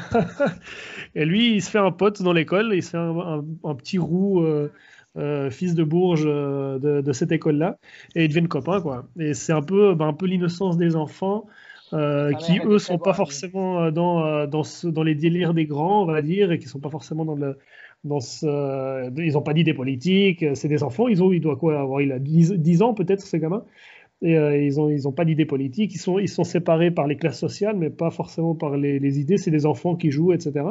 et 1.17 1.25
lui, 1.25 1.57
il 1.57 1.63
se 1.63 1.71
fait 1.71 1.79
un 1.79 1.91
pote 1.91 2.23
dans 2.23 2.33
l'école, 2.33 2.71
il 2.75 2.83
se 2.85 2.91
fait 2.91 2.97
un, 2.97 3.45
un, 3.65 3.75
petit 3.75 3.99
roux 3.99 4.41
euh, 5.17 5.51
fils 5.51 5.75
de 5.75 5.83
Bourges 5.83 6.25
euh, 6.25 6.79
de, 6.79 7.13
cette 7.13 7.33
école-là, 7.33 7.79
et 8.15 8.25
ils 8.25 8.29
deviennent 8.29 8.49
copains, 8.49 8.81
quoi. 8.81 9.07
Et 9.19 9.35
c'est 9.35 9.53
un 9.53 9.63
peu, 9.63 9.95
ben, 9.95 10.09
un 10.09 10.13
peu 10.13 10.27
l'innocence 10.27 10.77
des 10.77 10.97
enfants. 10.97 11.47
Euh, 11.93 12.33
qui 12.35 12.61
eux 12.65 12.79
sont 12.79 12.99
pas 12.99 13.15
forcément 13.15 13.91
dans, 13.91 14.47
dans, 14.47 14.63
dans, 14.85 15.03
les 15.03 15.17
délires 15.17 15.55
des 15.55 15.67
grands, 15.67 16.03
on 16.03 16.07
va 16.07 16.23
dire, 16.23 16.53
et 16.53 16.61
qui 16.61 16.69
sont 16.69 16.79
pas 16.79 16.91
forcément 16.91 17.25
dans 17.25 17.35
le. 17.35 17.59
Dans 18.05 18.21
ce, 18.21 19.11
ils 19.21 19.33
n'ont 19.33 19.43
pas 19.43 19.53
d'idée 19.53 19.75
politique, 19.75 20.45
c'est 20.55 20.69
des 20.69 20.83
enfants, 20.85 21.09
ils 21.09 21.23
ont, 21.23 21.33
il 21.33 21.41
doit 21.41 21.57
quoi 21.57 21.81
avoir, 21.81 22.01
il 22.01 22.13
a 22.13 22.19
10, 22.19 22.81
ans 22.81 22.95
peut-être, 22.95 23.21
ces 23.21 23.41
gamins, 23.41 23.65
et 24.23 24.67
ils 24.67 24.77
n'ont 24.77 24.89
ils 24.89 25.07
ont 25.07 25.13
pas 25.13 25.27
d'idée 25.27 25.45
politique, 25.45 25.93
ils 25.95 25.99
sont, 25.99 26.19
ils 26.19 26.29
sont 26.29 26.45
séparés 26.45 26.93
par 26.93 27.07
les 27.07 27.17
classes 27.17 27.39
sociales, 27.39 27.77
mais 27.77 27.91
pas 27.91 28.11
forcément 28.11 28.55
par 28.55 28.77
les, 28.77 29.01
les 29.01 29.21
idées, 29.21 29.37
c'est 29.37 29.51
des 29.51 29.67
enfants 29.67 29.97
qui 29.97 30.11
jouent, 30.13 30.33
etc. 30.33 30.65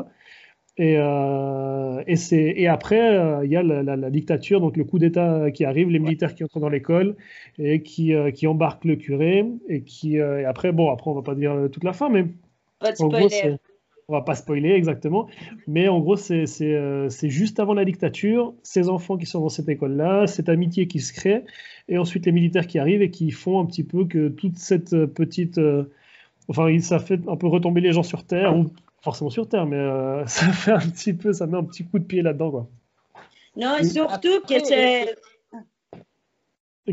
Et, 0.80 0.96
euh, 0.98 2.02
et, 2.08 2.16
et, 2.62 2.68
après, 2.70 3.18
euh, 3.18 3.44
il 3.44 3.52
y 3.52 3.58
a 3.58 3.62
la, 3.62 4.10
dictature, 4.10 4.62
donc 4.62 4.78
le 4.78 4.86
coup 4.86 4.98
d'État 4.98 5.52
qui 5.52 5.66
arrive, 5.66 5.90
les 5.90 6.00
militaires 6.00 6.34
qui 6.34 6.46
entrent 6.46 6.62
dans 6.62 6.70
l'école 6.70 7.18
et 7.58 7.84
qui, 7.84 8.14
euh, 8.14 8.32
qui, 8.32 8.48
embarquent 8.48 8.86
le 8.86 8.96
curé. 8.96 9.46
Et, 9.68 9.82
qui, 9.82 10.16
et 10.16 10.46
après, 10.46 10.72
bon, 10.72 10.90
après, 10.90 11.12
on 11.12 11.16
va 11.16 11.22
pas 11.22 11.36
dire 11.36 11.68
toute 11.70 11.84
la 11.84 11.92
fin, 11.92 12.08
mais. 12.08 12.26
Pas 12.80 12.94
de 12.94 13.02
en 13.04 13.10
gros, 13.10 13.28
on 14.08 14.14
va 14.14 14.22
pas 14.22 14.36
spoiler 14.36 14.72
exactement, 14.72 15.28
mais 15.68 15.88
en 15.88 16.00
gros, 16.00 16.16
c'est 16.16 16.48
juste 17.24 17.60
avant 17.60 17.76
la 17.76 17.86
dictature, 17.86 18.56
ces 18.64 18.90
enfants 18.90 19.18
qui 19.18 19.28
sont 19.28 19.42
dans 19.42 19.50
cette 19.50 19.70
école-là, 19.70 20.26
cette 20.26 20.50
amitié 20.50 20.88
qui 20.88 21.00
se 21.00 21.14
crée, 21.14 21.44
et 21.90 22.00
ensuite 22.00 22.26
les 22.26 22.32
militaires 22.32 22.66
qui 22.66 22.80
arrivent 22.80 23.04
et 23.04 23.12
qui 23.12 23.30
font 23.30 23.60
un 23.60 23.66
petit 23.66 23.84
peu 23.84 24.06
que 24.06 24.30
toute 24.30 24.58
cette 24.58 24.96
petite. 25.06 25.60
enfin, 26.48 26.80
ça 26.80 26.98
fait 26.98 27.20
un 27.28 27.36
peu 27.36 27.46
retomber 27.48 27.82
les 27.82 27.92
gens 27.92 28.02
sur 28.02 28.24
Terre, 28.24 28.58
ou 28.58 28.72
forcément 29.02 29.30
sur 29.30 29.48
Terre, 29.48 29.66
mais 29.66 29.78
euh, 29.78 30.26
ça 30.28 30.52
fait 30.52 30.72
un 30.72 30.80
petit 30.80 31.14
peu, 31.14 31.34
ça 31.34 31.48
met 31.48 31.58
un 31.58 31.64
petit 31.64 31.86
coup 31.86 32.00
de 32.00 32.06
pied 32.06 32.22
là-dedans, 32.22 32.52
quoi. 32.52 32.70
Non, 33.56 33.78
et 33.78 33.84
surtout 33.84 34.42
que 34.42 34.64
c'est. 34.64 35.16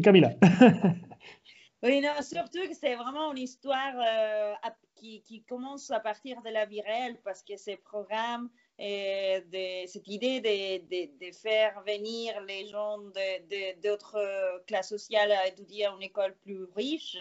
Camilla. 0.03 0.35
oui, 1.83 2.01
non, 2.01 2.11
surtout 2.21 2.69
que 2.69 2.75
c'est 2.75 2.97
vraiment 2.97 3.33
une 3.33 3.38
histoire 3.38 3.95
euh, 3.97 4.53
qui, 4.95 5.23
qui, 5.23 5.42
commence 5.42 5.90
à 5.90 6.01
partir 6.01 6.42
de 6.42 6.51
la 6.51 6.66
vie 6.66 6.83
réelle 6.83 7.16
parce 7.25 7.42
que 7.42 7.57
ces 7.57 7.77
programmes 7.77 8.51
de, 8.79 9.87
cette 9.87 10.07
idée 10.09 10.41
de, 10.41 10.79
de, 10.87 11.27
de, 11.27 11.33
faire 11.35 11.83
venir 11.87 12.41
les 12.43 12.67
gens 12.67 12.99
d'autres 13.83 14.62
classes 14.67 14.91
sociales 14.91 15.33
à 15.33 15.49
étudier 15.49 15.87
à 15.87 15.93
une 15.93 16.03
école 16.03 16.35
plus 16.43 16.65
riche, 16.77 17.17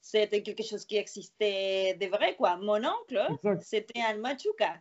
c'était 0.00 0.42
quelque 0.42 0.62
chose 0.62 0.84
qui 0.84 0.96
existait 0.96 1.94
de 1.94 2.06
vrai, 2.06 2.34
quoi. 2.36 2.56
Mon 2.56 2.84
oncle, 2.84 3.20
c'était 3.60 4.00
un 4.00 4.18
Machuca. 4.18 4.74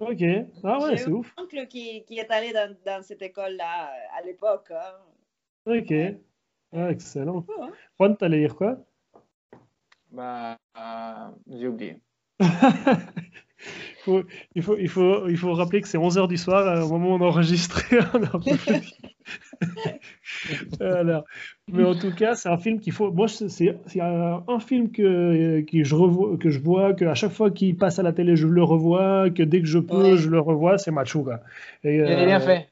Ok, 0.00 0.22
ah 0.64 0.80
ouais, 0.80 0.96
c'est 0.96 1.08
ouf. 1.08 1.32
Mon 1.38 1.44
oncle 1.44 1.68
qui, 1.68 2.04
qui 2.04 2.18
est 2.18 2.30
allé 2.30 2.52
dans, 2.52 2.76
dans 2.84 3.02
cette 3.02 3.22
école-là 3.22 3.92
à 4.16 4.22
l'époque. 4.22 4.72
Hein. 4.72 4.98
Ok, 5.66 5.92
ah, 6.76 6.90
excellent. 6.90 7.46
Juan, 7.98 8.16
t'allais 8.16 8.40
dire 8.40 8.56
quoi? 8.56 8.76
Bah, 10.10 10.58
euh, 10.76 11.30
j'ai 11.46 11.68
oublié. 11.68 12.00
il, 14.54 14.62
faut, 14.62 14.76
il, 14.78 14.88
faut, 14.88 15.28
il 15.28 15.36
faut 15.36 15.52
rappeler 15.52 15.80
que 15.80 15.88
c'est 15.88 15.98
11h 15.98 16.28
du 16.28 16.36
soir 16.36 16.66
euh, 16.66 16.82
au 16.82 16.88
moment 16.88 17.10
où 17.10 17.14
on 17.14 17.20
enregistre. 17.20 17.82
Alors, 20.80 21.24
mais 21.72 21.84
en 21.84 21.94
tout 21.94 22.14
cas, 22.14 22.34
c'est 22.34 22.48
un 22.48 22.58
film 22.58 22.80
qu'il 22.80 22.92
faut. 22.92 23.10
Moi, 23.10 23.28
c'est 23.28 23.74
un 23.86 24.60
film 24.60 24.90
que, 24.90 25.60
que, 25.62 25.84
je 25.84 25.94
revois, 25.94 26.36
que 26.36 26.50
je 26.50 26.60
vois, 26.60 26.94
que 26.94 27.04
à 27.04 27.14
chaque 27.14 27.32
fois 27.32 27.50
qu'il 27.50 27.76
passe 27.76 27.98
à 27.98 28.02
la 28.02 28.12
télé, 28.12 28.36
je 28.36 28.46
le 28.46 28.62
revois, 28.62 29.30
que 29.30 29.42
dès 29.42 29.60
que 29.60 29.66
je 29.66 29.78
peux, 29.78 30.16
je 30.16 30.28
le 30.28 30.40
revois. 30.40 30.78
C'est 30.78 30.90
Machuga. 30.90 31.42
Il 31.82 31.90
est 31.90 32.26
bien 32.26 32.40
fait. 32.40 32.68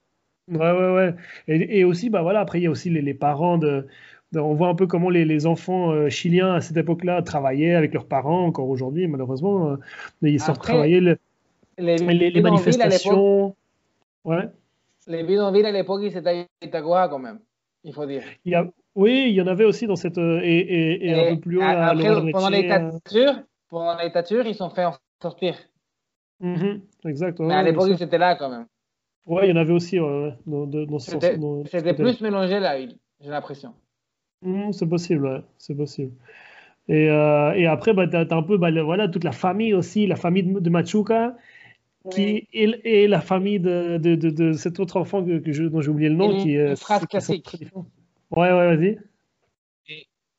Ouais, 0.49 0.59
ouais, 0.59 0.93
ouais. 0.93 1.15
Et, 1.47 1.79
et, 1.79 1.85
aussi, 1.85 2.11
bah 2.11 2.23
voilà, 2.23 2.41
après, 2.41 2.59
il 2.59 2.65
y 2.65 2.67
a 2.67 2.71
aussi 2.71 2.91
les, 2.91 3.01
les 3.01 3.15
parents 3.15 3.59
de, 3.59 3.87
on 4.35 4.55
voit 4.55 4.69
un 4.69 4.75
peu 4.75 4.87
comment 4.87 5.11
les, 5.11 5.25
les 5.25 5.47
enfants 5.47 5.91
euh, 5.91 6.09
chiliens 6.09 6.55
à 6.55 6.61
cette 6.61 6.77
époque-là 6.77 7.23
travaillaient 7.23 7.75
avec 7.75 7.93
leurs 7.93 8.07
parents, 8.07 8.45
encore 8.47 8.69
aujourd'hui, 8.69 9.07
malheureusement. 9.07 9.73
Euh, 9.73 9.77
ils 10.23 10.41
sortent 10.41 10.63
travailler 10.63 11.01
les, 11.01 11.17
les, 11.79 12.43
manifestations. 12.43 13.55
Ouais. 14.25 14.49
Les 15.07 15.25
bidonvilles 15.25 15.67
à 15.67 15.73
l'époque, 15.73 16.01
ils 16.03 16.17
étaient 16.17 16.47
à 16.73 17.09
quand 17.09 17.19
même, 17.19 17.41
il 17.85 17.93
faut 17.93 18.07
dire. 18.07 18.23
Il 18.45 18.53
y 18.53 18.55
a, 18.55 18.67
oui, 18.95 19.27
il 19.29 19.35
y 19.35 19.41
en 19.41 19.47
avait 19.47 19.65
aussi 19.65 19.87
dans 19.87 19.97
cette. 19.97 20.19
Euh, 20.19 20.41
et, 20.43 20.59
et, 20.59 21.09
et, 21.09 21.15
un 21.15 21.35
peu 21.35 21.41
plus 21.41 21.59
haut. 21.59 21.63
Après, 21.63 22.31
pendant 22.33 22.51
la 22.51 22.61
dictature, 22.61 23.43
pendant 23.69 23.95
la 23.97 24.05
dictature, 24.05 24.47
ils 24.47 24.55
sont 24.55 24.71
fait 24.71 24.85
en 24.85 24.95
sortir. 25.21 25.57
Mm 26.41 26.55
-hmm, 26.55 26.81
exact. 27.09 27.39
Mais 27.41 27.55
à 27.55 27.63
l'époque, 27.63 27.89
ils 27.89 28.03
étaient 28.03 28.19
là 28.19 28.37
quand 28.37 28.51
même. 28.51 28.67
Ouais, 29.27 29.47
il 29.47 29.51
y 29.51 29.53
en 29.53 29.61
avait 29.61 29.73
aussi 29.73 30.01
ouais, 30.01 30.35
dans, 30.47 30.67
dans 30.67 30.99
C'était 30.99 31.95
plus 31.95 32.21
mélangé 32.21 32.59
la 32.59 32.77
ville, 32.79 32.97
j'ai 33.21 33.31
l'impression. 33.31 33.73
Mmh, 34.43 34.73
c'est 34.73 34.89
possible, 34.89 35.27
ouais. 35.27 35.43
c'est 35.59 35.75
possible. 35.75 36.13
Et, 36.89 37.09
euh, 37.11 37.53
et 37.55 37.67
après, 37.67 37.95
bah, 37.95 38.07
tu 38.09 38.17
as, 38.17 38.27
un 38.31 38.43
peu 38.43 38.59
bah, 38.59 38.71
voilà, 38.83 39.09
toute 39.09 39.25
la 39.25 39.33
famille 39.33 39.73
aussi, 39.73 40.07
la 40.07 40.17
famille 40.17 40.43
de, 40.43 40.71
Machuca, 40.71 41.37
qui 42.11 42.49
est, 42.53 43.07
la 43.07 43.21
famille 43.21 43.61
de, 43.61 43.99
de, 43.99 44.17
de, 44.17 44.53
cet 44.53 44.81
autre 44.81 44.97
enfant 44.97 45.25
que, 45.25 45.39
que 45.39 45.53
je, 45.53 45.65
dont 45.65 45.81
j'ai 45.81 45.91
oublié 45.91 46.09
le 46.09 46.17
nom. 46.17 46.37
Qui, 46.43 46.55
une 46.55 46.77
phrase 46.77 47.07
classique. 47.07 47.57
Ouais, 48.31 48.53
ouais, 48.53 48.77
vas-y. 48.77 48.99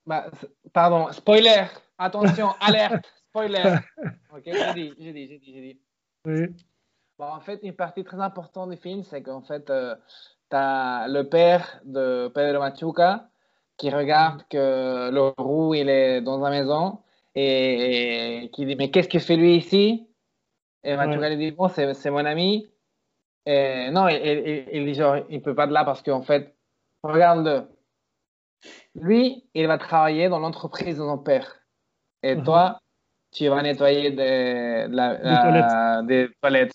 Bah, 0.06 0.30
pardon, 0.74 1.12
spoiler, 1.14 1.64
attention, 1.98 2.50
alerte, 2.60 3.06
spoiler. 3.30 3.78
Ok, 4.36 4.42
j'ai 4.46 4.74
dit, 4.74 4.94
j'ai 5.00 5.14
dit, 5.14 5.28
j'ai 5.28 5.38
dit, 5.38 5.54
j'ai 5.54 5.62
dit. 5.62 5.80
Oui. 6.26 6.48
Bon, 7.20 7.26
en 7.26 7.40
fait, 7.40 7.60
une 7.62 7.74
partie 7.74 8.04
très 8.04 8.20
importante 8.20 8.72
du 8.72 8.78
film, 8.78 9.04
c'est 9.04 9.22
qu'en 9.22 9.42
fait, 9.42 9.70
euh, 9.70 9.96
tu 10.50 10.56
as 10.56 11.06
le 11.08 11.30
père 11.30 11.80
de 11.86 12.30
Pedro 12.34 12.60
Machuca 12.60 13.30
qui 13.78 13.90
regarde 13.90 14.44
que 14.50 15.10
le 15.12 15.34
roux, 15.38 15.74
il 15.74 15.90
est 15.90 16.22
dans 16.22 16.38
la 16.38 16.50
maison 16.50 17.00
et, 17.36 18.50
qui 18.54 18.66
dit, 18.66 18.76
mais 18.76 18.92
qu'est-ce 18.92 19.10
que 19.10 19.20
fait 19.20 19.36
lui 19.36 19.56
ici? 19.56 20.08
Et 20.84 20.96
lui 20.96 21.38
dit, 21.38 21.52
bon, 21.52 21.70
c'est 21.70 22.10
mon 22.10 22.26
ami. 22.26 22.70
Et 23.46 23.90
non, 23.92 24.08
il, 24.08 24.68
il, 24.72 24.86
dit, 24.86 24.94
genre, 24.94 25.18
il 25.30 25.42
peut 25.42 25.56
pas 25.56 25.68
de 25.68 25.74
là 25.74 25.84
parce 25.84 26.02
qu'en 26.02 26.22
fait, 26.22 26.56
regarde-le. 27.04 27.68
Lui, 28.96 29.44
il 29.54 29.68
va 29.68 29.78
travailler 29.78 30.30
dans 30.30 30.40
l'entreprise 30.40 30.98
de 30.98 31.04
son 31.04 31.18
père. 31.18 31.60
Et 32.22 32.36
uh-huh. 32.36 32.44
toi, 32.44 32.80
tu 33.32 33.48
vas 33.48 33.62
nettoyer 33.62 34.12
des, 34.12 34.88
toilettes. 36.42 36.74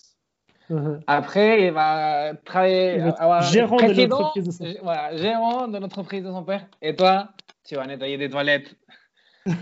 Uh-huh. 0.71 1.01
Après, 1.07 1.67
il 1.67 1.73
va 1.73 2.33
travailler. 2.45 3.01
gérant 3.51 3.77
de 3.77 4.09
l'entreprise 4.09 4.47
de 4.47 4.51
son 4.51 4.65
père. 4.65 4.81
Voilà, 4.83 5.17
gérant 5.17 5.69
de 5.69 5.79
l'entreprise 5.79 6.23
de 6.25 6.31
son 6.31 6.43
père. 6.43 6.67
Et 6.83 6.95
toi, 6.95 7.31
tu 7.65 7.75
vas 7.75 7.87
nettoyer 7.87 8.19
des 8.19 8.29
toilettes. 8.29 8.77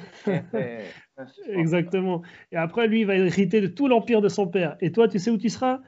Exactement. 1.49 2.23
Et 2.53 2.57
après, 2.57 2.89
lui, 2.89 3.01
il 3.01 3.07
va 3.07 3.15
hériter 3.15 3.61
de 3.61 3.69
tout 3.69 3.89
l'empire 3.89 4.21
de 4.21 4.29
son 4.29 4.47
père. 4.47 4.77
Et 4.81 4.93
toi, 4.93 5.09
tu 5.09 5.19
sais 5.19 5.31
où 5.31 5.39
tu 5.39 5.49
seras? 5.49 5.81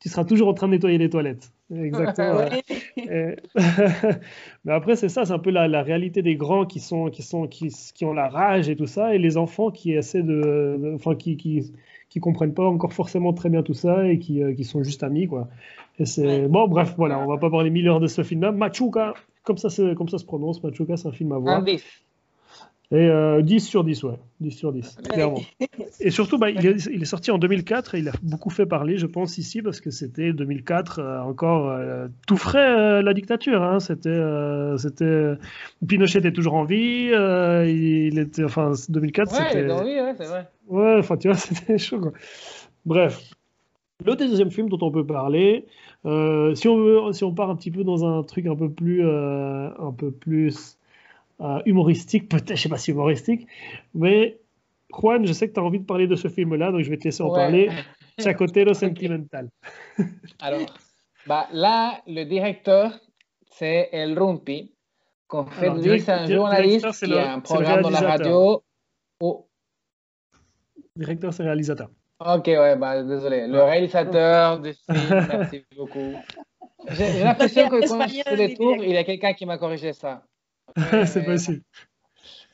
Tu 0.00 0.08
seras 0.08 0.24
toujours 0.24 0.48
en 0.48 0.54
train 0.54 0.66
de 0.66 0.72
nettoyer 0.72 0.98
les 0.98 1.10
toilettes. 1.10 1.52
Exactement. 1.72 2.48
Mais 4.64 4.72
après, 4.72 4.96
c'est 4.96 5.08
ça, 5.08 5.24
c'est 5.24 5.32
un 5.32 5.38
peu 5.38 5.50
la, 5.50 5.82
réalité 5.82 6.22
des 6.22 6.34
grands 6.34 6.66
qui, 6.66 6.80
sont, 6.80 7.08
qui, 7.08 7.22
sont, 7.22 7.46
qui, 7.46 7.68
qui, 7.94 8.04
ont 8.04 8.12
la 8.12 8.28
rage 8.28 8.68
et 8.68 8.76
tout 8.76 8.86
ça, 8.86 9.14
et 9.14 9.18
les 9.18 9.36
enfants 9.36 9.70
qui 9.70 9.92
essaient 9.92 10.22
de. 10.22 10.92
enfin, 10.94 11.14
qui, 11.14 11.36
qui, 11.36 11.72
qui, 12.12 12.20
comprennent 12.20 12.54
pas 12.54 12.66
encore 12.66 12.92
forcément 12.92 13.32
très 13.32 13.48
bien 13.48 13.62
tout 13.62 13.74
ça 13.74 14.06
et 14.06 14.18
qui, 14.18 14.42
euh, 14.42 14.54
qui 14.54 14.64
sont 14.64 14.82
juste 14.82 15.02
amis, 15.02 15.26
quoi. 15.26 15.48
Et 15.98 16.06
c'est. 16.06 16.48
Bon, 16.48 16.68
bref, 16.68 16.94
voilà, 16.96 17.18
on 17.18 17.26
va 17.26 17.38
pas 17.38 17.50
parler 17.50 17.70
mille 17.70 17.88
heures 17.88 18.00
de 18.00 18.06
ce 18.06 18.22
film-là. 18.22 18.52
Machuca, 18.52 19.14
comme 19.44 19.58
ça, 19.58 19.68
comme 19.94 20.08
ça 20.08 20.18
se 20.18 20.24
prononce, 20.24 20.62
Machuca, 20.62 20.96
c'est 20.96 21.08
un 21.08 21.12
film 21.12 21.32
à 21.32 21.38
voir. 21.38 21.62
Et 22.92 23.08
10 23.42 23.54
euh, 23.54 23.58
sur 23.58 23.84
10, 23.84 24.02
ouais. 24.04 24.18
10 24.40 24.50
sur 24.50 24.70
10, 24.70 24.98
clairement. 25.08 25.40
Et 26.00 26.10
surtout, 26.10 26.36
bah, 26.36 26.50
il, 26.50 26.66
est, 26.66 26.86
il, 26.92 27.00
est, 27.00 27.06
sorti 27.06 27.30
en 27.30 27.38
2004 27.38 27.94
et 27.94 28.00
il 28.00 28.08
a 28.10 28.12
beaucoup 28.22 28.50
fait 28.50 28.66
parler, 28.66 28.98
je 28.98 29.06
pense, 29.06 29.38
ici, 29.38 29.62
parce 29.62 29.80
que 29.80 29.90
c'était 29.90 30.34
2004, 30.34 30.98
euh, 30.98 31.20
encore 31.20 31.70
euh, 31.70 32.08
tout 32.26 32.36
frais, 32.36 33.02
la 33.02 33.14
dictature. 33.14 33.62
Hein. 33.62 33.80
C'était, 33.80 34.20
c'était... 34.76 35.32
Pinochet 35.88 36.18
était 36.18 36.32
toujours 36.32 36.52
en 36.52 36.64
vie. 36.64 37.12
il 37.14 38.18
était, 38.18 38.44
enfin, 38.44 38.72
2004, 38.90 39.32
ouais, 39.32 39.38
c'était. 39.38 39.72
Ouais, 39.72 40.02
ouais, 40.02 40.14
c'est 40.18 40.26
vrai. 40.26 40.48
Ouais, 40.72 40.96
enfin, 40.98 41.16
tu 41.16 41.28
vois, 41.28 41.36
c'était 41.38 41.78
chaud, 41.78 42.00
quoi. 42.00 42.12
Bref. 42.84 43.22
Le 44.04 44.16
deuxième 44.16 44.50
film 44.50 44.68
dont 44.68 44.78
on 44.80 44.90
peut 44.90 45.06
parler, 45.06 45.66
si, 46.04 46.68
on 46.68 46.76
veut, 46.76 47.12
si 47.12 47.22
on 47.22 47.32
part 47.32 47.50
un 47.50 47.56
petit 47.56 47.70
peu 47.70 47.84
dans 47.84 48.04
un 48.04 48.24
truc 48.24 48.46
un 48.46 48.56
peu 48.56 48.68
plus, 48.68 49.00
un 49.06 49.92
peu 49.96 50.10
plus 50.10 50.76
euh, 51.42 51.60
humoristique, 51.66 52.28
peut-être, 52.28 52.56
je 52.56 52.62
sais 52.62 52.68
pas 52.68 52.78
si 52.78 52.92
humoristique, 52.92 53.48
mais 53.94 54.38
Juan, 54.92 55.26
je 55.26 55.32
sais 55.32 55.48
que 55.48 55.54
tu 55.54 55.60
as 55.60 55.62
envie 55.62 55.80
de 55.80 55.84
parler 55.84 56.06
de 56.06 56.14
ce 56.14 56.28
film-là, 56.28 56.70
donc 56.70 56.82
je 56.82 56.90
vais 56.90 56.98
te 56.98 57.04
laisser 57.04 57.22
en 57.22 57.32
parler. 57.32 57.68
Chacotero 58.20 58.74
Sentimental. 58.74 59.48
Alors, 60.40 60.66
bah, 61.26 61.48
là, 61.52 62.00
le 62.06 62.24
directeur, 62.24 62.92
c'est 63.50 63.88
El 63.90 64.16
Rumpi. 64.16 64.72
Qu'en 65.26 65.46
fait, 65.46 65.70
lui, 65.70 66.00
c'est 66.00 66.12
un 66.12 66.26
journaliste 66.26 66.90
qui 67.04 67.12
a 67.12 67.32
un 67.32 67.40
programme 67.40 67.82
dans 67.82 67.90
la 67.90 68.00
radio. 68.00 68.62
Oh. 69.20 69.46
Directeur, 70.96 71.32
c'est 71.32 71.42
réalisateur. 71.42 71.88
Ok, 72.20 72.46
ouais, 72.46 72.76
bah, 72.76 73.02
désolé. 73.02 73.46
Le 73.46 73.62
réalisateur 73.62 74.60
du 74.60 74.72
film, 74.72 75.26
merci 75.28 75.64
beaucoup. 75.76 76.14
J'ai 76.88 77.24
l'impression 77.24 77.68
que 77.68 77.88
quand 77.88 78.06
je 78.06 78.22
fais 78.22 78.36
les 78.36 78.54
tours, 78.54 78.76
il 78.76 78.90
y 78.90 78.96
a 78.96 79.04
quelqu'un 79.04 79.32
qui 79.32 79.46
m'a 79.46 79.58
corrigé 79.58 79.92
ça. 79.92 80.22
c'est 81.06 81.24
possible. 81.24 81.62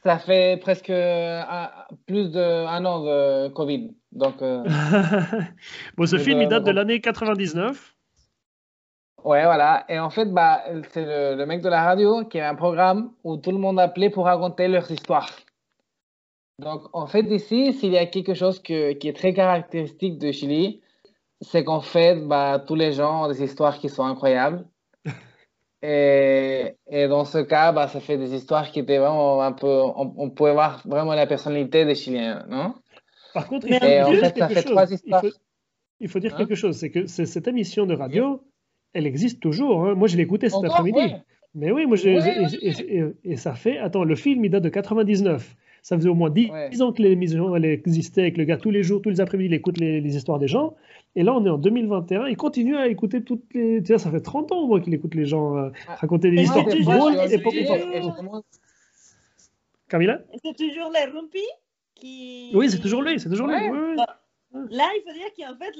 Ça 0.04 0.18
fait 0.18 0.58
presque 0.60 0.92
plus 2.06 2.30
d'un 2.30 2.84
an 2.84 3.04
de 3.04 3.48
Covid. 3.48 3.94
Donc, 4.12 4.40
euh, 4.42 4.64
bon, 5.96 6.06
ce 6.06 6.16
film, 6.16 6.40
il 6.40 6.48
date 6.48 6.64
de 6.64 6.70
l'année 6.70 7.00
99. 7.00 7.94
Ouais, 9.24 9.44
voilà. 9.44 9.84
Et 9.88 9.98
en 9.98 10.10
fait, 10.10 10.26
bah, 10.26 10.62
c'est 10.92 11.04
le, 11.04 11.44
mec 11.44 11.60
de 11.60 11.68
la 11.68 11.82
radio 11.82 12.24
qui 12.24 12.40
a 12.40 12.48
un 12.48 12.54
programme 12.54 13.10
où 13.24 13.36
tout 13.36 13.50
le 13.50 13.58
monde 13.58 13.80
appelait 13.80 14.10
pour 14.10 14.24
raconter 14.24 14.68
leurs 14.68 14.90
histoires. 14.90 15.28
Donc, 16.58 16.82
en 16.92 17.06
fait, 17.06 17.22
ici, 17.30 17.72
s'il 17.72 17.92
y 17.92 17.98
a 17.98 18.06
quelque 18.06 18.34
chose 18.34 18.60
qui 18.60 18.74
est 18.74 19.16
très 19.16 19.32
caractéristique 19.32 20.18
de 20.18 20.32
Chili, 20.32 20.80
c'est 21.40 21.64
qu'en 21.64 21.80
fait, 21.80 22.16
bah, 22.26 22.62
tous 22.66 22.74
les 22.74 22.92
gens 22.92 23.24
ont 23.24 23.28
des 23.28 23.42
histoires 23.42 23.78
qui 23.78 23.88
sont 23.88 24.04
incroyables. 24.04 24.66
Et, 25.80 26.74
et, 26.88 27.06
dans 27.06 27.24
ce 27.24 27.38
cas, 27.38 27.70
bah, 27.70 27.86
ça 27.86 28.00
fait 28.00 28.18
des 28.18 28.34
histoires 28.34 28.72
qui 28.72 28.80
étaient 28.80 28.98
vraiment 28.98 29.40
un 29.42 29.52
peu. 29.52 29.80
On, 29.94 30.28
pouvait 30.28 30.52
voir 30.52 30.82
vraiment 30.84 31.14
la 31.14 31.28
personnalité 31.28 31.84
des 31.84 31.94
Chiliens, 31.94 32.44
non? 32.48 32.74
Par 33.32 33.46
contre, 33.46 33.68
il 33.68 33.74
faut, 36.08 36.18
dire 36.18 36.34
quelque 36.36 36.56
chose 36.56 36.76
c'est 36.76 36.90
que 36.90 37.06
cette 37.06 37.46
émission 37.46 37.86
de 37.86 37.94
radio, 37.94 38.42
elle 38.92 39.06
existe 39.06 39.40
toujours. 39.40 39.84
Hein. 39.84 39.94
Moi, 39.94 40.08
je 40.08 40.16
l'ai 40.16 40.24
écoutée 40.24 40.48
cet 40.48 40.64
après-midi. 40.64 41.14
Mais 41.54 41.70
oui, 41.70 41.86
moi, 41.86 41.96
et, 42.04 43.14
et, 43.22 43.36
ça 43.36 43.54
fait. 43.54 43.78
Attends, 43.78 44.02
le 44.02 44.16
film, 44.16 44.44
il 44.44 44.50
date 44.50 44.64
de 44.64 44.70
99. 44.70 45.54
Ça 45.82 45.96
faisait 45.96 46.08
au 46.08 46.14
moins 46.14 46.30
10 46.30 46.82
ans 46.82 46.92
que 46.92 47.02
l'émission 47.02 47.54
elle 47.56 47.64
existait, 47.64 48.22
avec 48.22 48.36
le 48.36 48.44
gars 48.44 48.56
tous 48.56 48.70
les 48.70 48.82
jours, 48.82 49.00
tous 49.02 49.10
les 49.10 49.20
après-midi, 49.20 49.50
il 49.50 49.54
écoute 49.54 49.78
les, 49.78 50.00
les 50.00 50.16
histoires 50.16 50.38
des 50.38 50.48
gens. 50.48 50.74
Et 51.16 51.22
là, 51.22 51.34
on 51.34 51.44
est 51.44 51.50
en 51.50 51.58
2021. 51.58 52.26
Il 52.28 52.36
continue 52.36 52.76
à 52.76 52.86
écouter 52.88 53.22
toutes 53.22 53.44
les. 53.54 53.82
Tu 53.82 53.92
vois, 53.92 53.98
ça 53.98 54.10
fait 54.10 54.20
30 54.20 54.52
ans, 54.52 54.66
moi, 54.66 54.80
qu'il 54.80 54.94
écoute 54.94 55.14
les 55.14 55.26
gens 55.26 55.56
euh, 55.56 55.70
ah. 55.88 55.96
raconter 55.96 56.30
des 56.30 56.42
histoires 56.42 56.64
drôles 56.64 57.14
et 57.30 57.38
pas 57.38 57.50
C'est 60.44 60.56
toujours 60.56 60.92
les 60.92 61.04
Rumpi 61.10 61.44
qui. 61.94 62.50
Oui, 62.54 62.70
c'est 62.70 62.78
toujours 62.78 63.02
lui. 63.02 63.18
C'est 63.18 63.30
toujours 63.30 63.48
lui. 63.48 63.56
Là, 64.52 64.90
il 64.96 65.02
faut 65.02 65.12
dire 65.12 65.34
qu'en 65.36 65.54
fait, 65.58 65.76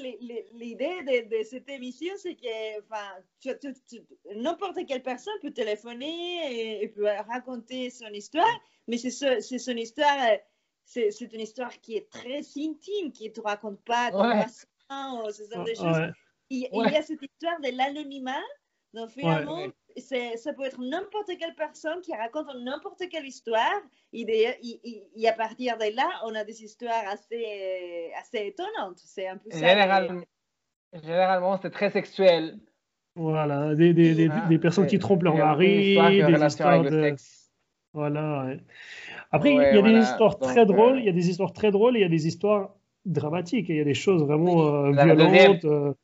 l'idée 0.53 1.03
de, 1.03 1.43
cette 1.43 1.71
émission, 1.71 2.13
c'est 2.19 2.35
que 2.35 4.35
n'importe 4.35 4.85
quelle 4.87 5.03
personne 5.03 5.33
peut 5.41 5.53
téléphoner 5.53 6.83
et, 6.83 6.89
peut 6.89 7.07
raconter 7.27 7.89
son 7.91 8.09
histoire, 8.09 8.61
mais 8.87 8.99
c'est 8.99 9.11
son 9.11 9.77
histoire, 9.77 10.37
c'est 10.85 11.33
une 11.33 11.41
histoire 11.41 11.81
qui 11.81 11.97
est 11.97 12.11
très 12.11 12.41
intime, 12.41 13.11
qui 13.13 13.29
ne 13.29 13.33
te 13.33 13.41
raconte 13.41 13.81
pas 13.85 14.11
ou 14.11 15.33
ce 15.33 15.45
genre 15.51 15.65
de 15.65 15.75
choses. 15.75 16.13
Il, 16.51 16.61
y 16.61 16.97
a 16.97 17.03
cette 17.03 17.23
histoire 17.23 17.61
de 17.61 17.77
l'anonymat. 17.77 18.43
Donc 18.95 19.11
finalement, 19.11 19.67
ça 19.97 20.53
peut 20.53 20.65
être 20.65 20.81
n'importe 20.81 21.31
quelle 21.39 21.55
personne 21.55 22.01
qui 22.01 22.15
raconte 22.15 22.47
n'importe 22.65 23.03
quelle 23.11 23.27
histoire. 23.27 23.81
Et, 24.13 25.29
à 25.29 25.33
partir 25.33 25.77
de 25.77 25.95
là, 25.95 26.09
on 26.25 26.35
a 26.35 26.45
des 26.45 26.63
histoires 26.63 27.07
assez, 27.11 28.11
assez 28.19 28.47
étonnantes. 28.47 28.99
C'est 28.99 29.29
un 29.29 29.37
peu 29.37 29.51
ça. 29.51 29.59
Généralement, 30.95 31.59
c'est 31.61 31.71
très 31.71 31.91
sexuel. 31.91 32.59
Voilà, 33.15 33.75
des, 33.75 33.93
des, 33.93 34.15
des, 34.15 34.59
personnes 34.59 34.87
qui 34.87 35.01
trompent 35.01 35.25
leur 35.25 35.35
mari, 35.35 35.97
des 35.97 36.45
histoires 36.45 36.83
de... 36.83 37.17
Voilà. 37.93 38.51
Après, 39.31 39.53
il 39.53 39.57
y 39.57 39.61
a 39.61 39.83
des 39.83 39.99
histoires 39.99 40.39
très 40.39 40.65
drôles, 40.67 40.97
euh, 40.97 41.01
il 41.01 41.07
y 41.07 41.09
a 41.09 41.13
des 41.13 41.29
histoires 41.29 41.53
très 41.53 41.71
drôles 41.71 41.97
et 41.97 42.01
il 42.01 42.03
y 42.03 42.07
a 42.07 42.09
des 42.09 42.27
histoires 42.27 42.75
dramatique. 43.05 43.67
il 43.69 43.77
y 43.77 43.81
a 43.81 43.85
des 43.85 43.95
choses 43.95 44.23
vraiment 44.23 44.87
euh, 44.87 44.93
violentes. 44.93 45.65
Euh, 45.65 45.95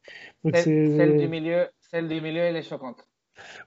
celle, 0.54 1.18
du 1.18 1.28
milieu, 1.28 1.68
celle 1.94 2.08
du 2.08 2.20
milieu, 2.20 2.40
elle 2.40 2.56
est 2.56 2.68
choquante. 2.68 3.06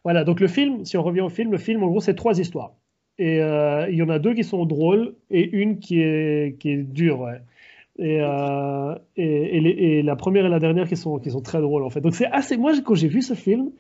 Voilà, 0.04 0.26
donc 0.26 0.42
le 0.42 0.48
film, 0.48 0.84
si 0.84 0.98
on 0.98 1.04
revient 1.04 1.22
au 1.22 1.30
film, 1.30 1.50
le 1.50 1.58
film, 1.58 1.82
en 1.84 1.88
gros, 1.88 2.02
c'est 2.02 2.16
trois 2.16 2.38
histoires. 2.40 2.74
Et 3.18 3.42
euh, 3.42 3.90
il 3.90 3.96
y 3.96 4.04
en 4.04 4.10
a 4.10 4.20
deux 4.20 4.34
qui 4.34 4.44
sont 4.44 4.66
drôles 4.66 5.16
et 5.32 5.50
une 5.50 5.80
qui 5.80 6.02
est, 6.02 6.60
qui 6.60 6.72
est 6.72 6.84
dure, 6.84 7.22
ouais. 7.22 7.42
Et, 8.00 8.20
et, 9.16 9.98
et, 9.98 10.04
la 10.04 10.16
première 10.16 10.46
et 10.46 10.50
la 10.50 10.60
dernière 10.60 10.88
qui 10.88 10.98
sont, 10.98 11.18
qui 11.18 11.32
sont 11.32 11.42
très 11.42 11.62
drôles, 11.62 11.84
en 11.84 11.90
fait. 11.90 12.02
Donc 12.02 12.16
c'est 12.16 12.28
assez. 12.28 12.58
Moi, 12.58 12.74
quand 12.86 12.96
j'ai 12.96 13.08
vu 13.08 13.22
ce 13.22 13.34
film, 13.34 13.72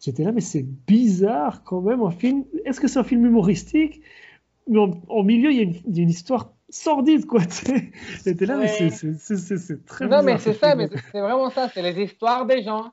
j'étais 0.00 0.22
là, 0.22 0.32
mais 0.32 0.40
c'est 0.40 0.64
bizarre 0.86 1.62
quand 1.64 1.80
même, 1.80 2.00
un 2.00 2.10
film. 2.10 2.44
Est-ce 2.64 2.80
que 2.80 2.88
c'est 2.88 3.00
un 3.00 3.04
film 3.04 3.26
humoristique? 3.26 4.00
Mais 4.68 4.78
en, 5.08 5.22
milieu, 5.24 5.50
il 5.50 5.56
y, 5.56 5.60
a 5.60 5.64
une, 5.64 5.74
il 5.88 5.96
y 5.96 6.00
a 6.00 6.02
une 6.04 6.10
histoire 6.10 6.52
sordide, 6.70 7.26
quoi. 7.26 7.42
C'était 8.20 8.46
là, 8.46 8.56
mais 8.56 8.68
c'est 8.68 9.84
très 9.84 10.06
Non, 10.06 10.22
mais 10.22 10.38
c'est 10.38 10.54
ça, 10.54 10.74
mais 10.76 10.88
c'est 11.12 11.20
vraiment 11.20 11.50
ça, 11.50 11.68
c'est 11.68 11.82
les 11.82 12.02
histoires 12.02 12.46
des 12.46 12.62
gens. 12.62 12.92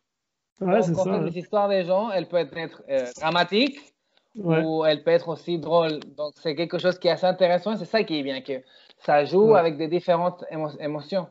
Ouais, 0.62 0.82
c'est 0.82 0.94
ça. 0.94 1.20
les 1.20 1.38
histoires 1.38 1.68
des 1.70 1.84
gens, 1.84 2.10
elles 2.12 2.28
peuvent 2.28 2.52
être 2.56 2.84
euh, 2.90 3.06
dramatiques 3.18 3.80
ou 4.36 4.84
elle 4.86 5.04
peut 5.04 5.12
être 5.12 5.30
aussi 5.30 5.60
drôle. 5.60 6.00
Donc, 6.18 6.34
c'est 6.42 6.56
quelque 6.56 6.80
chose 6.80 6.98
qui 6.98 7.08
est 7.08 7.12
assez 7.12 7.26
intéressant. 7.26 7.76
C'est 7.78 7.86
ça 7.86 8.04
qui 8.04 8.20
est 8.20 8.24
bien, 8.24 8.42
que 8.42 8.64
ça 9.00 9.26
joue 9.26 9.56
avec 9.56 9.78
des 9.78 9.88
différentes 9.88 10.44
émotions. 10.80 11.28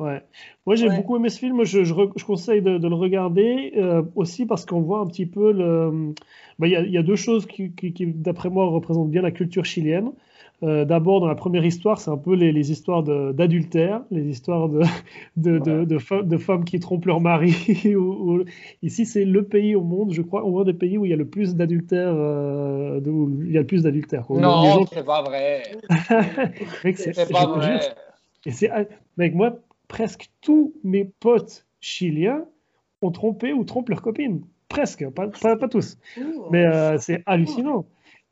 Ouais. 0.00 0.22
Moi, 0.64 0.74
j'ai 0.76 0.88
beaucoup 0.88 1.16
aimé 1.16 1.28
ce 1.28 1.38
film. 1.38 1.64
Je, 1.64 1.84
je, 1.84 2.24
conseille 2.24 2.62
de, 2.62 2.78
le 2.78 2.94
regarder 2.94 3.72
euh, 3.76 4.02
aussi 4.14 4.46
parce 4.46 4.64
qu'on 4.64 4.80
voit 4.80 5.00
un 5.00 5.06
petit 5.06 5.26
peu 5.26 5.52
le. 5.52 6.14
Bah, 6.58 6.66
il 6.66 6.90
y, 6.90 6.98
a 6.98 7.02
deux 7.02 7.16
choses 7.16 7.46
qui, 7.46 7.74
qui, 7.74 8.06
d'après 8.06 8.48
moi, 8.48 8.66
représentent 8.66 9.10
bien 9.10 9.22
la 9.22 9.32
culture 9.32 9.64
chilienne. 9.64 10.12
Euh, 10.62 10.84
d'abord, 10.84 11.20
dans 11.20 11.26
la 11.26 11.34
première 11.34 11.64
histoire, 11.64 12.00
c'est 12.00 12.10
un 12.10 12.16
peu 12.16 12.34
les, 12.34 12.52
les 12.52 12.70
histoires 12.70 13.02
d'adultère, 13.02 14.02
les 14.12 14.28
histoires 14.28 14.68
de, 14.68 14.82
de, 15.36 15.58
de, 15.58 15.84
de, 15.84 16.38
femmes 16.38 16.64
qui 16.64 16.78
trompent 16.78 17.06
leur 17.06 17.20
mari. 17.20 17.52
Ici, 18.82 19.04
c'est 19.04 19.24
le 19.24 19.44
pays 19.44 19.74
au 19.74 19.82
monde, 19.82 20.12
je 20.12 20.22
crois, 20.22 20.44
au 20.44 20.50
moins 20.50 20.64
des 20.64 20.72
pays 20.72 20.98
où 20.98 21.04
il 21.04 21.10
y 21.10 21.14
a 21.14 21.16
le 21.16 21.26
plus 21.26 21.56
d'adultère. 21.56 22.12
Euh, 22.14 23.00
il 23.44 23.52
y 23.52 23.56
a 23.56 23.60
le 23.60 23.66
plus 23.66 23.82
d'adultère. 23.82 24.26
Non, 24.30 24.86
c'est 24.86 25.04
pas 25.04 25.22
vrai. 25.22 25.62
c'est 26.94 27.32
pas 27.32 27.46
vrai. 27.46 27.80
Et 28.46 28.52
c'est, 28.52 28.70
mec, 29.16 29.34
moi, 29.34 29.56
presque 29.88 30.30
tous 30.40 30.72
mes 30.84 31.04
potes 31.04 31.66
chiliens 31.80 32.44
ont 33.02 33.10
trompé 33.10 33.52
ou 33.52 33.64
trompent 33.64 33.88
leur 33.88 34.02
copine. 34.02 34.42
Presque, 34.68 35.08
pas, 35.10 35.28
pas, 35.28 35.68
tous. 35.68 35.98
Mais 36.50 36.64
euh, 36.64 36.96
c'est 36.98 37.22
hallucinant. 37.26 37.84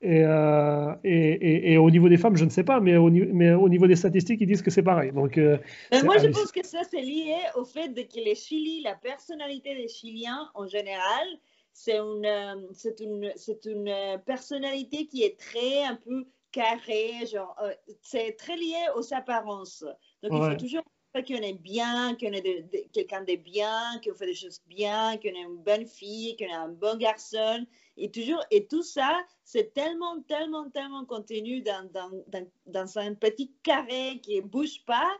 Euh, 0.03 0.95
et, 1.05 1.13
et, 1.13 1.73
et, 1.73 1.79
au 1.79 1.91
niveau 1.91 2.09
des 2.09 2.17
femmes, 2.17 2.37
je 2.37 2.45
ne 2.45 2.51
sais 2.51 2.65
pas, 2.65 2.81
mais 2.81 2.97
au, 2.97 3.11
mais 3.11 3.53
au 3.53 3.69
niveau 3.69 3.87
des 3.87 3.97
statistiques, 3.97 4.41
ils 4.41 4.47
disent 4.47 4.63
que 4.63 4.71
c'est 4.71 4.83
pareil. 4.83 5.13
Donc, 5.13 5.37
euh, 5.37 5.59
moi, 6.05 6.17
je 6.17 6.29
pense 6.29 6.51
que 6.51 6.65
ça, 6.67 6.81
c'est 6.91 7.03
lié 7.03 7.37
au 7.55 7.65
fait 7.65 7.89
de 7.89 8.01
que 8.03 8.17
les 8.25 8.35
Chili, 8.35 8.83
la 8.83 8.95
personnalité 8.95 9.75
des 9.75 9.89
Chiliens 9.89 10.51
en 10.55 10.67
général, 10.67 11.27
c'est 11.73 11.99
une, 11.99 12.69
c'est 12.73 13.01
une, 13.01 13.31
c'est 13.37 13.67
une 13.67 13.95
personnalité 14.25 15.07
qui 15.07 15.23
est 15.23 15.39
très 15.39 15.85
un 15.85 15.97
peu 15.97 16.25
carrée, 16.51 17.27
genre, 17.31 17.57
c'est 18.01 18.37
très 18.39 18.57
lié 18.57 18.79
aux 18.97 19.13
apparences. 19.13 19.85
Donc, 20.23 20.33
il 20.33 20.51
faut 20.51 20.59
toujours 20.59 20.85
qu'on 21.15 21.43
est 21.43 21.61
bien, 21.61 22.15
qu'on 22.17 22.33
est 22.33 22.89
quelqu'un 22.93 23.23
de 23.23 23.37
bien, 23.37 24.01
qu'on 24.05 24.15
fait 24.15 24.27
des 24.27 24.35
choses 24.35 24.61
bien, 24.67 25.17
qu'on 25.17 25.29
est 25.29 25.43
une 25.43 25.63
bonne 25.63 25.87
fille, 25.87 26.37
qu'on 26.37 26.47
est 26.47 26.53
un 26.53 26.69
bon 26.69 26.97
garçon. 26.99 27.67
Et, 27.97 28.11
toujours, 28.11 28.43
et 28.51 28.67
tout 28.67 28.83
ça, 28.83 29.21
c'est 29.45 29.75
tellement, 29.75 30.21
tellement, 30.23 30.71
tellement 30.71 31.05
contenu 31.05 31.63
dans, 31.63 31.91
dans, 31.93 32.11
dans, 32.29 32.47
dans, 32.67 32.99
un 32.99 33.15
petit 33.15 33.53
carré 33.63 34.21
qui 34.23 34.37
ne 34.37 34.43
bouge 34.43 34.85
pas 34.87 35.11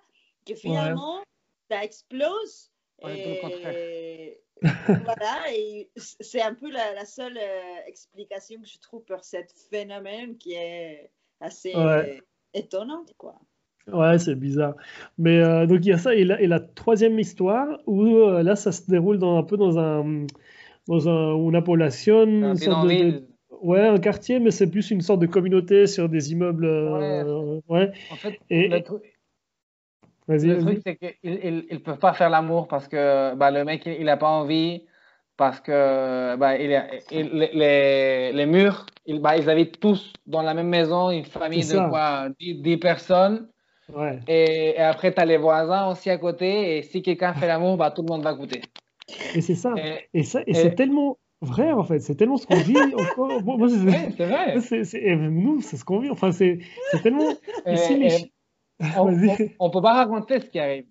que 0.47 0.55
finalement, 0.55 1.23
ça 1.69 1.85
explose. 1.85 2.71
et, 3.03 4.41
voilà, 5.05 5.43
et 5.53 5.91
c'est 5.97 6.43
un 6.43 6.55
peu 6.55 6.71
la, 6.71 7.05
seule 7.05 7.39
euh, 7.39 7.87
explication 7.87 8.61
que 8.61 8.69
je 8.69 8.79
trouve 8.79 9.03
pour 9.05 9.25
ce 9.25 9.39
phénomène 9.71 10.37
qui 10.39 10.53
est 10.53 11.11
assez 11.41 11.75
étonnante, 12.55 13.13
quoi. 13.17 13.41
Ouais, 13.93 14.19
c'est 14.19 14.35
bizarre. 14.35 14.75
Mais 15.19 15.39
euh, 15.39 15.67
donc 15.67 15.81
il 15.83 15.89
y 15.89 15.93
a 15.93 15.99
ça 15.99 16.15
et 16.15 16.25
la, 16.25 16.41
et 16.41 16.47
la 16.47 16.61
troisième 16.61 17.19
histoire 17.19 17.67
où 17.87 18.05
euh, 18.05 18.43
là 18.43 18.57
ça 18.57 18.73
se 18.73 18.91
déroule 18.91 19.19
dans, 19.19 19.39
un 19.39 19.43
peu 19.43 19.57
dans 19.57 19.79
un 19.79 20.27
dans 20.89 21.09
un, 21.09 21.35
une 21.37 21.55
appellation, 21.55 22.25
une 22.25 22.57
sorte 22.57 22.89
de, 22.89 23.23
ouais 23.63 23.87
un 23.87 23.99
quartier, 23.99 24.41
mais 24.41 24.51
c'est 24.51 24.71
plus 24.71 24.91
une 24.91 25.01
sorte 25.01 25.21
de 25.21 25.27
communauté 25.27 25.87
sur 25.87 26.09
des 26.09 26.33
immeubles. 26.33 26.65
Euh, 26.67 27.61
ouais. 27.69 27.93
En 28.11 28.17
fait, 28.17 28.39
et, 28.49 28.69
le 28.69 28.83
truc, 28.83 29.03
le 30.29 30.59
truc 30.61 30.81
c'est 30.85 30.97
qu'ils 30.97 31.15
ils, 31.23 31.67
ils, 31.71 31.83
peuvent 31.83 31.99
pas 31.99 32.13
faire 32.13 32.31
l'amour 32.31 32.69
parce 32.69 32.89
que 32.89 33.35
bah, 33.35 33.51
le 33.51 33.65
mec 33.65 33.87
il, 33.87 34.01
il 34.01 34.09
a 34.09 34.17
pas 34.17 34.29
envie 34.29 34.83
parce 35.41 35.61
que 35.61 36.37
bah, 36.37 36.59
il, 36.59 36.71
il, 37.13 37.31
les, 37.33 38.31
les, 38.31 38.47
murs, 38.47 38.85
ils, 39.07 39.21
bah, 39.21 39.39
ils 39.39 39.49
habitent 39.49 39.81
tous 39.81 40.13
dans 40.27 40.43
la 40.43 40.53
même 40.53 40.69
maison, 40.69 41.11
une 41.11 41.25
famille 41.25 41.67
de 41.67 41.89
quoi 41.89 42.29
10, 42.39 42.57
10 42.57 42.77
personnes. 42.77 43.49
Et, 44.29 44.77
après, 44.79 45.13
tu 45.13 45.21
as 45.21 45.25
les 45.25 45.39
voisins 45.39 45.91
aussi 45.91 46.11
à 46.11 46.19
côté. 46.19 46.79
Et 46.79 46.83
si 46.83 47.03
quelqu'un 47.03 47.35
fait 47.35 47.47
l'amour, 47.47 47.77
bah, 47.77 47.91
tout 47.91 48.03
le 48.03 48.09
monde 48.09 48.23
va 48.23 48.35
goûter. 48.35 48.61
Et 49.35 49.41
c'est 49.41 49.55
ça. 49.55 49.75
Et, 50.15 50.23
ça, 50.23 50.41
et, 50.47 50.55
c'est 50.55 50.75
tellement 50.75 51.19
vrai, 51.43 51.73
en 51.73 51.85
fait. 51.85 52.01
C'est 52.01 52.15
tellement 52.15 52.37
ce 52.37 52.47
qu'on 52.47 52.57
vit 52.57 52.77
encore. 52.79 53.43
Moi, 53.43 53.69
c'est 53.69 54.25
vrai. 54.27 54.61
C'est, 54.85 55.17
nous, 55.17 55.61
c'est 55.61 55.77
ce 55.77 55.85
qu'on 55.85 56.01
vit. 56.01 56.11
Enfin, 56.11 56.33
c'est, 56.33 56.59
tellement. 57.03 57.35
on, 58.97 59.11
ne 59.11 59.73
peut 59.73 59.83
pas 59.83 59.95
raconter 59.95 60.41
ce 60.41 60.47
qui 60.47 60.59
arrive. 60.59 60.85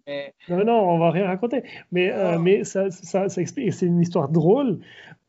Non, 0.47 0.63
non, 0.63 0.89
on 0.91 0.99
va 0.99 1.11
rien 1.11 1.27
raconter. 1.27 1.63
Mais, 1.91 2.11
euh, 2.11 2.37
mais 2.37 2.63
ça, 2.63 2.91
ça, 2.91 3.29
ça 3.29 3.41
explique. 3.41 3.73
C'est 3.73 3.87
une 3.87 4.01
histoire 4.01 4.29
drôle. 4.29 4.79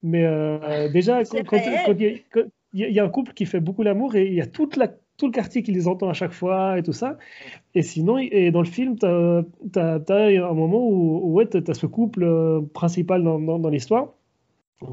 Mais 0.02 0.24
euh, 0.24 0.88
déjà, 0.88 1.22
quand, 1.24 1.58
il 2.72 2.94
y, 2.94 3.00
a 3.00 3.04
un 3.04 3.08
couple 3.08 3.32
qui 3.32 3.46
fait 3.46 3.60
beaucoup 3.60 3.82
l'amour 3.82 4.14
et 4.14 4.26
il 4.26 4.34
y 4.34 4.40
a 4.40 4.46
toute 4.46 4.76
la 4.76 4.88
tout 5.20 5.26
le 5.26 5.32
quartier 5.32 5.62
qui 5.62 5.70
les 5.70 5.86
entend 5.86 6.08
à 6.08 6.14
chaque 6.14 6.32
fois 6.32 6.78
et 6.78 6.82
tout 6.82 6.94
ça. 6.94 7.18
Et 7.74 7.82
sinon, 7.82 8.16
et 8.18 8.50
dans 8.50 8.62
le 8.62 8.66
film, 8.66 8.98
tu 8.98 9.06
as, 9.06 9.44
un 10.08 10.54
moment 10.54 10.88
où, 10.88 11.32
ouais, 11.34 11.46
tu 11.46 11.58
as 11.58 11.74
ce 11.74 11.86
couple 11.86 12.24
euh, 12.24 12.62
principal 12.72 13.22
dans, 13.22 13.68
l'histoire 13.68 14.14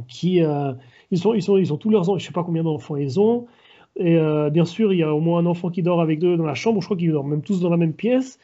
qui 0.09 0.43
euh, 0.43 0.73
ils, 1.11 1.17
sont, 1.17 1.33
ils, 1.33 1.41
sont, 1.41 1.57
ils 1.57 1.71
ont 1.71 1.77
tous 1.77 1.89
leurs 1.89 2.09
enfants, 2.09 2.17
je 2.17 2.25
sais 2.25 2.33
pas 2.33 2.43
combien 2.43 2.63
d'enfants 2.63 2.97
ils 2.97 3.21
ont. 3.21 3.47
Et 3.95 4.17
euh, 4.17 4.49
bien 4.49 4.65
sûr, 4.65 4.91
il 4.91 4.99
y 4.99 5.03
a 5.03 5.13
au 5.13 5.21
moins 5.21 5.39
un 5.39 5.45
enfant 5.45 5.69
qui 5.69 5.81
dort 5.81 6.01
avec 6.01 6.21
eux 6.23 6.35
dans 6.35 6.45
la 6.45 6.55
chambre. 6.55 6.81
Je 6.81 6.87
crois 6.87 6.97
qu'ils 6.97 7.13
dorment 7.13 7.29
même 7.29 7.41
tous 7.41 7.61
dans 7.61 7.69
la 7.69 7.77
même 7.77 7.93
pièce. 7.93 8.37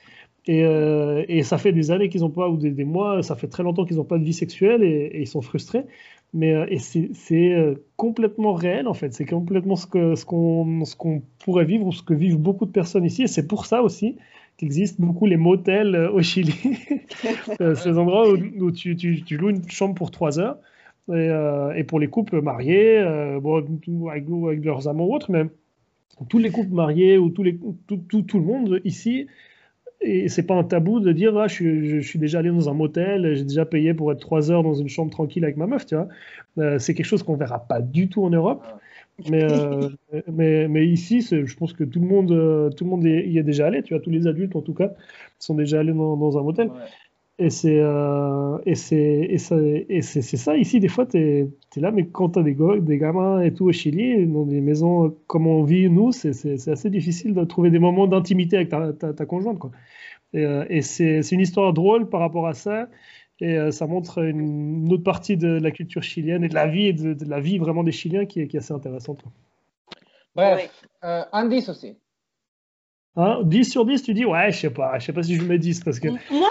Et, 0.45 0.59
et 0.59 1.43
ça 1.43 1.57
fait 1.57 1.71
des 1.71 1.91
années 1.91 2.09
qu'ils 2.09 2.21
n'ont 2.21 2.29
pas, 2.29 2.49
ou 2.49 2.57
des, 2.57 2.83
mois, 2.83 3.23
ça 3.23 3.35
fait 3.35 3.47
très 3.47 3.63
longtemps 3.63 3.85
qu'ils 3.85 3.97
n'ont 3.97 4.03
pas 4.03 4.17
de 4.17 4.25
vie 4.25 4.33
sexuelle 4.33 4.83
et, 4.83 5.21
ils 5.21 5.27
sont 5.27 5.41
frustrés. 5.41 5.85
Mais 6.33 6.53
euh, 6.53 6.65
et 6.67 6.79
c'est 6.79 7.53
euh, 7.53 7.75
complètement 7.95 8.53
réel 8.53 8.87
en 8.87 8.93
fait. 8.93 9.13
C'est 9.13 9.25
complètement 9.25 9.75
ce 9.75 9.85
qu'on 9.85 10.85
ce 10.85 10.95
qu'on 10.95 11.21
pourrait 11.43 11.65
vivre 11.65 11.85
ou 11.85 11.91
ce 11.91 12.01
que 12.01 12.13
vivent 12.13 12.37
beaucoup 12.37 12.65
de 12.65 12.71
personnes 12.71 13.05
ici. 13.05 13.23
Et 13.23 13.27
c'est 13.27 13.47
pour 13.47 13.67
ça 13.67 13.83
aussi 13.83 14.17
qu'existent 14.57 15.03
beaucoup 15.03 15.27
les 15.27 15.37
motels 15.37 15.95
euh, 15.95 16.11
au 16.11 16.21
Chili. 16.21 16.53
Ces 17.75 17.97
endroits 17.97 18.31
où, 18.31 18.71
tu, 18.71 18.95
tu, 18.95 19.23
tu, 19.23 19.37
loues 19.37 19.49
une 19.49 19.69
chambre 19.69 19.93
pour 19.93 20.09
trois 20.11 20.39
heures. 20.39 20.57
Et, 21.13 21.29
et 21.75 21.83
pour 21.83 21.99
les 21.99 22.07
couples 22.07 22.41
mariés, 22.41 23.03
bon, 23.41 23.57
avec, 23.57 24.23
avec, 24.23 24.63
leurs 24.63 24.87
amants 24.87 25.05
ou 25.05 25.13
autres, 25.13 25.31
mais 25.31 25.43
tous 26.29 26.39
les 26.39 26.49
couples 26.49 26.73
mariés 26.73 27.17
ou 27.17 27.29
tous 27.29 27.43
les, 27.43 27.59
tout, 27.87 27.97
tout, 27.97 28.21
tout 28.21 28.39
le 28.39 28.45
monde 28.45 28.79
ici 28.85 29.27
et 30.03 30.27
c'est 30.27 30.43
pas 30.43 30.55
un 30.55 30.63
tabou 30.63 30.99
de 30.99 31.11
dire 31.11 31.37
ah, 31.37 31.47
je, 31.47 31.99
suis, 32.01 32.19
déjà 32.19 32.39
allé 32.39 32.49
dans 32.49 32.69
un 32.69 32.73
motel, 32.73 33.35
j'ai 33.35 33.43
déjà 33.43 33.65
payé 33.65 33.93
pour 33.93 34.11
être 34.11 34.19
trois 34.19 34.51
heures 34.51 34.63
dans 34.63 34.73
une 34.73 34.89
chambre 34.89 35.11
tranquille 35.11 35.43
avec 35.43 35.57
ma 35.57 35.65
meuf, 35.65 35.85
tu 35.85 35.95
vois. 35.95 36.07
Euh, 36.57 36.77
c'est 36.77 36.93
quelque 36.93 37.05
chose 37.05 37.23
qu'on 37.23 37.35
verra 37.35 37.59
pas 37.59 37.81
du 37.81 38.09
tout 38.09 38.23
en 38.23 38.29
Europe. 38.29 38.63
Mais, 39.29 39.43
euh, 39.43 39.89
mais, 40.27 40.67
mais, 40.67 40.87
ici, 40.87 41.21
je 41.21 41.55
pense 41.55 41.71
que 41.73 41.83
tout 41.83 41.99
le 41.99 42.07
monde, 42.07 42.31
euh, 42.31 42.71
tout 42.71 42.83
le 42.83 42.89
monde 42.89 43.03
y 43.03 43.37
est 43.37 43.43
déjà 43.43 43.67
allé, 43.67 43.83
tu 43.83 43.93
vois, 43.93 44.01
tous 44.01 44.09
les 44.09 44.25
adultes 44.25 44.55
en 44.55 44.61
tout 44.61 44.73
cas 44.73 44.91
sont 45.37 45.53
déjà 45.53 45.79
allés 45.79 45.93
dans, 45.93 46.37
un 46.37 46.41
motel. 46.41 46.71
Et 47.39 47.49
c'est 47.49 47.81
et 48.65 48.75
c'est 48.75 50.21
c'est 50.21 50.37
ça 50.37 50.55
ici 50.55 50.79
des 50.79 50.87
fois 50.87 51.07
tu 51.07 51.17
es, 51.17 51.49
là 51.77 51.91
mais 51.91 52.05
quand 52.05 52.29
tu 52.29 52.39
as 52.39 52.43
des, 52.43 52.55
des 52.81 52.97
gamins 52.99 53.41
et 53.41 53.51
tout 53.51 53.65
au 53.65 53.71
Chili 53.71 54.27
dans 54.27 54.45
des 54.45 54.61
maisons 54.61 55.17
comme 55.25 55.47
on 55.47 55.63
vit 55.63 55.89
nous 55.89 56.11
c'est 56.11 56.67
assez 56.67 56.89
difficile 56.91 57.33
de 57.33 57.43
trouver 57.43 57.71
des 57.71 57.79
moments 57.79 58.05
d'intimité 58.05 58.57
avec 58.57 58.69
ta, 58.69 58.93
ta, 58.93 59.25
conjointe 59.25 59.57
quoi. 59.57 59.71
Et, 60.33 60.45
euh, 60.45 60.65
et 60.69 60.83
c'est 60.83 61.21
une 61.31 61.39
histoire 61.39 61.73
drôle 61.73 62.07
par 62.07 62.19
rapport 62.19 62.47
à 62.47 62.53
ça 62.53 62.87
et 63.39 63.57
euh, 63.57 63.71
ça 63.71 63.87
montre 63.87 64.19
une, 64.19 64.91
autre 64.91 65.03
partie 65.03 65.37
de 65.37 65.47
la 65.47 65.71
culture 65.71 66.03
chilienne 66.03 66.43
et 66.43 66.49
de 66.49 66.53
la 66.53 66.67
vie 66.67 66.93
de, 66.93 67.15
la 67.27 67.39
vie 67.39 67.57
vraiment 67.57 67.83
des 67.83 67.91
Chiliens 67.91 68.25
qui 68.25 68.41
est, 68.41 68.47
qui 68.47 68.57
est 68.57 68.59
assez 68.59 68.73
intéressante. 68.73 69.23
Bref, 70.35 70.69
euh, 71.03 71.23
Andy 71.31 71.61
aussi. 73.15 73.45
10 73.45 73.59
hein, 73.59 73.63
sur 73.63 73.85
10, 73.85 74.03
tu 74.03 74.13
dis 74.13 74.25
ouais, 74.25 74.51
je 74.51 74.59
sais 74.59 74.69
pas, 74.69 74.99
je 74.99 75.05
sais 75.05 75.13
pas 75.13 75.23
si 75.23 75.35
je 75.35 75.43
mets 75.43 75.59
10 75.59 75.83
parce 75.83 75.99
que. 75.99 76.09
Moi, 76.31 76.49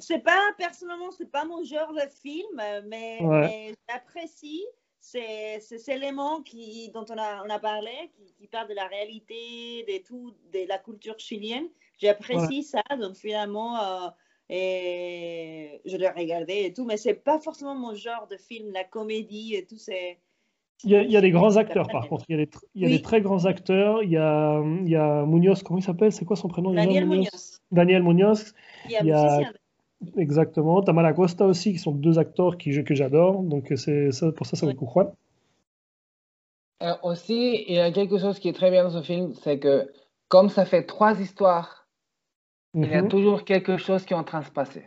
c'est 0.00 0.18
pas 0.20 0.40
personnellement, 0.58 1.10
c'est 1.10 1.30
pas 1.30 1.44
mon 1.44 1.64
genre 1.64 1.92
de 1.92 2.08
film, 2.22 2.60
mais, 2.86 3.74
j'apprécie 3.88 4.64
ces, 5.00 5.58
ces, 5.60 5.90
éléments 5.90 6.40
qui, 6.42 6.90
dont 6.94 7.04
on 7.10 7.18
a, 7.18 7.44
on 7.44 7.50
a 7.50 7.58
parlé, 7.58 8.10
qui, 8.16 8.32
qui, 8.32 8.46
parlent 8.46 8.68
de 8.68 8.74
la 8.74 8.86
réalité, 8.86 9.84
de 9.86 10.02
tout, 10.02 10.34
de 10.50 10.66
la 10.66 10.78
culture 10.78 11.18
chilienne. 11.18 11.68
J'apprécie 11.98 12.62
ça, 12.62 12.82
donc 12.98 13.14
finalement, 13.14 13.78
euh, 13.82 14.08
et 14.48 15.80
je 15.84 15.96
l'ai 15.96 16.08
regardé 16.08 16.64
et 16.64 16.72
tout, 16.72 16.84
mais 16.84 16.96
c'est 16.96 17.14
pas 17.14 17.38
forcément 17.38 17.74
mon 17.74 17.94
genre 17.94 18.26
de 18.28 18.36
film, 18.36 18.72
la 18.72 18.84
comédie 18.84 19.54
et 19.54 19.64
tout, 19.64 19.78
c'est 19.78 20.18
il 20.82 20.90
y, 20.90 21.16
a, 21.16 21.20
des 21.20 21.30
grands 21.30 21.56
acteurs, 21.56 21.88
par 21.88 22.08
contre. 22.08 22.24
Il 22.28 22.36
y 22.36 22.42
a 22.42 22.44
des, 22.44 22.50
il 22.74 22.82
y 22.82 22.84
a 22.84 22.88
des 22.88 23.00
très 23.00 23.20
grands 23.22 23.46
acteurs. 23.46 24.02
Il 24.02 24.10
y 24.10 24.18
a, 24.18 24.60
il 24.82 24.88
y 24.88 24.96
a 24.96 25.24
Munoz, 25.24 25.62
comment 25.62 25.78
il 25.78 25.82
s'appelle? 25.82 26.12
C'est 26.12 26.24
quoi 26.26 26.36
son 26.36 26.48
prénom 26.48 26.74
Daniel 26.74 27.06
Munoz? 27.06 27.62
Daniel 27.70 28.02
Munoz. 28.02 28.52
Il 28.86 28.90
y 28.90 28.96
a, 28.96 29.00
il 29.02 29.06
y 29.06 29.12
a 29.12 29.52
exactement. 30.18 30.82
Tamara 30.82 31.14
Costa 31.14 31.46
aussi, 31.46 31.72
qui 31.72 31.78
sont 31.78 31.92
deux 31.92 32.18
acteurs 32.18 32.58
qui, 32.58 32.84
que 32.84 32.94
j'adore. 32.94 33.42
Donc, 33.42 33.72
c'est 33.76 34.10
ça, 34.12 34.30
pour 34.32 34.46
ça, 34.46 34.56
ça 34.56 34.66
vaut 34.66 34.72
le 34.72 34.76
euh, 36.82 36.94
aussi, 37.02 37.64
il 37.68 37.76
y 37.76 37.80
a 37.80 37.90
quelque 37.92 38.18
chose 38.18 38.38
qui 38.38 38.48
est 38.48 38.52
très 38.52 38.70
bien 38.70 38.84
dans 38.84 38.90
ce 38.90 39.02
film, 39.02 39.32
c'est 39.34 39.58
que 39.58 39.90
comme 40.28 40.48
ça 40.48 40.64
fait 40.64 40.84
trois 40.84 41.20
histoires, 41.20 41.86
il 42.74 42.90
y 42.90 42.94
a 42.94 43.02
mhm. 43.02 43.08
toujours 43.08 43.44
quelque 43.44 43.76
chose 43.76 44.04
qui 44.04 44.12
est 44.12 44.16
en 44.16 44.24
train 44.24 44.40
de 44.40 44.46
se 44.46 44.50
passer. 44.50 44.84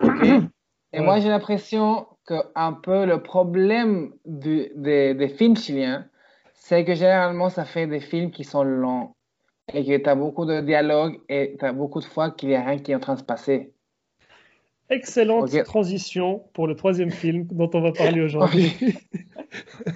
Et 0.92 1.00
moi, 1.00 1.20
j'ai 1.20 1.28
l'impression 1.28 2.06
un 2.54 2.72
peu 2.72 3.06
le 3.06 3.22
problème 3.22 4.12
des 4.24 5.34
films 5.36 5.56
chiliens, 5.56 6.06
c'est 6.54 6.84
que 6.84 6.94
généralement, 6.94 7.48
ça 7.48 7.64
fait 7.64 7.86
des 7.86 8.00
films 8.00 8.30
qui 8.30 8.44
sont 8.44 8.62
longs 8.62 9.14
et 9.72 9.84
que 9.84 9.96
tu 9.96 10.08
as 10.08 10.14
beaucoup 10.14 10.44
de 10.44 10.60
dialogue 10.60 11.18
et 11.28 11.56
tu 11.58 11.64
as 11.64 11.72
beaucoup 11.72 12.00
de 12.00 12.04
fois 12.04 12.30
qu'il 12.30 12.48
n'y 12.48 12.54
a 12.54 12.64
rien 12.64 12.78
qui 12.78 12.92
est 12.92 12.94
en 12.94 13.00
train 13.00 13.14
de 13.14 13.20
se 13.20 13.24
passer. 13.24 13.72
Excellente 14.88 15.50
transition 15.64 16.42
pour 16.52 16.66
le 16.66 16.74
troisième 16.74 17.10
film 17.10 17.46
dont 17.52 17.70
on 17.74 17.80
va 17.80 17.92
parler 17.92 18.20
aujourd'hui, 18.22 18.72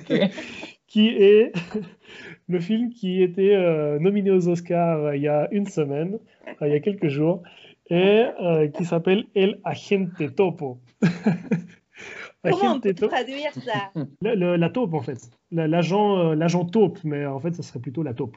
qui 0.87 1.09
est 1.09 1.52
le 2.48 2.61
film 2.61 2.90
qui 2.90 3.22
était 3.22 3.54
euh, 3.54 3.98
nominé 3.98 4.30
aux 4.30 4.48
Oscars 4.48 5.04
euh, 5.04 5.16
il 5.16 5.22
y 5.22 5.28
a 5.28 5.48
une 5.50 5.66
semaine, 5.66 6.18
euh, 6.62 6.68
il 6.68 6.72
y 6.72 6.76
a 6.76 6.80
quelques 6.80 7.09
jours, 7.09 7.42
et 7.90 8.27
qui 8.75 8.85
s'appelle 8.85 9.27
El 9.35 9.61
Agente 9.64 10.35
Topo. 10.35 10.79
Comment 12.42 12.75
on 12.75 12.81
peut 12.81 12.94
traduire 12.94 13.53
ça? 13.55 13.92
La 14.20 14.70
taupe, 14.70 14.94
en 14.94 15.01
fait. 15.01 15.31
L'agent 15.51 16.35
l'agent 16.35 16.64
taupe, 16.64 16.99
mais 17.05 17.25
en 17.25 17.40
fait, 17.40 17.55
ça 17.55 17.62
serait 17.62 17.81
plutôt 17.81 18.03
la 18.03 18.14
taupe. 18.14 18.37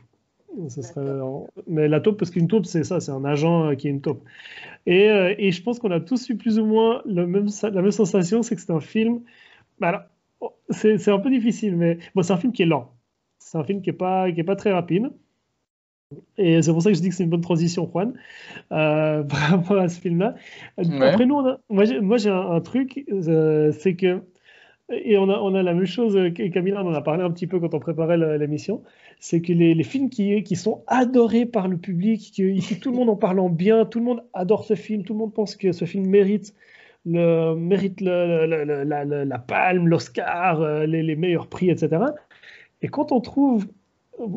serait... 0.69 1.19
Mais 1.67 1.87
la 1.87 1.99
taupe, 1.99 2.17
parce 2.17 2.31
qu'une 2.31 2.47
taupe, 2.47 2.65
c'est 2.65 2.83
ça, 2.83 2.99
c'est 2.99 3.11
un 3.11 3.25
agent 3.25 3.75
qui 3.75 3.87
est 3.87 3.91
une 3.91 4.01
taupe. 4.01 4.23
Et, 4.85 5.05
et 5.37 5.51
je 5.51 5.61
pense 5.61 5.79
qu'on 5.79 5.91
a 5.91 5.99
tous 5.99 6.29
eu 6.29 6.37
plus 6.37 6.59
ou 6.59 6.65
moins 6.65 7.01
le 7.05 7.27
même, 7.27 7.47
la 7.63 7.81
même 7.81 7.91
sensation, 7.91 8.43
c'est 8.43 8.55
que 8.55 8.61
c'est 8.61 8.71
un 8.71 8.79
film. 8.79 9.21
Bah, 9.79 10.09
c'est 10.69 11.09
un 11.09 11.19
peu 11.19 11.29
difficile, 11.29 11.75
mais 11.75 11.97
bon, 12.15 12.21
c'est 12.23 12.33
un 12.33 12.37
film 12.37 12.53
qui 12.53 12.63
est 12.63 12.65
lent. 12.65 12.93
C'est 13.39 13.57
un 13.57 13.63
film 13.63 13.81
qui 13.81 13.89
n'est 13.89 13.95
pas, 13.95 14.31
qui 14.31 14.39
est 14.39 14.43
pas 14.43 14.55
très 14.55 14.71
rapide. 14.71 15.11
Et 16.37 16.61
c'est 16.61 16.71
pour 16.71 16.81
ça 16.81 16.91
que 16.91 16.95
je 16.95 17.01
dis 17.01 17.09
que 17.09 17.15
c'est 17.15 17.23
une 17.23 17.29
bonne 17.29 17.41
transition, 17.41 17.89
Juan, 17.91 18.13
euh, 18.71 19.23
par 19.23 19.39
rapport 19.39 19.77
à 19.77 19.89
ce 19.89 19.99
film-là. 19.99 20.35
Après, 20.77 21.25
nous, 21.25 21.41
moi, 21.69 22.17
j'ai 22.17 22.29
un, 22.29 22.61
truc, 22.61 23.03
euh, 23.11 23.71
c'est 23.73 23.95
que, 23.95 24.21
et 24.89 25.17
on 25.17 25.29
a, 25.29 25.37
on 25.39 25.53
a 25.53 25.63
la 25.63 25.73
même 25.73 25.85
chose, 25.85 26.17
Camilla 26.53 26.81
on 26.81 26.87
en 26.87 26.93
a 26.93 27.01
parlé 27.01 27.23
un 27.23 27.31
petit 27.31 27.45
peu 27.45 27.59
quand 27.59 27.73
on 27.73 27.79
préparait 27.79 28.17
l'émission, 28.37 28.83
c'est 29.19 29.41
que 29.41 29.51
les, 29.51 29.73
les, 29.73 29.83
films 29.83 30.09
qui, 30.09 30.43
qui 30.43 30.55
sont 30.55 30.83
adorés 30.87 31.45
par 31.45 31.67
le 31.67 31.75
public, 31.75 32.31
que, 32.37 32.43
ici 32.43 32.79
tout 32.79 32.91
le 32.91 32.97
monde 32.97 33.09
en 33.09 33.17
parlant 33.17 33.49
bien, 33.49 33.83
tout 33.83 33.99
le 33.99 34.05
monde 34.05 34.23
adore 34.33 34.63
ce 34.63 34.75
film, 34.75 35.03
tout 35.03 35.11
le 35.11 35.19
monde 35.19 35.33
pense 35.33 35.57
que 35.57 35.73
ce 35.73 35.83
film 35.83 36.07
mérite 36.07 36.53
le, 37.05 37.53
mérite 37.55 37.99
le, 37.99 38.45
la, 38.45 39.05
la, 39.25 39.39
palme, 39.39 39.87
l'Oscar, 39.87 40.61
euh, 40.61 40.85
les, 40.85 41.03
les, 41.03 41.15
meilleurs 41.17 41.47
prix, 41.47 41.69
etc. 41.69 42.01
Et 42.81 42.87
quand 42.87 43.11
on 43.11 43.19
trouve, 43.19 43.67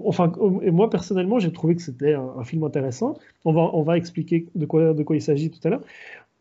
enfin, 0.04 0.32
et 0.62 0.70
moi 0.70 0.90
personnellement, 0.90 1.38
j'ai 1.38 1.52
trouvé 1.52 1.76
que 1.76 1.82
c'était 1.82 2.14
un, 2.14 2.44
film 2.44 2.64
intéressant. 2.64 3.14
On 3.44 3.52
va, 3.52 3.70
on 3.72 3.82
va 3.82 3.96
expliquer 3.96 4.46
de 4.54 4.66
quoi, 4.66 4.94
de 4.94 5.02
quoi 5.02 5.16
il 5.16 5.22
s'agit 5.22 5.50
tout 5.50 5.60
à 5.64 5.70
l'heure. 5.70 5.82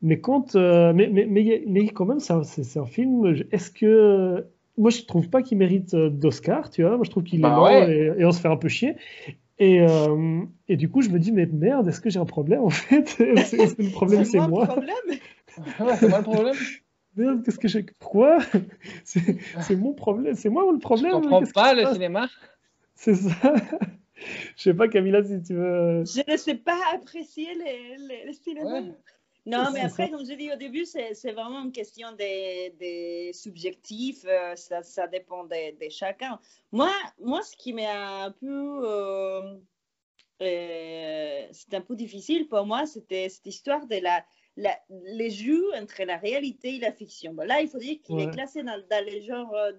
Mais 0.02 0.19
quand, 0.19 0.56
euh, 0.56 0.93
mais, 0.93 1.10
mais, 1.10 1.28
mais, 1.67 1.88
quand 1.89 2.06
même, 2.06 2.19
c'est 2.19 2.34
un, 2.78 2.86
film. 2.86 3.36
Est-ce 3.52 3.69
que 3.69 4.45
moi, 4.78 4.89
je 4.91 5.02
trouve 5.04 5.30
pas 5.30 5.41
qu'il 5.41 5.58
mérite 5.58 5.93
euh, 5.93 6.10
d'Oscar, 6.10 6.69
tu 6.69 6.84
vois. 6.84 6.95
Moi, 6.95 7.04
je 7.04 7.10
trouve 7.10 7.23
qu'il 7.23 7.39
est 7.39 7.43
bah 7.43 7.89
et, 7.89 8.23
on 8.23 8.32
se 8.32 8.39
fait 8.39 8.47
un 8.47 8.56
peu 8.56 8.69
chier. 8.69 8.95
Et, 9.58 9.82
euh, 9.82 10.41
et, 10.69 10.78
du 10.78 10.89
coup, 10.89 11.02
je 11.02 11.10
me 11.10 11.19
dis, 11.19 11.34
mais 11.34 11.45
merde, 11.45 11.89
est-ce 11.89 11.99
que 11.99 12.10
j'ai 12.10 12.19
un 12.19 12.25
problème 12.25 12.62
en 12.62 12.69
fait? 12.69 13.19
Est-ce 13.19 13.75
que 13.75 13.82
le 13.82 13.91
problème, 13.91 14.23
c'est 14.23 14.39
moi, 14.39 14.69
c'est 15.99 16.08
moi 16.08 16.19
le 16.19 16.23
problème 16.23 16.56
Merde, 17.17 17.43
qu'est-ce 17.43 17.60
que 17.60 17.67
j'ai. 17.67 17.86
Pourquoi? 17.99 18.38
C'est 19.04 19.75
mon 19.75 19.93
problème. 19.93 20.36
C'est 20.36 20.49
moi 20.49 20.63
le 20.71 20.78
problème? 20.78 21.12
Je 21.12 21.15
comprends 21.17 21.43
pas 21.54 21.73
le 21.73 21.91
cinéma. 21.91 22.30
C'est 23.01 23.15
ça. 23.15 23.53
Je 24.57 24.62
sais 24.62 24.73
pas, 24.73 24.89
Camilla, 24.89 25.23
si 25.23 25.41
tu 25.41 25.53
veux. 25.53 26.03
Je 26.03 26.29
ne 26.29 26.35
sais 26.35 26.55
pas 26.55 26.77
apprécier 26.93 27.55
les, 27.55 28.25
les, 28.25 28.33
cinéma. 28.33 28.81
Non, 29.45 29.71
mais 29.71 29.79
après, 29.79 30.09
comme 30.09 30.25
je 30.25 30.33
dis 30.33 30.51
au 30.51 30.57
début, 30.57 30.85
c'est 30.85 31.31
vraiment 31.31 31.63
une 31.63 31.71
question 31.71 32.12
des 32.12 32.75
de 32.77 33.31
subjectifs. 33.31 34.25
Euh, 34.25 34.53
ça, 34.57 34.83
ça, 34.83 35.07
dépend 35.07 35.45
de, 35.45 35.79
de, 35.79 35.89
chacun. 35.89 36.39
Moi, 36.73 36.91
moi, 37.21 37.41
ce 37.41 37.55
qui 37.55 37.71
m'est 37.71 37.88
un 37.88 38.31
peu. 38.31 38.81
Euh, 38.83 39.55
euh, 40.41 41.47
c'est 41.51 41.73
un 41.73 41.81
peu 41.81 41.95
difficile 41.95 42.49
pour 42.49 42.65
moi, 42.65 42.85
c'était 42.85 43.29
cette 43.29 43.47
histoire 43.47 43.88
de 43.88 43.95
la 43.95 44.25
les 44.89 45.29
jeux 45.29 45.63
entre 45.75 46.03
la 46.03 46.17
réalité 46.17 46.75
et 46.75 46.79
la 46.79 46.91
fiction. 46.91 47.33
là, 47.33 47.62
il 47.62 47.69
faut 47.69 47.77
dire 47.77 47.97
qu'il 48.03 48.19
est 48.19 48.29
classé 48.29 48.62
dans, 48.62 48.81
dans 48.89 49.05
le 49.05 49.21
genre 49.21 49.53
euh, 49.53 49.71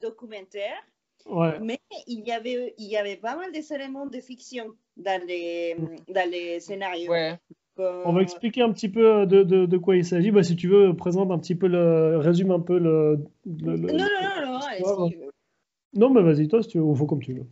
mais 1.60 1.78
il 2.06 2.20
y, 2.26 2.32
avait, 2.32 2.74
il 2.78 2.86
y 2.86 2.96
avait 2.96 3.16
pas 3.16 3.36
mal 3.36 3.52
d'éléments 3.52 4.06
de 4.06 4.20
fiction 4.20 4.66
dans 4.96 5.22
les, 5.26 5.76
dans 6.08 6.30
les 6.30 6.60
scénarios. 6.60 7.12
On 7.78 8.12
va 8.12 8.22
expliquer 8.22 8.62
un 8.62 8.72
petit 8.72 8.88
peu 8.88 9.26
de, 9.26 9.42
de, 9.42 9.66
de 9.66 9.76
quoi 9.78 9.96
il 9.96 10.04
s'agit. 10.04 10.30
Bah, 10.30 10.42
si 10.42 10.56
tu 10.56 10.68
veux, 10.68 10.94
présente 10.94 11.30
un 11.30 11.38
petit 11.38 11.54
peu 11.54 11.66
le. 11.66 12.18
résume 12.18 12.50
un 12.50 12.60
peu 12.60 12.78
le. 12.78 13.24
non, 13.46 13.76
non, 13.76 13.88
non, 13.88 14.98
non. 14.98 15.10
non, 15.94 16.10
mais 16.10 16.22
vas-y, 16.22 16.48
toi, 16.48 16.62
si 16.62 16.68
tu 16.68 16.78
veux, 16.78 16.84
ou 16.84 16.94
faut 16.94 17.06
comme 17.06 17.22
tu 17.22 17.32
veux. 17.32 17.46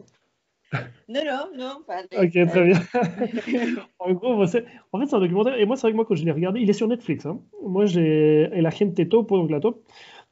Non, 1.09 1.23
non, 1.25 1.49
non, 1.57 1.83
pas 1.87 2.03
Ok, 2.23 2.33
très 2.33 2.65
bien. 2.65 2.79
en 3.99 4.13
gros, 4.13 4.35
en 4.35 4.47
fait, 4.47 4.67
c'est 4.93 5.15
un 5.15 5.21
documentaire. 5.21 5.59
Et 5.59 5.65
moi, 5.65 5.77
c'est 5.77 5.83
vrai 5.83 5.93
que 5.93 5.97
moi, 5.97 6.05
quand 6.05 6.15
je 6.15 6.25
l'ai 6.25 6.33
regardé, 6.33 6.61
il 6.61 6.69
est 6.69 6.75
sur 6.75 6.89
Netflix. 6.89 7.25
Hein. 7.25 7.41
Moi, 7.65 7.87
j'ai. 7.87 8.51
Et 8.53 8.61
la 8.61 8.71
gente 8.71 9.09
topo, 9.09 9.39
donc 9.39 9.51
la 9.51 9.61
top. 9.61 9.83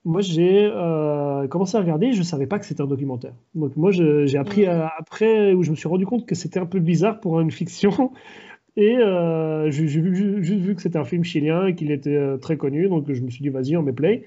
Moi, 0.07 0.21
j'ai 0.21 0.71
euh, 0.73 1.49
commencé 1.49 1.77
à 1.77 1.81
regarder, 1.81 2.13
je 2.13 2.21
ne 2.21 2.25
savais 2.25 2.47
pas 2.47 2.61
que 2.61 2.65
c'était 2.65 2.81
un 2.81 2.87
documentaire. 2.87 3.35
Donc, 3.57 3.77
moi, 3.77 3.91
j'ai 3.91 4.39
appris 4.39 4.65
mm. 4.65 4.89
après, 4.97 5.53
où 5.53 5.65
je 5.65 5.73
me 5.73 5.77
suis 5.77 5.89
rendu 5.89 6.07
compte 6.07 6.27
que 6.27 6.37
c'était 6.37 6.61
un 6.61 6.67
peu 6.67 6.79
bizarre 6.79 7.19
pour 7.19 7.41
une 7.41 7.51
fiction. 7.51 8.13
Et 8.77 8.97
euh, 8.99 9.69
j'ai 9.71 9.89
juste 9.89 10.63
vu 10.63 10.77
que 10.77 10.83
c'était 10.83 10.99
un 10.99 11.05
film 11.05 11.25
chilien 11.25 11.67
et 11.67 11.75
qu'il 11.75 11.91
était 11.91 12.15
euh, 12.15 12.37
très 12.37 12.57
connu. 12.57 12.89
Donc, 12.89 13.11
je 13.11 13.21
me 13.23 13.31
suis 13.31 13.43
dit, 13.43 13.49
vas-y, 13.49 13.77
on 13.77 13.83
met 13.83 13.93
play. 13.93 14.25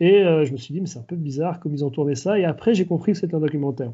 Et 0.00 0.22
je 0.22 0.50
me 0.50 0.56
suis 0.56 0.72
dit, 0.72 0.80
mais 0.80 0.86
c'est 0.86 0.98
un 0.98 1.02
peu 1.02 1.14
bizarre 1.14 1.60
comme 1.60 1.74
ils 1.74 1.84
ont 1.84 1.90
tourné 1.90 2.14
ça. 2.14 2.38
Et 2.38 2.44
après, 2.44 2.74
j'ai 2.74 2.86
compris 2.86 3.12
que 3.12 3.18
c'était 3.18 3.34
un 3.34 3.40
documentaire. 3.40 3.92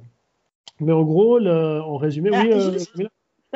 Mais 0.81 0.93
en 0.93 1.03
gros, 1.03 1.41
en 1.41 1.97
résumé, 1.97 2.31
oui. 2.31 2.51
Ah, 2.53 2.57
euh, 2.57 2.79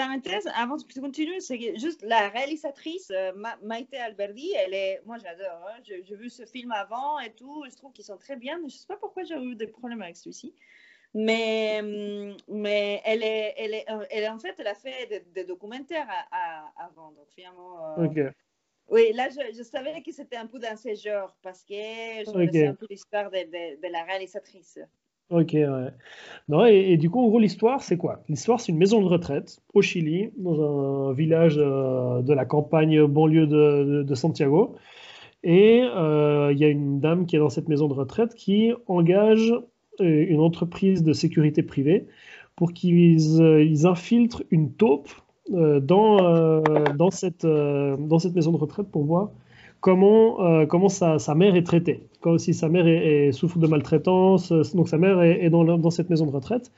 parenthèse, 0.00 0.48
avant 0.54 0.76
que 0.76 1.00
continuer, 1.00 1.40
c'est 1.40 1.78
juste 1.78 2.02
la 2.02 2.28
réalisatrice, 2.28 3.10
euh, 3.10 3.32
Maite 3.62 3.92
Alberdi, 3.94 4.52
elle 4.56 4.74
est, 4.74 5.02
moi 5.04 5.18
j'adore, 5.18 5.60
hein, 5.68 5.80
j'ai 5.82 6.16
vu 6.16 6.30
ce 6.30 6.44
film 6.46 6.72
avant 6.72 7.18
et 7.18 7.32
tout, 7.32 7.64
je 7.70 7.76
trouve 7.76 7.92
qu'ils 7.92 8.04
sont 8.04 8.16
très 8.16 8.36
bien, 8.36 8.56
mais 8.58 8.68
je 8.68 8.76
ne 8.76 8.78
sais 8.80 8.86
pas 8.86 8.96
pourquoi 8.96 9.24
j'ai 9.24 9.36
eu 9.36 9.54
des 9.54 9.66
problèmes 9.66 10.02
avec 10.02 10.16
celui-ci. 10.16 10.54
Mais, 11.12 11.80
hum, 11.80 12.36
mais 12.48 13.02
elle, 13.04 13.24
est, 13.24 13.54
elle, 13.56 13.74
est, 13.74 13.90
euh, 13.90 14.04
elle, 14.10 14.30
en 14.30 14.38
fait, 14.38 14.54
elle 14.58 14.68
a 14.68 14.74
fait 14.74 15.24
des, 15.34 15.44
documentaires 15.44 16.08
à, 16.30 16.72
avant, 16.86 17.10
donc 17.12 17.28
finalement. 17.34 17.96
ok. 17.96 18.32
Oui, 18.90 19.12
là, 19.12 19.28
je, 19.28 19.56
je 19.56 19.62
savais 19.62 20.02
que 20.02 20.10
c'était 20.10 20.36
un 20.36 20.46
peu 20.46 20.58
dans 20.58 20.76
ce 20.76 20.92
genre 20.94 21.36
parce 21.42 21.62
que 21.62 21.74
je 21.74 22.32
connaissais 22.32 22.66
un 22.66 22.74
peu 22.74 22.86
l'histoire 22.90 23.30
de, 23.30 23.38
de, 23.38 23.80
de, 23.80 23.88
la 23.88 24.02
réalisatrice. 24.02 24.80
Ok, 25.30 25.52
ouais. 25.52 25.90
Non, 26.48 26.66
et, 26.66 26.96
du 26.96 27.08
coup, 27.08 27.20
en 27.24 27.28
gros, 27.28 27.38
l'histoire, 27.38 27.82
c'est 27.82 27.96
quoi? 27.96 28.22
L'histoire, 28.28 28.60
c'est 28.60 28.72
une 28.72 28.78
maison 28.78 29.00
de 29.00 29.06
retraite 29.06 29.62
au 29.74 29.82
Chili, 29.82 30.30
dans 30.36 31.08
un 31.10 31.12
village 31.12 31.54
euh, 31.56 32.20
de 32.22 32.32
la 32.32 32.44
campagne 32.44 33.06
banlieue 33.06 33.46
de, 33.46 34.14
Santiago. 34.16 34.74
Et 35.44 35.82
euh, 35.84 36.50
il 36.52 36.58
y 36.58 36.64
a 36.64 36.68
une 36.68 36.98
dame 37.00 37.26
qui 37.26 37.36
est 37.36 37.38
dans 37.38 37.48
cette 37.48 37.68
maison 37.68 37.86
de 37.86 37.94
retraite 37.94 38.34
qui 38.34 38.72
engage 38.88 39.52
euh, 40.00 40.26
une 40.28 40.40
entreprise 40.40 41.04
de 41.04 41.12
sécurité 41.12 41.62
privée 41.62 42.06
pour 42.56 42.72
qu'ils 42.72 43.20
ils 43.40 43.86
infiltrent 43.86 44.42
une 44.50 44.72
taupe 44.72 45.10
dans, 45.48 46.60
dans, 46.94 47.10
cette, 47.10 47.46
dans 47.46 48.18
cette 48.18 48.34
maison 48.34 48.52
de 48.52 48.56
retraite 48.58 48.90
pour 48.90 49.04
voir 49.04 49.30
comment, 49.80 50.44
euh, 50.44 50.66
comment 50.66 50.88
sa, 50.88 51.18
sa, 51.18 51.34
mère 51.34 51.56
est 51.56 51.62
traitée. 51.62 52.06
Si 52.38 52.54
sa 52.54 52.68
mère 52.68 52.86
est, 52.86 53.32
souffre 53.32 53.58
de 53.58 53.66
maltraitance, 53.66 54.52
euh, 54.52 54.62
donc 54.74 54.88
sa 54.88 54.98
mère 54.98 55.20
est, 55.22 55.50
dans, 55.50 55.64
dans, 55.64 55.90
cette 55.90 56.10
maison 56.10 56.26
de 56.26 56.32
retraite, 56.32 56.70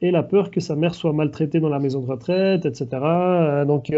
et 0.00 0.10
la 0.10 0.22
peur 0.22 0.50
que 0.50 0.60
sa 0.60 0.76
mère 0.76 0.94
soit 0.94 1.12
maltraitée 1.12 1.60
dans 1.60 1.68
la 1.68 1.78
maison 1.78 2.00
de 2.00 2.06
retraite, 2.06 2.66
etc. 2.66 2.88
Euh, 2.92 3.64
donc, 3.64 3.92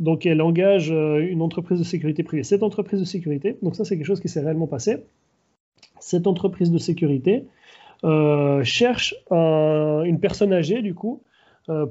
donc 0.00 0.26
elle 0.26 0.42
engage 0.42 0.90
une 0.90 1.42
entreprise 1.42 1.78
de 1.78 1.84
sécurité 1.84 2.22
privée. 2.22 2.44
Cette 2.44 2.62
entreprise 2.62 3.00
de 3.00 3.04
sécurité, 3.04 3.58
donc 3.62 3.76
ça 3.76 3.84
c'est 3.84 3.96
quelque 3.96 4.06
chose 4.06 4.20
qui 4.20 4.28
s'est 4.28 4.40
réellement 4.40 4.66
passé, 4.66 5.04
cette 6.00 6.26
entreprise 6.26 6.70
de 6.70 6.78
sécurité 6.78 7.44
cherche 8.62 9.14
une 9.30 10.18
personne 10.20 10.52
âgée, 10.52 10.82
du 10.82 10.94
coup, 10.94 11.22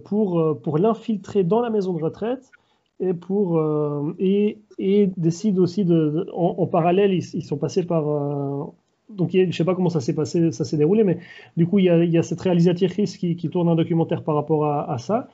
pour, 0.06 0.62
pour 0.64 0.78
l'infiltrer 0.78 1.44
dans 1.44 1.60
la 1.60 1.70
maison 1.70 1.94
de 1.94 2.02
retraite 2.02 2.50
et 3.00 3.14
pour 3.14 3.58
euh, 3.58 4.16
et, 4.20 4.60
et 4.80 5.10
décide 5.18 5.60
aussi 5.60 5.86
de, 5.86 6.28
en, 6.34 6.66
parallèle 6.68 7.14
ils, 7.14 7.24
ils, 7.34 7.44
sont 7.44 7.58
passés 7.58 7.86
par 7.86 8.08
euh, 8.08 8.64
donc 9.10 9.32
je 9.34 9.52
sais 9.52 9.64
pas 9.64 9.76
comment 9.76 9.90
ça 9.90 10.02
s'est 10.02 10.16
passé 10.16 10.52
ça 10.52 10.66
s'est 10.66 10.78
déroulé 10.78 11.04
mais 11.04 11.20
du 11.58 11.68
coup 11.68 11.80
il 11.80 11.86
y 11.86 11.90
a, 11.90 12.04
il 12.04 12.12
y 12.12 12.18
a 12.18 12.24
cette 12.24 12.42
réalisatrice 12.42 13.18
qui, 13.18 13.36
qui, 13.36 13.50
tourne 13.50 13.70
un 13.70 13.76
documentaire 13.76 14.24
par 14.24 14.36
rapport 14.36 14.66
à, 14.66 14.92
à, 14.92 14.98
ça. 14.98 15.30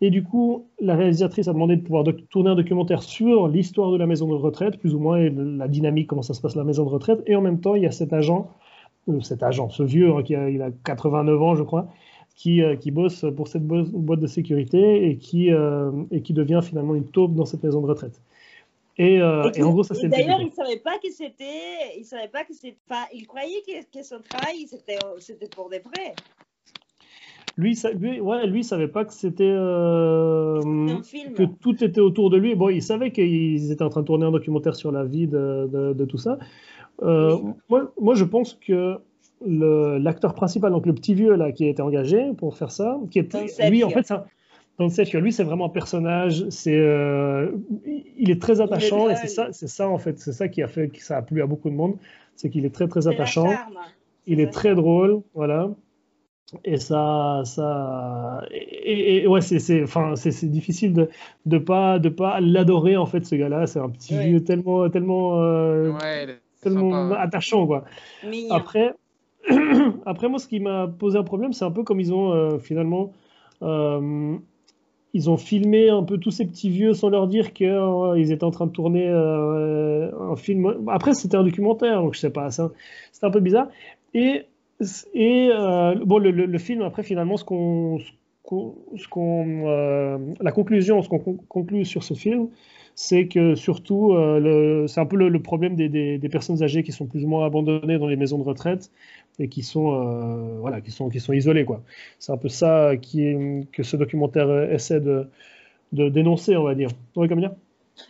Et 0.00 0.10
du 0.10 0.24
coup 0.24 0.66
la 0.80 0.96
réalisatrice 0.96 1.46
a 1.46 1.52
demandé 1.52 1.76
de 1.76 1.82
pouvoir 1.82 2.04
tourner 2.30 2.50
un 2.50 2.56
documentaire 2.56 3.02
sur 3.02 3.46
l'histoire 3.48 3.92
de 3.92 3.96
la 3.96 4.06
maison 4.06 4.28
de 4.28 4.34
retraite 4.34 4.78
plus 4.78 4.94
ou 4.94 4.98
moins 4.98 5.18
et 5.18 5.30
la 5.30 5.68
dynamique 5.68 6.08
comment 6.08 6.22
ça 6.22 6.34
se 6.34 6.40
passe 6.40 6.56
la 6.56 6.64
maison 6.64 6.84
de 6.84 6.90
retraite. 6.90 7.22
Et 7.26 7.36
en 7.36 7.40
même 7.40 7.60
temps 7.60 7.76
il 7.76 7.84
y 7.84 7.86
a 7.86 7.92
cet 7.92 8.12
agent 8.12 8.50
euh, 9.08 9.20
cet 9.20 9.44
agent 9.44 9.70
ce 9.70 9.84
vieux 9.84 10.12
hein, 10.12 10.22
qui 10.24 10.34
a, 10.34 10.50
il 10.50 10.60
a 10.62 10.70
89 10.84 11.42
ans 11.42 11.54
je 11.54 11.62
crois 11.62 11.88
qui, 12.34 12.62
euh, 12.62 12.76
qui 12.76 12.90
bosse 12.90 13.24
pour 13.36 13.48
cette 13.48 13.64
boîte 13.64 14.20
de 14.20 14.26
sécurité 14.26 15.08
et 15.08 15.16
qui, 15.18 15.52
euh, 15.52 15.90
et 16.10 16.20
qui 16.20 16.32
devient 16.32 16.60
finalement 16.62 16.94
une 16.94 17.06
taupe 17.06 17.34
dans 17.34 17.46
cette 17.46 17.62
maison 17.62 17.80
de 17.80 17.86
retraite. 17.86 18.20
Et, 18.96 19.20
euh, 19.20 19.50
et, 19.54 19.62
en 19.62 19.72
gros, 19.72 19.82
ça 19.82 19.94
c'est. 19.94 20.08
D'ailleurs, 20.08 20.40
il 20.40 20.46
ne 20.46 20.52
savait 20.52 20.78
pas 20.78 20.98
que 20.98 21.10
c'était. 21.10 21.98
Il 21.98 22.04
savait 22.04 22.28
pas 22.28 22.44
que 22.44 22.54
c'était. 22.54 22.76
Enfin, 22.88 23.02
il 23.12 23.26
croyait 23.26 23.62
que, 23.66 23.98
que 23.98 24.04
son 24.04 24.20
travail 24.20 24.66
c'était, 24.68 24.98
c'était 25.18 25.48
pour 25.48 25.68
des 25.68 25.80
vrais. 25.80 26.14
lui, 27.56 27.74
ça, 27.74 27.90
lui, 27.90 28.20
ouais, 28.20 28.46
lui, 28.46 28.62
savait 28.62 28.86
pas 28.86 29.04
que 29.04 29.12
c'était 29.12 29.44
euh, 29.44 30.60
que 31.34 31.42
tout 31.42 31.82
était 31.82 32.00
autour 32.00 32.30
de 32.30 32.36
lui. 32.36 32.54
Bon, 32.54 32.68
il 32.68 32.82
savait 32.82 33.10
qu'ils 33.10 33.72
étaient 33.72 33.82
en 33.82 33.90
train 33.90 34.02
de 34.02 34.06
tourner 34.06 34.26
un 34.26 34.32
documentaire 34.32 34.76
sur 34.76 34.92
la 34.92 35.02
vie 35.02 35.26
de, 35.26 35.92
de, 35.92 36.04
tout 36.04 36.18
ça. 36.18 36.38
Euh, 37.02 37.36
moi, 37.68 37.92
moi, 38.00 38.14
je 38.14 38.24
pense 38.24 38.54
que 38.54 38.98
l'acteur 39.46 40.34
principal, 40.34 40.72
donc 40.72 40.86
le 40.86 40.94
petit 40.94 41.14
vieux 41.14 41.34
là, 41.34 41.52
qui 41.52 41.64
a 41.66 41.68
été 41.68 41.82
engagé 41.82 42.32
pour 42.36 42.56
faire 42.56 42.70
ça, 42.70 42.98
qui 43.10 43.18
est 43.18 43.68
lui, 43.70 43.84
en 43.84 43.90
fait, 43.90 44.06
ça, 44.06 44.26
dans 44.78 44.86
le 44.86 45.20
lui, 45.20 45.32
c'est 45.32 45.44
vraiment 45.44 45.66
un 45.66 45.70
personnage. 45.70 46.48
C'est, 46.50 46.76
euh, 46.76 47.52
il 48.16 48.30
est 48.30 48.40
très 48.40 48.60
attachant 48.60 49.08
et 49.08 49.16
c'est 49.16 49.28
ça, 49.28 49.48
c'est 49.52 49.68
ça 49.68 49.88
en 49.88 49.98
fait, 49.98 50.18
c'est 50.18 50.32
ça 50.32 50.48
qui 50.48 50.62
a 50.62 50.68
fait 50.68 50.88
que 50.88 51.02
ça 51.02 51.16
a 51.16 51.22
plu 51.22 51.42
à 51.42 51.46
beaucoup 51.46 51.70
de 51.70 51.74
monde, 51.74 51.96
c'est 52.34 52.50
qu'il 52.50 52.64
est 52.64 52.74
très 52.74 52.88
très 52.88 53.06
attachant. 53.06 53.50
Il 54.26 54.40
est 54.40 54.50
très 54.50 54.74
drôle, 54.74 55.20
voilà. 55.34 55.70
Et 56.64 56.76
ça, 56.76 57.42
ça, 57.44 58.42
et, 58.50 59.26
ouais, 59.26 59.40
c'est, 59.40 59.82
enfin, 59.82 60.14
c'est, 60.14 60.44
difficile 60.50 60.92
de 60.92 61.08
de 61.46 61.58
pas 61.58 61.98
de 61.98 62.08
pas 62.08 62.40
l'adorer 62.40 62.96
en 62.96 63.06
fait 63.06 63.24
ce 63.24 63.34
gars-là. 63.34 63.66
C'est 63.66 63.80
un 63.80 63.88
petit 63.88 64.16
vieux 64.16 64.44
tellement 64.44 64.88
tellement 64.90 65.42
euh, 65.42 65.92
tellement 66.62 67.12
attachant 67.12 67.66
quoi. 67.66 67.84
Après, 68.50 68.94
après 70.06 70.28
moi, 70.28 70.38
ce 70.38 70.48
qui 70.48 70.60
m'a 70.60 70.86
posé 70.86 71.18
un 71.18 71.22
problème, 71.22 71.52
c'est 71.52 71.64
un 71.64 71.70
peu 71.70 71.82
comme 71.82 72.00
ils 72.00 72.12
ont 72.12 72.32
euh, 72.32 72.58
finalement. 72.58 73.12
Euh, 73.62 74.36
ils 75.16 75.30
ont 75.30 75.36
filmé 75.36 75.90
un 75.90 76.02
peu 76.02 76.18
tous 76.18 76.32
ces 76.32 76.44
petits 76.44 76.70
vieux 76.70 76.92
sans 76.92 77.08
leur 77.08 77.28
dire 77.28 77.52
qu'ils 77.52 77.68
euh, 77.68 78.16
étaient 78.16 78.42
en 78.42 78.50
train 78.50 78.66
de 78.66 78.72
tourner 78.72 79.08
un 79.08 80.34
film. 80.34 80.88
Après, 80.88 81.14
c'était 81.14 81.36
un 81.36 81.44
documentaire, 81.44 82.02
donc 82.02 82.14
je 82.14 82.20
sais 82.20 82.30
pas, 82.30 82.50
c'était 82.50 83.24
un 83.24 83.30
peu 83.30 83.38
bizarre. 83.38 83.68
Et 84.12 84.42
bon, 84.80 86.18
le, 86.18 86.58
film, 86.58 86.82
après, 86.82 87.04
finalement, 87.04 87.36
ce 87.36 87.44
qu'on, 87.44 88.00
la 90.40 90.52
conclusion, 90.52 91.00
ce 91.00 91.08
qu'on 91.08 91.20
conclut 91.48 91.84
sur 91.84 92.02
ce 92.02 92.14
film, 92.14 92.48
c'est 92.94 93.26
que 93.28 93.54
surtout, 93.54 94.12
euh, 94.12 94.86
c'est 94.86 95.00
un 95.00 95.06
peu 95.06 95.16
le, 95.16 95.42
problème 95.42 95.76
des, 95.76 95.88
des, 95.88 96.28
personnes 96.28 96.62
âgées 96.62 96.82
qui 96.82 96.92
sont 96.92 97.06
plus 97.06 97.24
ou 97.24 97.28
moins 97.28 97.44
abandonnées 97.46 97.98
dans 97.98 98.06
les 98.06 98.16
maisons 98.16 98.38
de 98.38 98.44
retraite 98.44 98.90
et 99.38 99.48
qui 99.48 99.62
sont, 99.62 100.58
voilà, 100.60 100.80
qui 100.80 100.90
sont, 100.90 101.08
qui 101.08 101.20
sont 101.20 101.32
isolées, 101.32 101.64
quoi. 101.64 101.82
C'est 102.18 102.32
un 102.32 102.36
peu 102.36 102.48
ça 102.48 102.96
qui 102.96 103.34
que 103.72 103.82
ce 103.82 103.96
documentaire 103.96 104.70
essaie 104.72 105.00
de, 105.00 105.28
de 105.92 106.08
dénoncer, 106.08 106.56
on 106.56 106.62
va 106.62 106.74
dire. 106.74 106.90
Oui, 107.16 107.28
Camilla? 107.28 107.56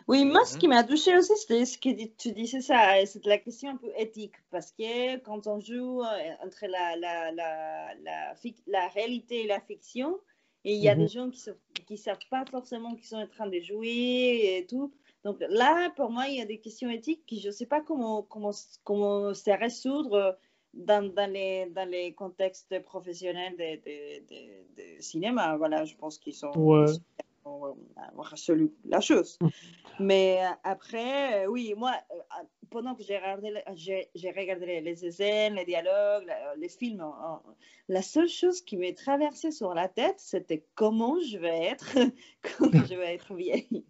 Oui, 0.09 0.25
moi, 0.25 0.45
ce 0.45 0.57
qui 0.57 0.69
m'a 0.69 0.83
touché 0.83 1.17
aussi, 1.17 1.33
c'était 1.37 1.65
ce 1.65 1.79
que 1.79 1.89
tu 2.17 2.33
disais 2.33 2.61
ça, 2.61 2.95
c'est 3.05 3.25
la 3.27 3.39
question 3.39 3.71
un 3.71 3.77
peu 3.77 3.91
éthique, 3.99 4.35
parce 4.51 4.73
que 4.73 5.19
quand 5.19 5.47
on 5.47 5.61
joue 5.61 6.01
euh, 6.01 6.45
entre 6.45 6.65
la, 6.67 6.97
la, 6.97 7.33
la, 7.33 7.95
la, 8.03 8.35
la 8.67 8.89
réalité 8.89 9.45
et 9.45 9.47
la 9.47 9.61
fiction, 9.61 10.19
et 10.65 10.75
il 10.75 10.83
y 10.83 10.89
a 10.89 10.95
des 10.95 11.03
mhm. 11.03 11.09
gens 11.09 11.31
qui 11.87 11.93
ne 11.93 11.99
savent 11.99 12.19
pas 12.31 12.45
forcément 12.51 12.95
qu'ils 12.95 13.07
sont 13.07 13.17
en 13.17 13.27
train 13.27 13.47
de 13.47 13.61
jouer 13.61 14.59
et 14.59 14.67
tout. 14.67 14.93
Donc 15.25 15.43
là, 15.49 15.91
pour 15.97 16.11
moi, 16.11 16.27
il 16.29 16.37
y 16.37 16.41
a 16.41 16.47
des 16.47 16.59
questions 16.59 16.91
éthiques 16.91 17.25
qui 17.27 17.41
je 17.41 17.49
ne 17.49 17.53
sais 17.53 17.67
pas 17.67 17.81
comment, 17.81 18.23
comment, 18.23 18.53
comment 18.83 19.35
se 19.35 19.51
résoudre 19.51 20.39
dans, 20.73 21.13
dans, 21.15 21.31
les, 21.31 21.67
dans 21.67 21.89
les 21.89 22.13
contextes 22.15 22.83
professionnels 22.83 23.57
de, 23.57 23.77
de, 23.77 24.97
de, 24.97 25.03
cinéma. 25.03 25.57
Voilà, 25.57 25.85
je 25.85 25.95
pense 25.97 26.19
qu'ils 26.19 26.35
sont 26.35 26.53
la 28.85 29.01
chose. 29.01 29.39
Mais 30.01 30.39
euh, 30.43 30.49
après, 30.65 31.45
euh, 31.45 31.47
oui, 31.47 31.75
moi, 31.77 31.93
euh, 32.11 32.43
pendant 32.71 32.95
que 32.95 33.03
j'ai 33.03 33.17
regardé, 33.17 33.53
j'ai 33.77 34.31
regardé 34.31 34.81
les 34.81 35.11
scènes, 35.11 35.55
les 35.55 35.65
dialogues, 35.65 36.27
les 36.57 36.69
films, 36.69 37.05
la 37.89 38.03
seule 38.03 38.29
chose 38.29 38.61
qui 38.61 38.77
m'est 38.77 38.95
traversée 38.95 39.53
sur 39.53 39.75
la 39.75 39.89
tête, 39.89 40.19
c'était 40.19 40.65
comment 40.75 41.21
je 41.21 41.39
vais 41.39 41.67
être 41.67 41.95
quand 42.59 42.71
je 42.73 42.95
vais 42.95 43.15
être 43.15 43.35
vieille. 43.35 43.85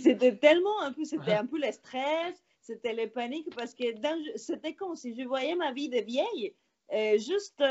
C'était 0.00 0.36
tellement 0.36 0.82
un 0.82 0.92
peu, 0.92 1.04
c'était 1.04 1.34
un 1.34 1.46
peu 1.46 1.58
le 1.58 1.70
stress, 1.70 2.42
c'était 2.60 2.94
les 2.94 3.06
paniques, 3.06 3.54
parce 3.54 3.74
que 3.74 3.84
c'était 4.34 4.74
comme 4.74 4.96
si 4.96 5.14
je 5.14 5.22
voyais 5.26 5.54
ma 5.54 5.72
vie 5.72 5.88
de 5.88 6.00
vieille, 6.00 6.54
juste 7.18 7.62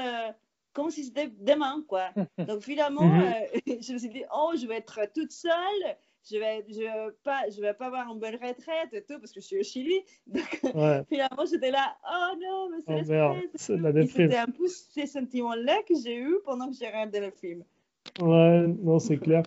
comme 0.75 0.91
si 0.91 1.05
c'était 1.05 1.31
demain, 1.39 1.83
quoi. 1.87 2.09
Donc 2.47 2.61
finalement, 2.61 3.05
mhm. 3.05 3.21
euh, 3.21 3.59
je 3.81 3.93
me 3.93 3.97
suis 3.97 4.09
dit, 4.09 4.23
oh, 4.35 4.51
je 4.61 4.67
vais 4.67 4.75
être 4.75 4.99
toute 5.15 5.31
seule, 5.31 5.95
je 6.29 6.37
vais, 6.37 6.65
je 6.69 6.79
vais 6.79 7.11
pas, 7.23 7.49
je 7.49 7.61
vais 7.61 7.73
pas 7.73 7.87
avoir 7.87 8.11
une 8.11 8.19
bonne 8.19 8.35
retraite 8.35 8.93
et 8.93 9.01
tout 9.01 9.17
parce 9.19 9.31
que 9.31 9.39
je 9.39 9.45
suis 9.45 9.59
au 9.59 9.63
Chili. 9.63 10.01
Donc 10.27 10.59
finalement, 11.07 11.45
j'étais 11.49 11.71
là, 11.71 11.95
oh 12.03 12.35
non, 12.39 12.69
mais 12.69 13.03
c'est 13.03 13.21
oh, 13.21 14.05
C'était 14.05 14.37
un 14.37 14.47
peu 14.47 14.67
ces 14.67 15.07
sentiments-là 15.07 15.77
que 15.87 15.95
j'ai 15.95 16.17
eu 16.17 16.35
pendant 16.43 16.69
que 16.69 16.75
j'ai 16.77 16.87
regardé 16.87 17.21
le 17.21 17.31
film. 17.31 17.63
Ouais, 18.21 18.67
non, 18.67 18.99
c'est 18.99 19.17
clair. 19.17 19.43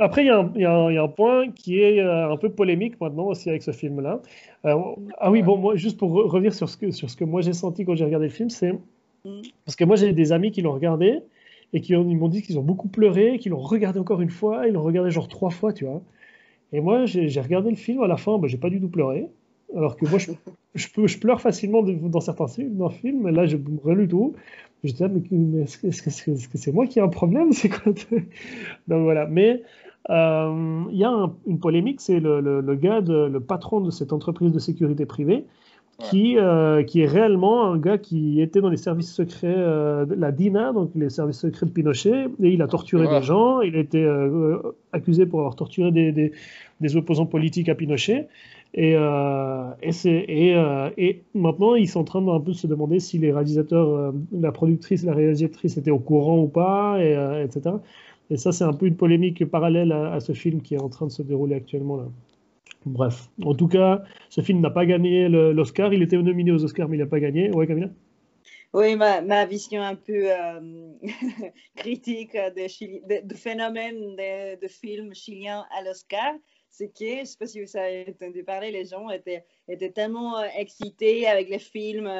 Après, 0.00 0.24
il 0.24 0.26
y, 0.26 0.60
y, 0.60 0.64
a 0.64 1.02
un 1.02 1.08
point 1.08 1.50
qui 1.50 1.80
est 1.80 2.00
euh, 2.00 2.30
un 2.30 2.36
peu 2.36 2.50
polémique 2.50 3.00
maintenant 3.00 3.26
aussi 3.26 3.48
avec 3.48 3.62
ce 3.62 3.72
film-là. 3.72 4.20
Euh, 4.64 4.76
ah 5.18 5.30
oui, 5.30 5.42
bon, 5.42 5.56
moi, 5.56 5.74
juste 5.74 5.98
pour 5.98 6.12
revenir 6.12 6.54
sur 6.54 6.68
ce 6.68 6.76
que, 6.76 6.92
sur 6.92 7.10
ce 7.10 7.16
que 7.16 7.24
moi 7.24 7.40
j'ai 7.40 7.52
senti 7.52 7.84
quand 7.84 7.96
j'ai 7.96 8.04
regardé 8.04 8.26
le 8.26 8.32
film, 8.32 8.48
c'est 8.48 8.72
Mm. 9.28 9.42
Parce 9.64 9.76
que 9.76 9.84
moi, 9.84 9.96
j'ai 9.96 10.12
des 10.12 10.32
amis 10.32 10.50
qui 10.50 10.62
l'ont 10.62 10.72
regardé 10.72 11.20
et 11.72 11.80
qui 11.80 11.94
m'ont 11.94 12.28
dit 12.28 12.42
qu'ils 12.42 12.58
ont 12.58 12.62
beaucoup 12.62 12.88
pleuré, 12.88 13.38
qu'ils 13.38 13.52
l'ont 13.52 13.60
regardé 13.60 13.98
encore 13.98 14.20
une 14.20 14.30
fois, 14.30 14.66
ils 14.66 14.72
l'ont 14.72 14.82
regardé 14.82 15.10
genre 15.10 15.28
trois 15.28 15.50
fois, 15.50 15.72
tu 15.72 15.84
vois. 15.84 16.02
Et 16.72 16.80
moi, 16.80 17.06
j'ai 17.06 17.40
regardé 17.40 17.70
le 17.70 17.76
film, 17.76 18.02
à 18.02 18.06
la 18.06 18.16
fin, 18.16 18.38
bah, 18.38 18.48
j'ai 18.48 18.58
pas 18.58 18.70
du 18.70 18.80
tout 18.80 18.88
pleuré. 18.88 19.28
Alors 19.76 19.96
que 19.96 20.06
moi, 20.08 20.18
je, 20.74 21.18
pleure 21.18 21.40
facilement 21.40 21.82
dans 21.82 22.20
certains 22.20 22.46
films, 22.48 23.22
mais 23.22 23.32
là, 23.32 23.46
je 23.46 23.56
ne 23.56 23.94
du 23.94 24.08
tout. 24.08 24.34
Je 24.84 24.92
disais, 24.92 25.08
mais, 25.08 25.62
est-ce 25.62 26.02
que 26.02 26.58
c'est 26.58 26.72
moi 26.72 26.86
qui 26.86 26.98
ai 26.98 27.02
un 27.02 27.08
problème? 27.08 27.52
C'est 27.52 27.68
quoi 27.68 27.92
Donc 28.86 29.02
voilà. 29.02 29.26
Mais 29.26 29.62
euh, 30.10 30.84
il 30.90 30.96
y 30.96 31.04
a 31.04 31.30
une 31.46 31.58
polémique, 31.58 32.00
c'est 32.00 32.20
le, 32.20 32.74
gars, 32.76 33.00
le 33.00 33.38
patron 33.40 33.80
de 33.80 33.90
cette 33.90 34.12
entreprise 34.12 34.52
de 34.52 34.58
sécurité 34.58 35.04
privée, 35.04 35.44
qui, 36.00 36.38
euh, 36.38 36.84
qui 36.84 37.00
est 37.00 37.06
réellement 37.06 37.64
un 37.64 37.76
gars 37.76 37.98
qui 37.98 38.40
était 38.40 38.60
dans 38.60 38.68
les 38.68 38.76
services 38.76 39.12
secrets 39.12 39.52
euh, 39.56 40.04
de 40.04 40.14
la 40.14 40.30
DINA, 40.30 40.72
donc 40.72 40.92
les 40.94 41.10
services 41.10 41.40
secrets 41.40 41.66
de 41.66 41.72
Pinochet, 41.72 42.26
et 42.40 42.50
il 42.50 42.62
a 42.62 42.68
torturé 42.68 43.08
des 43.08 43.22
gens, 43.22 43.60
il 43.62 43.74
a 43.74 43.80
été 43.80 44.04
euh, 44.04 44.58
accusé 44.92 45.26
pour 45.26 45.40
avoir 45.40 45.56
torturé 45.56 45.90
des, 45.90 46.12
des, 46.12 46.32
des, 46.80 46.96
opposants 46.96 47.26
politiques 47.26 47.68
à 47.68 47.74
Pinochet. 47.74 48.28
Et, 48.74 48.92
et, 48.92 49.90
et, 50.04 50.56
et, 50.98 51.22
maintenant, 51.34 51.74
ils 51.74 51.88
sont 51.88 52.00
en 52.00 52.04
train 52.04 52.22
d'un 52.22 52.38
peu 52.38 52.52
se 52.52 52.66
demander 52.66 53.00
si 53.00 53.18
les 53.18 53.32
réalisateurs, 53.32 54.12
la 54.30 54.52
productrice, 54.52 55.04
la 55.04 55.14
réalisatrice 55.14 55.78
étaient 55.78 55.90
au 55.90 55.98
courant 55.98 56.38
ou 56.38 56.48
pas, 56.48 56.98
et, 57.02 57.42
etc. 57.42 57.76
Et 58.30 58.36
ça, 58.36 58.52
c'est 58.52 58.64
un 58.64 58.74
peu 58.74 58.86
une 58.86 58.96
polémique 58.96 59.44
parallèle 59.46 59.90
à, 59.90 60.12
à, 60.12 60.20
ce 60.20 60.32
film 60.32 60.60
qui 60.60 60.74
est 60.74 60.80
en 60.80 60.90
train 60.90 61.06
de 61.06 61.12
se 61.12 61.22
dérouler 61.22 61.54
actuellement 61.56 61.96
là. 61.96 62.04
Bref, 62.88 63.28
en 63.44 63.54
tout 63.54 63.68
cas, 63.68 64.02
ce 64.30 64.40
film 64.40 64.60
n'a 64.60 64.70
pas 64.70 64.86
gagné 64.86 65.28
l'Oscar. 65.28 65.92
Il 65.92 66.02
était 66.02 66.16
nominé 66.16 66.50
aux 66.50 66.64
Oscars, 66.64 66.88
mais 66.88 66.96
il 66.96 67.00
n'a 67.00 67.06
pas 67.06 67.20
gagné. 67.20 67.50
Ouais, 67.50 67.66
Camilla? 67.66 67.90
Oui, 68.74 68.96
ma, 68.96 69.22
ma, 69.22 69.46
vision 69.46 69.82
un 69.82 69.94
peu 69.94 70.30
euh, 70.30 70.92
critique 71.76 72.36
du 72.54 73.34
phénomène 73.34 74.14
de, 74.16 74.60
de 74.60 74.68
films 74.68 75.14
chiliens 75.14 75.64
à 75.76 75.82
l'Oscar, 75.82 76.34
c'est 76.70 76.88
que, 76.88 77.06
je 77.06 77.20
ne 77.20 77.24
sais 77.24 77.38
pas 77.38 77.46
si 77.46 77.62
vous 77.62 77.76
avez 77.76 78.06
entendu 78.10 78.44
parler, 78.44 78.70
les 78.70 78.84
gens 78.84 79.08
étaient, 79.08 79.44
étaient 79.68 79.90
tellement 79.90 80.38
euh, 80.38 80.46
excités 80.56 81.26
avec 81.26 81.48
les 81.48 81.58
films 81.58 82.10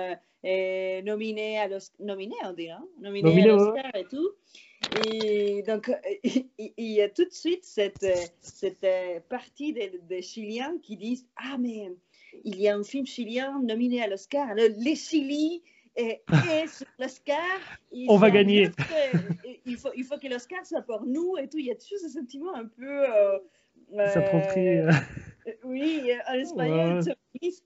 euh, 0.44 1.02
nominés 1.02 1.58
à 1.58 1.68
l'Oscar, 1.68 1.96
nominés 2.00 2.36
on 2.44 2.52
dit, 2.54 2.70
hein? 2.70 2.84
nominés 3.00 3.42
à 3.42 3.46
l'Oscar 3.46 3.94
et 3.94 4.04
tout. 4.04 4.30
Et 5.06 5.62
donc, 5.62 5.90
il 6.24 6.72
y 6.76 7.00
a 7.02 7.08
tout 7.08 7.24
de 7.24 7.32
suite 7.32 7.64
cette, 7.64 8.06
cette 8.40 8.86
partie 9.28 9.72
des, 9.72 10.22
Chiliens 10.22 10.76
qui 10.82 10.96
disent 10.96 11.26
Ah, 11.36 11.56
mais 11.58 11.92
il 12.44 12.60
y 12.60 12.68
a 12.68 12.76
un 12.76 12.84
film 12.84 13.06
chilien 13.06 13.60
nominé 13.62 14.02
à 14.02 14.08
l'Oscar, 14.08 14.54
les 14.54 14.94
Chili 14.94 15.62
est, 15.96 16.22
sur 16.66 16.86
l'Oscar. 16.98 17.58
On 18.08 18.16
va 18.16 18.30
gagner. 18.30 18.70
il, 19.66 19.76
faut, 19.76 19.90
il 19.96 20.04
faut 20.04 20.18
que 20.18 20.28
l'Oscar 20.28 20.64
soit 20.64 20.82
pour 20.82 21.04
nous 21.04 21.36
et 21.38 21.48
tout. 21.48 21.58
Il 21.58 21.66
y 21.66 21.70
a 21.70 21.74
toujours 21.74 21.98
ce 21.98 22.08
sentiment 22.08 22.54
un 22.54 22.66
peu. 22.66 23.04
Euh, 23.04 23.38
euh, 23.94 24.90
oui, 25.64 26.10
en 26.28 26.34
espagnol, 26.34 27.00
ouais. 27.02 27.12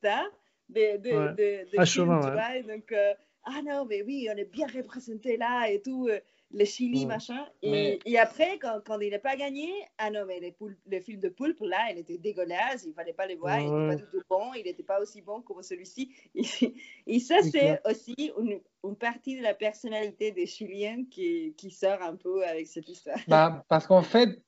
hein, 0.05 0.31
de, 0.69 0.97
de, 0.97 1.11
ouais. 1.11 1.65
de, 1.67 1.79
de 1.79 1.85
film, 1.85 2.69
Donc, 2.69 2.93
euh, 2.93 3.15
ah 3.45 3.61
non, 3.65 3.85
mais 3.87 4.03
oui, 4.03 4.29
on 4.33 4.37
est 4.37 4.51
bien 4.51 4.67
représenté 4.69 5.37
là 5.37 5.69
et 5.69 5.81
tout 5.81 6.09
le 6.53 6.65
Chili, 6.65 7.07
machin. 7.07 7.47
Et, 7.63 7.99
et, 8.05 8.19
après, 8.19 8.59
quand, 8.59 8.81
quand 8.85 9.01
il 9.01 9.11
n'a 9.11 9.19
pas 9.19 9.37
gagné, 9.37 9.71
ah 9.99 10.11
non, 10.11 10.25
mais 10.27 10.41
les 10.41 10.55
le 10.87 11.01
film 11.01 11.21
de 11.21 11.29
Poulpe, 11.29 11.61
là, 11.61 11.91
il 11.91 11.99
était 11.99 12.19
dégueulasse, 12.19 12.85
il 12.85 12.91
ne 12.91 12.95
fallait 12.95 13.13
pas 13.13 13.27
le 13.27 13.37
voir, 13.37 13.59
il 13.59 13.71
n'était 13.71 13.89
pas 13.89 13.97
du 13.97 14.11
tout 14.11 14.25
bon, 14.29 14.55
il 14.55 14.65
n'était 14.65 14.83
pas 14.83 15.01
aussi 15.01 15.23
bon 15.23 15.41
comme 15.43 15.63
celui-ci. 15.63 16.11
Et, 17.07 17.21
ça, 17.21 17.43
c'est 17.43 17.81
aussi 17.89 18.33
une, 18.39 18.61
une, 18.85 18.97
partie 18.97 19.37
de 19.39 19.43
la 19.43 19.55
personnalité 19.55 20.33
des 20.33 20.47
Chiliens 20.47 21.05
qui, 21.11 21.55
qui 21.57 21.71
sort 21.71 22.03
un 22.03 22.17
peu 22.17 22.45
avec 22.47 22.67
cette 22.67 22.89
histoire. 22.89 23.19
Bah, 23.29 23.65
parce 23.69 23.87
qu'en 23.87 24.03
fait, 24.03 24.43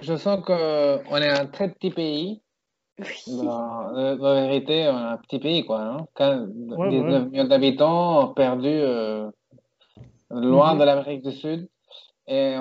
je 0.00 0.16
sens 0.16 0.42
qu'on 0.44 1.16
est 1.16 1.28
un 1.28 1.46
très 1.46 1.70
petit 1.72 1.90
pays. 1.90 2.42
Oui. 2.98 3.44
la 3.44 4.16
vérité, 4.46 4.88
on 4.88 4.98
est 4.98 5.12
un 5.12 5.18
petit 5.18 5.38
pays, 5.38 5.64
quoi. 5.64 6.06
Hein. 6.18 6.46
19 6.66 7.30
millions 7.30 7.44
d'habitants, 7.44 8.28
perdu. 8.34 8.68
Euh, 8.68 9.30
loin 10.32 10.74
mhm. 10.74 10.80
de 10.80 10.84
l'Amérique 10.84 11.22
du 11.22 11.32
Sud. 11.32 11.68
Et 12.28 12.54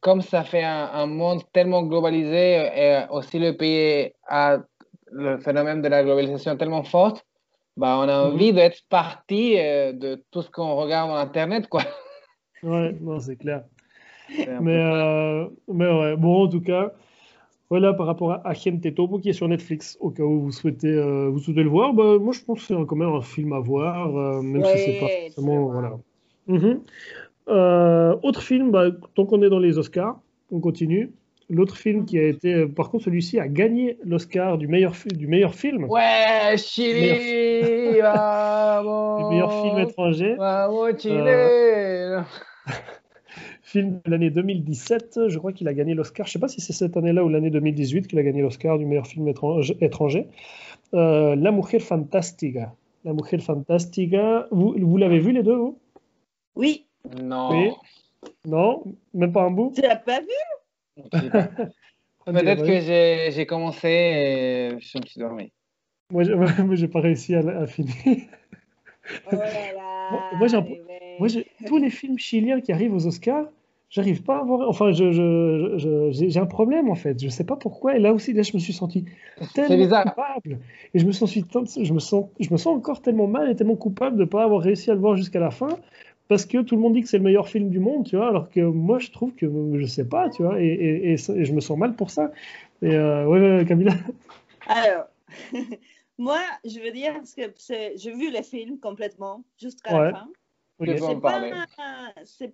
comme 0.00 0.22
ça 0.22 0.44
fait 0.44 0.62
un, 0.62 1.06
monde 1.06 1.42
tellement 1.52 1.82
globalisé 1.82 2.70
et 2.76 3.04
aussi 3.10 3.40
le 3.40 3.56
pays 3.56 4.12
a 4.28 4.58
le 5.10 5.38
phénomène 5.38 5.82
de 5.82 5.88
la 5.88 6.04
globalisation 6.04 6.56
tellement 6.56 6.84
forte, 6.84 7.24
bah, 7.76 7.98
on 7.98 8.08
a 8.08 8.24
mhm. 8.24 8.34
envie 8.34 8.52
d'être 8.52 8.82
partie 8.88 9.58
euh, 9.58 9.92
de 9.92 10.22
tout 10.30 10.42
ce 10.42 10.50
qu'on 10.50 10.76
regarde 10.76 11.10
sur 11.10 11.16
Internet, 11.16 11.68
quoi. 11.68 11.82
Ouais, 12.62 12.96
non, 12.98 13.20
c'est 13.20 13.36
clair. 13.36 13.64
Mais, 14.62 14.78
euh, 14.78 15.46
mais 15.68 15.86
ouais, 15.86 16.16
bon, 16.16 16.44
en 16.44 16.48
tout 16.48 16.62
cas, 16.62 16.92
voilà 17.68 17.92
par 17.92 18.06
rapport 18.06 18.32
à 18.32 18.40
Achim 18.48 18.78
Tetobo 18.80 19.18
qui 19.18 19.28
est 19.28 19.34
sur 19.34 19.46
Netflix, 19.48 19.98
au 20.00 20.08
cas 20.08 20.22
où 20.22 20.40
vous 20.40 20.50
souhaitez, 20.50 20.88
euh, 20.88 21.28
vous 21.28 21.40
souhaitez 21.40 21.62
le 21.62 21.68
voir, 21.68 21.92
bah, 21.92 22.18
moi 22.18 22.32
je 22.32 22.42
pense 22.42 22.60
que 22.60 22.64
c'est 22.64 22.86
quand 22.86 22.96
même 22.96 23.12
un 23.12 23.20
film 23.20 23.52
à 23.52 23.58
voir, 23.58 24.08
même 24.42 24.64
si 24.64 24.78
c'est 24.78 24.98
pas 24.98 25.08
forcément. 25.08 25.66
Voilà. 25.66 25.98
Mhm. 26.46 26.80
autre 28.22 28.42
film, 28.42 28.70
bah, 28.70 28.86
tant 29.14 29.26
qu'on 29.26 29.42
est 29.42 29.50
dans 29.50 29.58
les 29.58 29.78
Oscars, 29.78 30.20
on 30.50 30.60
continue. 30.60 31.12
L'autre 31.50 31.76
film 31.76 32.06
qui 32.06 32.18
a 32.18 32.26
été, 32.26 32.66
par 32.66 32.90
contre, 32.90 33.04
celui-ci 33.04 33.38
a 33.38 33.48
gagné 33.48 33.98
l'Oscar 34.02 34.56
du 34.56 34.66
meilleur, 34.66 34.94
du 35.14 35.26
meilleur 35.26 35.54
film. 35.54 35.84
Ouais, 35.84 36.56
Chili 36.56 37.08
Du 37.98 39.24
meilleur 39.30 39.52
film 39.62 39.78
étranger. 39.78 40.36
Chili 40.98 41.14
euh, 41.18 42.22
Film 43.62 44.00
de 44.04 44.10
l'année 44.10 44.30
2017, 44.30 45.28
je 45.28 45.38
crois 45.38 45.52
qu'il 45.52 45.68
a 45.68 45.74
gagné 45.74 45.94
l'Oscar. 45.94 46.26
Je 46.26 46.30
ne 46.30 46.32
sais 46.34 46.38
pas 46.38 46.48
si 46.48 46.60
c'est 46.60 46.72
cette 46.72 46.96
année-là 46.96 47.24
ou 47.24 47.28
l'année 47.28 47.50
2018 47.50 48.06
qu'il 48.06 48.18
a 48.18 48.22
gagné 48.22 48.40
l'Oscar 48.40 48.78
du 48.78 48.86
meilleur 48.86 49.06
film 49.06 49.28
étranger. 49.80 50.28
Euh, 50.94 51.34
La 51.34 51.50
Mujer 51.50 51.80
Fantastica. 51.80 52.72
La 53.04 53.12
Mujer 53.12 53.38
Fantastica. 53.38 54.46
Vous, 54.50 54.74
vous 54.78 54.96
l'avez 54.96 55.18
vu 55.18 55.32
les 55.32 55.42
deux, 55.42 55.56
vous? 55.56 55.78
Oui. 56.56 56.86
Non. 57.20 57.76
Non 58.46 58.84
Même 59.12 59.32
pas 59.32 59.42
un 59.42 59.50
bout 59.50 59.72
Tu 59.74 59.82
l'as 59.82 59.96
pas 59.96 60.20
vu? 60.20 61.10
Peut-être 62.26 62.64
que 62.64 63.32
j'ai 63.32 63.46
commencé 63.46 63.88
et 63.88 64.68
je 64.80 64.98
me 64.98 65.06
suis 65.06 65.20
dormi. 65.20 65.52
Moi, 66.10 66.22
j'ai 66.74 66.88
pas 66.88 67.00
réussi 67.00 67.34
à, 67.34 67.66
finir. 67.66 67.92
Oh 69.30 69.36
là 69.36 69.72
là, 69.74 70.64
moi, 71.18 71.28
j'ai 71.28 71.46
tous 71.66 71.76
les 71.76 71.90
films 71.90 72.18
chiliens 72.18 72.60
qui 72.60 72.72
arrivent 72.72 72.94
aux 72.94 73.06
Oscars, 73.06 73.46
j'arrive 73.90 74.22
pas 74.22 74.38
à 74.38 74.42
voir. 74.42 74.68
Enfin, 74.68 74.92
j'ai 74.92 75.12
je, 75.12 76.38
un 76.38 76.46
problème 76.46 76.88
en 76.88 76.94
fait. 76.94 77.22
Je 77.22 77.28
sais 77.28 77.44
pas 77.44 77.56
pourquoi. 77.56 77.96
Et 77.96 78.00
là 78.00 78.12
aussi, 78.12 78.32
là, 78.32 78.42
je 78.42 78.52
me 78.54 78.58
suis 78.58 78.72
senti 78.72 79.04
tellement 79.54 80.02
coupable. 80.02 80.58
Et 80.94 80.98
je 80.98 81.06
me, 81.06 81.12
sens, 81.12 81.32
je, 81.32 81.92
me 81.92 81.98
sens, 81.98 82.26
je 82.40 82.50
me 82.50 82.56
sens 82.56 82.74
encore 82.74 83.02
tellement 83.02 83.26
mal 83.26 83.50
et 83.50 83.56
tellement 83.56 83.76
coupable 83.76 84.16
de 84.16 84.22
ne 84.22 84.28
pas 84.28 84.44
avoir 84.44 84.62
réussi 84.62 84.90
à 84.90 84.94
le 84.94 85.00
voir 85.00 85.16
jusqu'à 85.16 85.40
la 85.40 85.50
fin 85.50 85.68
parce 86.28 86.46
que 86.46 86.62
tout 86.62 86.76
le 86.76 86.80
monde 86.80 86.94
dit 86.94 87.02
que 87.02 87.08
c'est 87.08 87.18
le 87.18 87.24
meilleur 87.24 87.48
film 87.48 87.68
du 87.70 87.80
monde, 87.80 88.06
tu 88.06 88.16
vois, 88.16 88.28
alors 88.28 88.50
que 88.50 88.60
moi 88.60 88.98
je 88.98 89.10
trouve 89.10 89.32
que 89.34 89.46
je 89.78 89.86
sais 89.86 90.06
pas, 90.06 90.30
tu 90.30 90.42
vois, 90.42 90.60
et, 90.60 91.16
je 91.16 91.52
me 91.52 91.60
sens 91.60 91.76
mal 91.78 91.94
pour 91.94 92.10
ça. 92.10 92.32
Et 92.82 92.94
euh, 92.94 93.26
ouais, 93.26 93.64
Camilla. 93.66 93.94
Alors, 94.66 95.06
moi, 96.18 96.40
je 96.64 96.80
veux 96.80 96.92
dire 96.92 97.14
que 97.36 97.92
j'ai 97.96 98.12
vu 98.14 98.30
le 98.30 98.42
film 98.42 98.78
complètement 98.78 99.44
jusqu'à 99.60 100.02
la 100.02 100.12
fin. 100.12 100.28
Okay. 100.80 100.98
C'est 100.98 101.20
pas, 101.20 101.40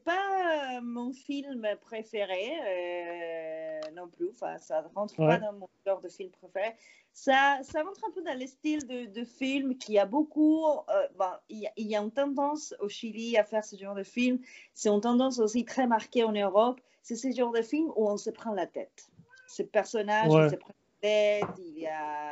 pas 0.05 0.77
euh, 0.77 0.81
mon 0.83 1.13
film 1.13 1.67
préféré 1.81 2.53
euh, 2.67 3.91
non 3.95 4.09
plus. 4.09 4.29
Enfin, 4.35 4.59
ça 4.59 4.85
rentre 4.95 5.17
pas 5.17 5.39
dans 5.39 5.55
mon 5.55 5.69
genre 5.87 6.03
de 6.03 6.09
film 6.09 6.31
préféré. 6.31 6.75
Ça, 7.15 7.61
ça 7.63 7.83
rentre 7.83 8.05
un 8.07 8.11
peu 8.13 8.23
dans 8.23 8.39
le 8.39 8.47
style 8.47 8.87
de, 8.87 9.07
de 9.07 9.25
film 9.25 9.79
qui 9.79 9.99
a 9.99 10.05
beaucoup. 10.05 10.67
Euh, 10.67 11.09
bon, 11.19 11.33
il, 11.49 11.67
y 11.77 11.97
a, 11.97 12.01
une 12.01 12.11
tendance 12.11 12.75
au 12.81 12.91
Chili 12.91 13.39
à 13.39 13.45
faire 13.45 13.65
ce 13.65 13.77
genre 13.77 13.95
de 13.95 14.05
film. 14.05 14.39
C'est 14.75 14.91
une 14.91 15.01
tendance 15.01 15.39
aussi 15.39 15.65
très 15.65 15.87
marquée 15.87 16.23
en 16.23 16.33
Europe. 16.33 16.81
C'est 17.03 17.17
ce 17.17 17.31
genre 17.33 17.53
de 17.53 17.63
film 17.63 17.89
où 17.97 18.07
on 18.07 18.19
se 18.19 18.29
prend 18.29 18.53
la 18.53 18.67
tête. 18.67 19.11
Ce 19.49 19.63
personnage, 19.63 20.29
on 20.31 20.51
se 20.51 20.57
prend 20.57 20.75
la 21.03 21.09
tête. 21.09 21.59
Il 21.59 21.79
y 21.79 21.87
a 21.87 22.31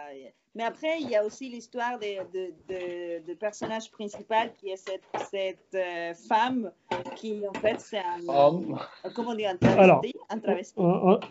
mais 0.58 0.64
après, 0.64 1.00
il 1.00 1.08
y 1.08 1.14
a 1.14 1.24
aussi 1.24 1.48
l'histoire 1.48 2.00
de, 2.00 2.18
de, 2.34 3.24
de, 3.24 3.34
personnage 3.34 3.92
principal 3.92 4.50
qui 4.58 4.70
est 4.70 4.76
cette, 4.76 5.04
cette 5.30 5.74
euh, 5.76 6.12
femme 6.28 6.72
qui, 7.14 7.42
en 7.48 7.56
fait, 7.60 7.78
c'est 7.78 7.98
un. 7.98 8.28
Homme. 8.28 8.76
Euh, 9.04 9.10
comment 9.14 9.36
dire 9.36 9.50
Un 9.50 9.56
travesti, 9.56 9.80
alors, 9.80 10.02
un 10.30 10.38
travesti. 10.38 10.80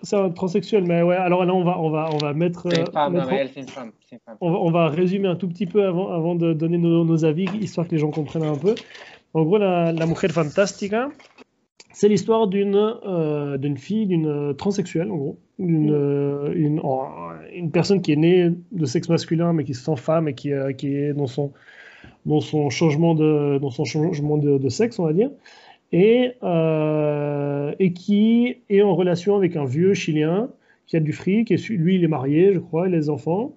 c'est 0.03 0.15
un 0.15 0.29
transsexuel, 0.29 0.85
mais 0.85 1.01
ouais, 1.01 1.17
alors 1.17 1.43
là, 1.43 1.53
on 1.53 1.65
va, 1.65 1.77
on 1.77 1.89
va, 1.89 2.09
on 2.13 2.17
va 2.19 2.31
mettre. 2.31 2.71
C'est 2.71 2.79
une 2.79 2.91
femme, 2.93 3.13
mettre, 3.15 3.33
elle, 3.33 3.49
c'est 3.53 3.59
une 3.59 3.67
femme. 3.67 3.91
Une 4.13 4.19
femme. 4.19 4.38
On, 4.39 4.49
va, 4.49 4.57
on, 4.59 4.71
va, 4.71 4.88
résumer 4.88 5.27
un 5.27 5.35
tout 5.35 5.49
petit 5.49 5.65
peu 5.65 5.85
avant, 5.85 6.09
avant 6.09 6.35
de 6.35 6.53
donner 6.53 6.77
nos, 6.77 7.03
nos, 7.03 7.25
avis, 7.25 7.47
histoire 7.59 7.85
que 7.85 7.91
les 7.91 7.99
gens 7.99 8.11
comprennent 8.11 8.43
un 8.43 8.55
peu. 8.55 8.75
En 9.33 9.43
gros, 9.43 9.57
la, 9.57 9.91
la 9.91 10.05
Mujer 10.05 10.29
Fantástica, 10.29 11.09
c'est 11.97 12.09
l'histoire 12.09 12.45
d'une 12.45 12.75
euh, 12.75 13.57
d'une 13.57 13.75
fille, 13.75 14.05
d'une 14.05 14.53
transsexuelle, 14.55 15.09
en 15.09 15.15
gros, 15.15 15.39
une, 15.57 15.91
euh, 15.91 16.53
une, 16.53 16.79
une, 17.55 17.71
personne 17.71 18.03
qui 18.03 18.11
est 18.11 18.15
née 18.15 18.51
de 18.71 18.85
sexe 18.85 19.09
masculin 19.09 19.51
mais 19.51 19.63
qui 19.63 19.73
se 19.73 19.83
sent 19.83 19.95
femme 19.95 20.27
et 20.27 20.35
qui, 20.35 20.53
euh, 20.53 20.69
est 20.69 21.13
dans 21.13 21.25
son, 21.25 21.53
dans 22.27 22.39
son 22.39 22.69
changement, 22.69 23.15
de, 23.15 23.57
dans 23.57 23.71
son 23.71 23.83
changement 23.83 24.37
de 24.37 24.69
sexe, 24.69 24.99
on 24.99 25.05
va 25.05 25.13
dire, 25.13 25.31
et, 25.91 26.33
et 27.79 27.93
qui 27.93 28.57
est 28.69 28.81
en 28.83 28.95
relation 28.95 29.35
avec 29.35 29.55
un 29.55 29.65
vieux 29.65 29.95
chilien 29.95 30.51
qui 30.85 30.97
a 30.97 30.99
du 30.99 31.13
fric, 31.13 31.49
et 31.49 31.57
lui 31.57 31.95
il 31.95 32.03
est 32.03 32.07
marié, 32.07 32.53
je 32.53 32.59
crois, 32.59 32.87
il 32.87 32.93
a 32.93 32.99
des 32.99 33.09
enfants. 33.09 33.55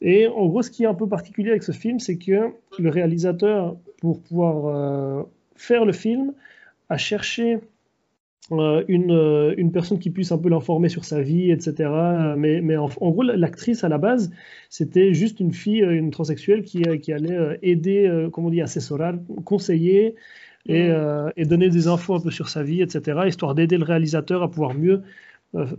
Et 0.00 0.26
en 0.26 0.46
gros, 0.46 0.62
ce 0.62 0.72
qui 0.72 0.82
est 0.82 0.86
un 0.86 0.94
peu 0.94 1.08
particulier 1.08 1.50
avec 1.50 1.62
ce 1.62 1.70
film, 1.70 2.00
c'est 2.00 2.18
que 2.18 2.50
le 2.80 2.90
réalisateur, 2.90 3.76
pour 4.00 4.20
pouvoir 4.20 5.24
faire 5.54 5.84
le 5.84 5.92
film, 5.92 6.32
a 6.88 6.96
cherché 6.96 7.60
euh, 8.52 8.84
une, 8.86 9.10
euh, 9.10 9.54
une, 9.56 9.72
personne 9.72 9.98
qui 9.98 10.10
puisse 10.10 10.30
un 10.30 10.38
peu 10.38 10.48
l'informer 10.48 10.88
sur 10.88 11.04
sa 11.04 11.20
vie, 11.20 11.50
etc. 11.50 11.90
Mais, 12.36 12.60
mais 12.60 12.76
en, 12.76 12.86
gros, 12.86 13.22
l'actrice 13.22 13.82
à 13.82 13.88
la 13.88 13.98
base, 13.98 14.30
c'était 14.70 15.14
juste 15.14 15.40
une 15.40 15.52
fille, 15.52 15.82
euh, 15.82 15.96
une 15.96 16.12
transsexuelle 16.12 16.62
qui, 16.62 16.82
qui 17.02 17.12
allait 17.12 17.58
aider, 17.62 18.28
comment 18.32 18.46
on 18.46 18.50
dit, 18.50 18.60
assessorer, 18.60 19.12
conseiller 19.44 20.14
et, 20.66 20.90
et, 21.36 21.44
donner 21.44 21.70
des 21.70 21.88
infos 21.88 22.14
un 22.14 22.20
peu 22.20 22.30
sur 22.30 22.48
sa 22.48 22.62
vie, 22.62 22.82
etc. 22.82 23.20
Histoire 23.26 23.54
d'aider 23.54 23.78
le 23.78 23.84
réalisateur 23.84 24.42
à 24.42 24.50
pouvoir 24.50 24.74
mieux 24.74 25.02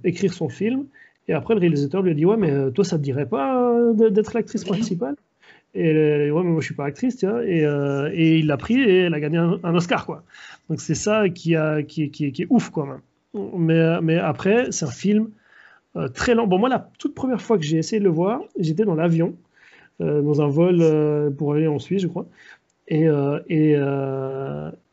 écrire 0.03 0.33
son 0.33 0.49
film. 0.49 0.87
Et 1.29 1.33
après, 1.33 1.53
le 1.53 1.61
réalisateur 1.61 2.01
lui 2.01 2.11
a 2.11 2.13
dit 2.13 2.25
Ouais, 2.25 2.37
mais 2.37 2.71
toi, 2.71 2.83
ça 2.83 2.97
te 2.97 3.03
dirait 3.03 3.27
pas 3.27 3.93
d'être 3.93 4.33
l'actrice 4.33 4.65
principale? 4.65 5.15
Et 5.73 5.89
elle, 5.89 6.31
ouais, 6.31 6.43
mais 6.43 6.51
moi 6.51 6.61
je 6.61 6.65
suis 6.65 6.75
pas 6.75 6.85
actrice, 6.85 7.17
tu 7.17 7.27
vois. 7.27 7.45
Et, 7.45 7.65
euh, 7.65 8.09
et 8.13 8.39
il 8.39 8.47
l'a 8.47 8.57
pris 8.57 8.79
et 8.79 9.01
elle 9.01 9.13
a 9.13 9.19
gagné 9.19 9.37
un, 9.37 9.75
Oscar, 9.75 10.05
quoi. 10.05 10.23
Donc 10.69 10.81
c'est 10.81 10.95
ça 10.95 11.29
qui, 11.29 11.55
a, 11.55 11.83
qui, 11.83 12.09
qui, 12.09 12.25
est 12.25 12.47
ouf, 12.49 12.69
quoi. 12.69 12.85
Même. 12.85 13.49
Mais, 13.57 14.01
mais 14.01 14.17
après, 14.17 14.71
c'est 14.71 14.85
un 14.85 14.91
film 14.91 15.29
euh, 15.95 16.07
très 16.07 16.33
lent. 16.33 16.47
Bon, 16.47 16.57
moi, 16.57 16.69
la 16.69 16.89
toute 16.97 17.13
première 17.13 17.41
fois 17.41 17.57
que 17.57 17.63
j'ai 17.63 17.77
essayé 17.77 17.99
de 17.99 18.05
le 18.05 18.09
voir, 18.09 18.41
j'étais 18.57 18.85
dans 18.85 18.95
l'avion, 18.95 19.35
euh, 20.01 20.21
dans 20.21 20.41
un 20.41 20.47
vol 20.47 21.33
pour 21.35 21.53
aller 21.53 21.67
en 21.67 21.79
Suisse, 21.79 22.01
je 22.01 22.07
crois. 22.07 22.25
Et, 22.89 23.05
et, 23.49 23.75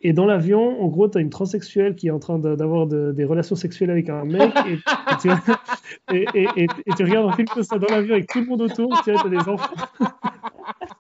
et, 0.00 0.12
dans 0.12 0.26
l'avion, 0.26 0.82
en 0.82 0.88
gros, 0.88 1.08
tu 1.08 1.16
as 1.16 1.20
une 1.20 1.30
transsexuelle 1.30 1.94
qui 1.94 2.08
est 2.08 2.10
en 2.10 2.18
train 2.18 2.40
d'avoir 2.40 2.88
des 2.88 3.24
relations 3.24 3.54
sexuelles 3.54 3.90
avec 3.90 4.08
un 4.10 4.24
mec. 4.24 4.52
Et, 4.68 4.78
tu, 5.20 5.28
et, 6.12 6.66
tu, 6.96 7.04
regardes 7.04 7.28
un 7.28 7.36
film 7.36 7.46
comme 7.46 7.62
ça 7.62 7.78
dans 7.78 7.86
l'avion 7.86 8.14
avec 8.14 8.26
tout 8.26 8.40
le 8.40 8.46
monde 8.46 8.62
autour. 8.62 9.00
Tu 9.04 9.12
as 9.12 9.28
des 9.28 9.38
enfants. 9.48 9.76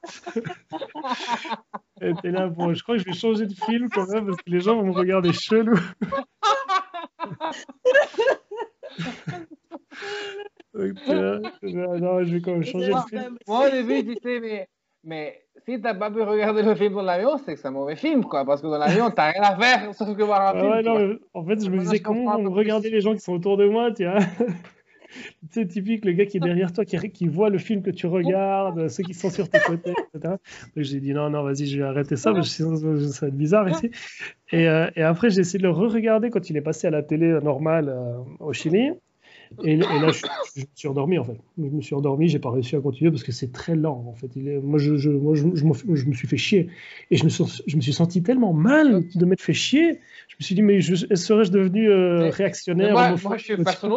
Et 2.00 2.30
là, 2.30 2.48
bon, 2.48 2.74
je 2.74 2.82
crois 2.82 2.96
que 2.96 3.02
je 3.02 3.06
vais 3.06 3.12
changer 3.12 3.46
de 3.46 3.54
film 3.54 3.88
quand 3.88 4.06
même 4.08 4.26
parce 4.26 4.38
que 4.38 4.50
les 4.50 4.60
gens 4.60 4.76
vont 4.76 4.86
me 4.86 4.92
regarder 4.92 5.32
chelou. 5.32 5.78
Donc, 10.74 10.98
euh, 11.08 11.40
non, 11.62 12.24
je 12.24 12.34
vais 12.34 12.40
quand 12.40 12.52
même 12.52 12.64
changer 12.64 12.92
de 12.92 12.98
film. 13.08 13.38
Moi, 13.46 13.68
au 13.68 13.70
début, 13.70 13.96
je 13.98 14.02
disais, 14.14 14.40
mais, 14.40 14.68
mais 15.04 15.40
si 15.66 15.80
t'as 15.80 15.94
pas 15.94 16.10
pu 16.10 16.20
regarder 16.22 16.62
le 16.62 16.74
film 16.74 16.94
dans 16.94 17.02
l'avion, 17.02 17.38
c'est 17.38 17.54
que 17.54 17.60
c'est 17.60 17.68
un 17.68 17.72
mauvais 17.72 17.94
film, 17.96 18.24
quoi. 18.24 18.44
Parce 18.44 18.60
que 18.60 18.66
dans 18.66 18.78
l'avion, 18.78 19.10
t'as 19.10 19.30
rien 19.30 19.42
à 19.42 19.56
faire 19.56 19.94
sauf 19.94 20.16
que 20.16 20.22
voir 20.22 20.54
un 20.54 20.60
film. 20.60 20.72
Ouais, 20.72 20.82
non, 20.82 21.16
en 21.32 21.44
fait, 21.44 21.64
je 21.64 21.70
me 21.70 21.78
disais, 21.78 22.00
comment 22.00 22.36
vont 22.36 22.50
regarder 22.52 22.90
les 22.90 23.00
gens 23.00 23.14
qui 23.14 23.20
sont 23.20 23.34
autour 23.34 23.56
de 23.56 23.66
moi, 23.66 23.92
tu 23.92 24.04
vois 24.04 24.18
c'est 25.50 25.66
typique 25.66 26.04
le 26.04 26.12
gars 26.12 26.26
qui 26.26 26.38
est 26.38 26.40
derrière 26.40 26.72
toi, 26.72 26.84
qui, 26.84 26.96
qui, 27.10 27.28
voit 27.28 27.50
le 27.50 27.58
film 27.58 27.82
que 27.82 27.90
tu 27.90 28.06
regardes, 28.06 28.88
ceux 28.88 29.02
qui 29.02 29.14
sont 29.14 29.30
sur 29.30 29.48
tes 29.48 29.60
côtés, 29.60 29.92
etc. 30.14 30.34
Donc 30.76 30.84
j'ai 30.84 31.00
dit 31.00 31.12
non, 31.12 31.30
non, 31.30 31.42
vas-y, 31.42 31.66
je 31.66 31.78
vais 31.78 31.84
arrêter 31.84 32.16
ça, 32.16 32.32
parce 32.32 32.48
que 32.48 32.54
sinon 32.54 32.76
ça 33.10 33.26
va 33.26 33.28
être 33.28 33.36
bizarre 33.36 33.68
ici. 33.68 33.90
Et, 34.52 34.68
euh, 34.68 34.90
et 34.96 35.02
après, 35.02 35.30
j'ai 35.30 35.40
essayé 35.40 35.58
de 35.58 35.64
le 35.64 35.70
re-regarder 35.70 36.30
quand 36.30 36.50
il 36.50 36.56
est 36.56 36.62
passé 36.62 36.86
à 36.86 36.90
la 36.90 37.02
télé 37.02 37.26
normale 37.42 37.88
euh, 37.88 38.18
au 38.40 38.52
Chili. 38.52 38.92
Et, 39.62 39.76
là, 39.76 39.86
je, 40.10 40.60
me 40.60 40.66
suis 40.74 40.88
endormi 40.88 41.18
en 41.18 41.24
fait. 41.24 41.38
Je 41.58 41.62
me 41.64 41.80
suis 41.80 41.94
endormi, 41.94 42.28
j'ai 42.28 42.38
pas 42.38 42.50
réussi 42.50 42.76
à 42.76 42.80
continuer 42.80 43.10
parce 43.10 43.22
que 43.22 43.32
c'est 43.32 43.52
très 43.52 43.76
lent 43.76 44.04
en 44.08 44.14
fait. 44.14 44.28
Il 44.36 44.48
est, 44.48 44.58
moi, 44.58 44.78
je, 44.78 44.96
je, 44.96 45.10
moi 45.10 45.34
je, 45.34 45.46
je, 45.54 45.64
me 46.06 46.12
suis 46.12 46.26
fait 46.26 46.36
chier. 46.36 46.68
Et 47.10 47.16
je 47.16 47.24
me, 47.24 47.28
suis, 47.28 47.44
je 47.66 47.76
me 47.76 47.80
suis 47.80 47.92
senti 47.92 48.22
tellement 48.22 48.52
mal 48.52 49.04
de 49.14 49.24
m'être 49.24 49.42
fait 49.42 49.52
chier. 49.52 50.00
Je 50.28 50.36
me 50.38 50.44
suis 50.44 50.54
dit, 50.54 50.62
mais 50.62 50.80
serais-je 50.80 51.50
devenu 51.50 51.88
euh, 51.88 52.30
réactionnaire 52.30 52.92
Moi, 52.92 53.14
moi, 53.22 53.36
je 53.36 53.44
suis 53.44 53.56
personne 53.56 53.92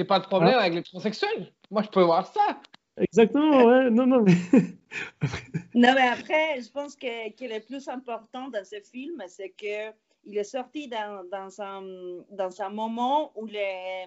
j'ai 0.00 0.06
pas 0.06 0.18
de 0.18 0.26
problème 0.26 0.54
ah. 0.56 0.60
avec 0.62 0.74
les 0.74 0.82
transsexuels. 0.82 1.52
Moi, 1.70 1.82
je 1.82 1.88
peux 1.88 2.02
voir 2.02 2.26
ça. 2.26 2.58
Exactement, 2.96 3.64
ouais. 3.64 3.90
Non, 3.90 4.06
non, 4.06 4.22
mais. 4.22 4.32
non, 5.74 5.92
mais 5.94 6.08
après, 6.08 6.60
je 6.62 6.70
pense 6.70 6.96
que, 6.96 7.30
que 7.32 7.44
le 7.44 7.60
plus 7.60 7.86
important 7.88 8.48
dans 8.48 8.64
ce 8.64 8.80
film, 8.80 9.22
c'est 9.28 9.50
que 9.50 9.92
il 10.24 10.38
est 10.38 10.44
sorti 10.44 10.88
dans, 10.88 11.24
dans, 11.30 11.60
un, 11.60 11.82
dans 12.30 12.62
un 12.62 12.70
moment 12.70 13.32
où 13.34 13.46
les, 13.46 14.06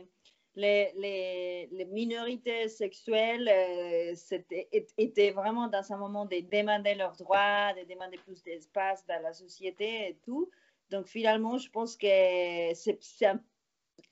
les, 0.56 1.68
les, 1.72 1.86
minorités 1.86 2.70
sexuelles 2.70 3.50
euh, 3.50 4.14
étaient 4.98 5.32
vraiment 5.32 5.68
dans 5.68 5.92
un 5.92 5.98
moment 5.98 6.26
de 6.26 6.40
demander 6.52 6.96
leurs 6.96 7.16
droits, 7.16 7.74
de 7.74 7.92
demander 7.92 8.18
plus 8.18 8.44
d'espace 8.44 9.06
dans 9.08 9.22
la 9.22 9.34
société 9.34 10.10
et 10.10 10.18
tout. 10.24 10.50
Donc 10.92 11.08
finalement, 11.08 11.58
je 11.58 11.70
pense 11.70 11.98
que 11.98 12.08
c'est, 12.76 13.00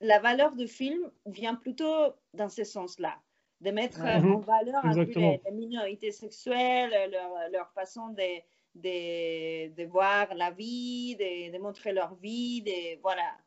la 0.02 0.20
valeur 0.20 0.56
du 0.56 0.68
film 0.68 1.12
vient 1.26 1.56
plutôt 1.56 2.14
dans 2.34 2.50
ce 2.50 2.64
sens-là, 2.64 3.18
de 3.62 3.72
mettre 3.72 4.02
en 4.02 4.40
valeur 4.40 4.84
les, 4.88 5.42
minorités 5.54 6.12
sexuelles, 6.12 6.92
leur, 7.12 7.32
leur 7.52 7.72
façon 7.72 8.10
de, 8.10 8.42
de, 8.76 9.70
de, 9.76 9.86
voir 9.86 10.34
la 10.36 10.52
vie, 10.52 11.16
de, 11.16 11.52
de 11.52 11.58
montrer 11.60 11.94
leur 11.94 12.16
vie, 12.16 12.62
de, 12.64 13.00
voilà. 13.02 13.38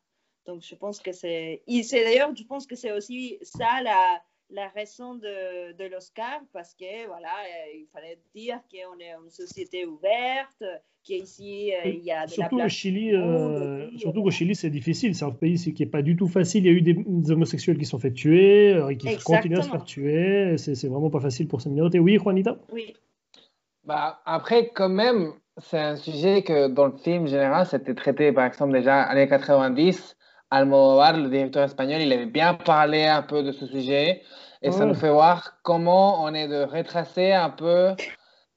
Donc, 0.45 0.61
je 0.61 0.75
pense 0.75 0.99
que 0.99 1.11
c'est. 1.11 1.63
c'est 1.83 2.03
d'ailleurs, 2.03 2.35
je 2.35 2.43
pense 2.43 2.67
que 2.67 2.75
c'est 2.75 2.91
aussi 2.91 3.39
ça 3.41 3.81
la, 3.81 4.21
la 4.49 4.67
raison 4.69 5.15
de, 5.15 5.73
de 5.73 5.89
l'Oscar, 5.89 6.41
parce 6.53 6.73
que, 6.73 7.07
voilà, 7.07 7.29
euh, 7.29 7.77
il 7.77 7.87
fallait 7.91 8.19
dire 8.35 8.59
qu'on 8.71 8.99
est 8.99 9.11
une 9.23 9.29
société 9.29 9.85
ouverte, 9.85 10.63
qu'ici, 11.03 11.71
euh, 11.73 11.89
il 11.89 12.03
y 12.03 12.11
a 12.11 12.25
de 12.25 12.31
surtout 12.31 12.57
la 12.57 12.65
Au 12.65 12.69
Chili, 12.69 13.13
euh, 13.13 13.89
surtout 13.97 14.23
qu'au 14.23 14.31
Chili, 14.31 14.55
c'est 14.55 14.69
difficile. 14.69 15.15
C'est 15.15 15.25
un 15.25 15.31
pays 15.31 15.57
qui 15.57 15.83
n'est 15.83 15.89
pas 15.89 16.01
du 16.01 16.15
tout 16.15 16.27
facile. 16.27 16.65
Il 16.65 16.67
y 16.67 16.69
a 16.69 16.77
eu 16.77 16.81
des, 16.81 17.31
homosexuels 17.31 17.77
qui 17.77 17.85
sont 17.85 17.99
fait 17.99 18.13
tuer, 18.13 18.79
et 18.89 18.97
qui 18.97 19.17
continuent 19.17 19.57
à 19.57 19.63
se 19.63 19.69
faire 19.69 19.83
tuer. 19.83 20.57
C'est 20.57 20.87
vraiment 20.87 21.09
pas 21.09 21.19
facile 21.19 21.47
pour 21.47 21.61
ces 21.61 21.69
minorités. 21.69 21.99
Oui, 21.99 22.17
Juanita? 22.17 22.57
Oui. 22.71 22.93
Bah, 23.83 24.21
après, 24.25 24.71
quand 24.73 24.89
même, 24.89 25.33
c'est 25.57 25.77
un 25.77 25.95
sujet 25.95 26.41
que 26.41 26.67
dans 26.67 26.87
le 26.87 26.97
film 26.97 27.27
général, 27.27 27.67
c'était 27.67 27.93
traité, 27.93 28.31
par 28.31 28.45
exemple, 28.45 28.73
déjà 28.73 29.03
années 29.03 29.27
90 29.27 30.17
Almodovar, 30.51 31.17
le 31.17 31.29
directeur 31.29 31.63
espagnol, 31.63 32.01
il 32.01 32.13
avait 32.13 32.25
bien 32.25 32.53
parlé 32.53 33.05
un 33.05 33.21
peu 33.21 33.43
de 33.43 33.51
ce 33.51 33.65
sujet 33.65 34.21
et 34.61 34.71
ça 34.71 34.85
nous 34.85 34.95
fait 34.95 35.11
voir 35.11 35.57
comment 35.63 36.23
on 36.23 36.33
est 36.33 36.47
de 36.47 36.63
retracer 36.63 37.31
un 37.31 37.49
peu 37.49 37.93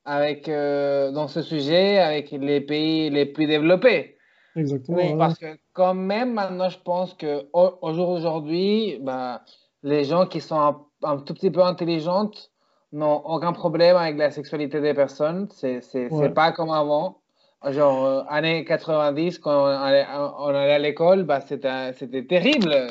avec, 0.05 0.49
euh, 0.49 1.11
dans 1.12 1.28
ce 1.28 1.43
sujet 1.43 1.99
avec 1.99 2.30
les 2.30 2.61
pays 2.62 3.11
les 3.11 3.26
plus 3.26 3.47
développés. 3.47 4.16
Exactement. 4.57 5.16
Parce 5.18 5.39
que 5.39 5.59
quand 5.74 5.95
même, 5.95 6.32
maintenant, 6.32 6.70
je 6.70 6.78
pense 6.78 7.14
qu'au 7.14 7.93
jour 7.93 8.14
d'aujourd'hui, 8.14 8.99
ben, 9.03 9.41
les 9.82 10.05
gens 10.05 10.26
qui 10.26 10.41
sont 10.41 10.86
un, 11.03 11.18
tout 11.18 11.34
petit 11.34 11.51
peu 11.51 11.62
intelligentes 11.62 12.51
n'ont 12.93 13.22
aucun 13.24 13.53
problème 13.53 13.97
avec 13.97 14.16
la 14.16 14.30
sexualité 14.30 14.80
des 14.80 14.95
personnes. 14.95 15.49
C'est 15.51 15.80
n'est 15.95 16.30
pas 16.30 16.53
comme 16.53 16.70
avant. 16.70 17.18
Genre, 17.64 18.06
euh, 18.06 18.22
années 18.28 18.64
90, 18.64 19.40
quand 19.40 19.64
on 19.64 19.66
allait, 19.66 20.06
on 20.38 20.48
allait 20.48 20.74
à 20.74 20.78
l'école, 20.78 21.24
bah, 21.24 21.40
c'était 21.40 22.24
terrible 22.24 22.88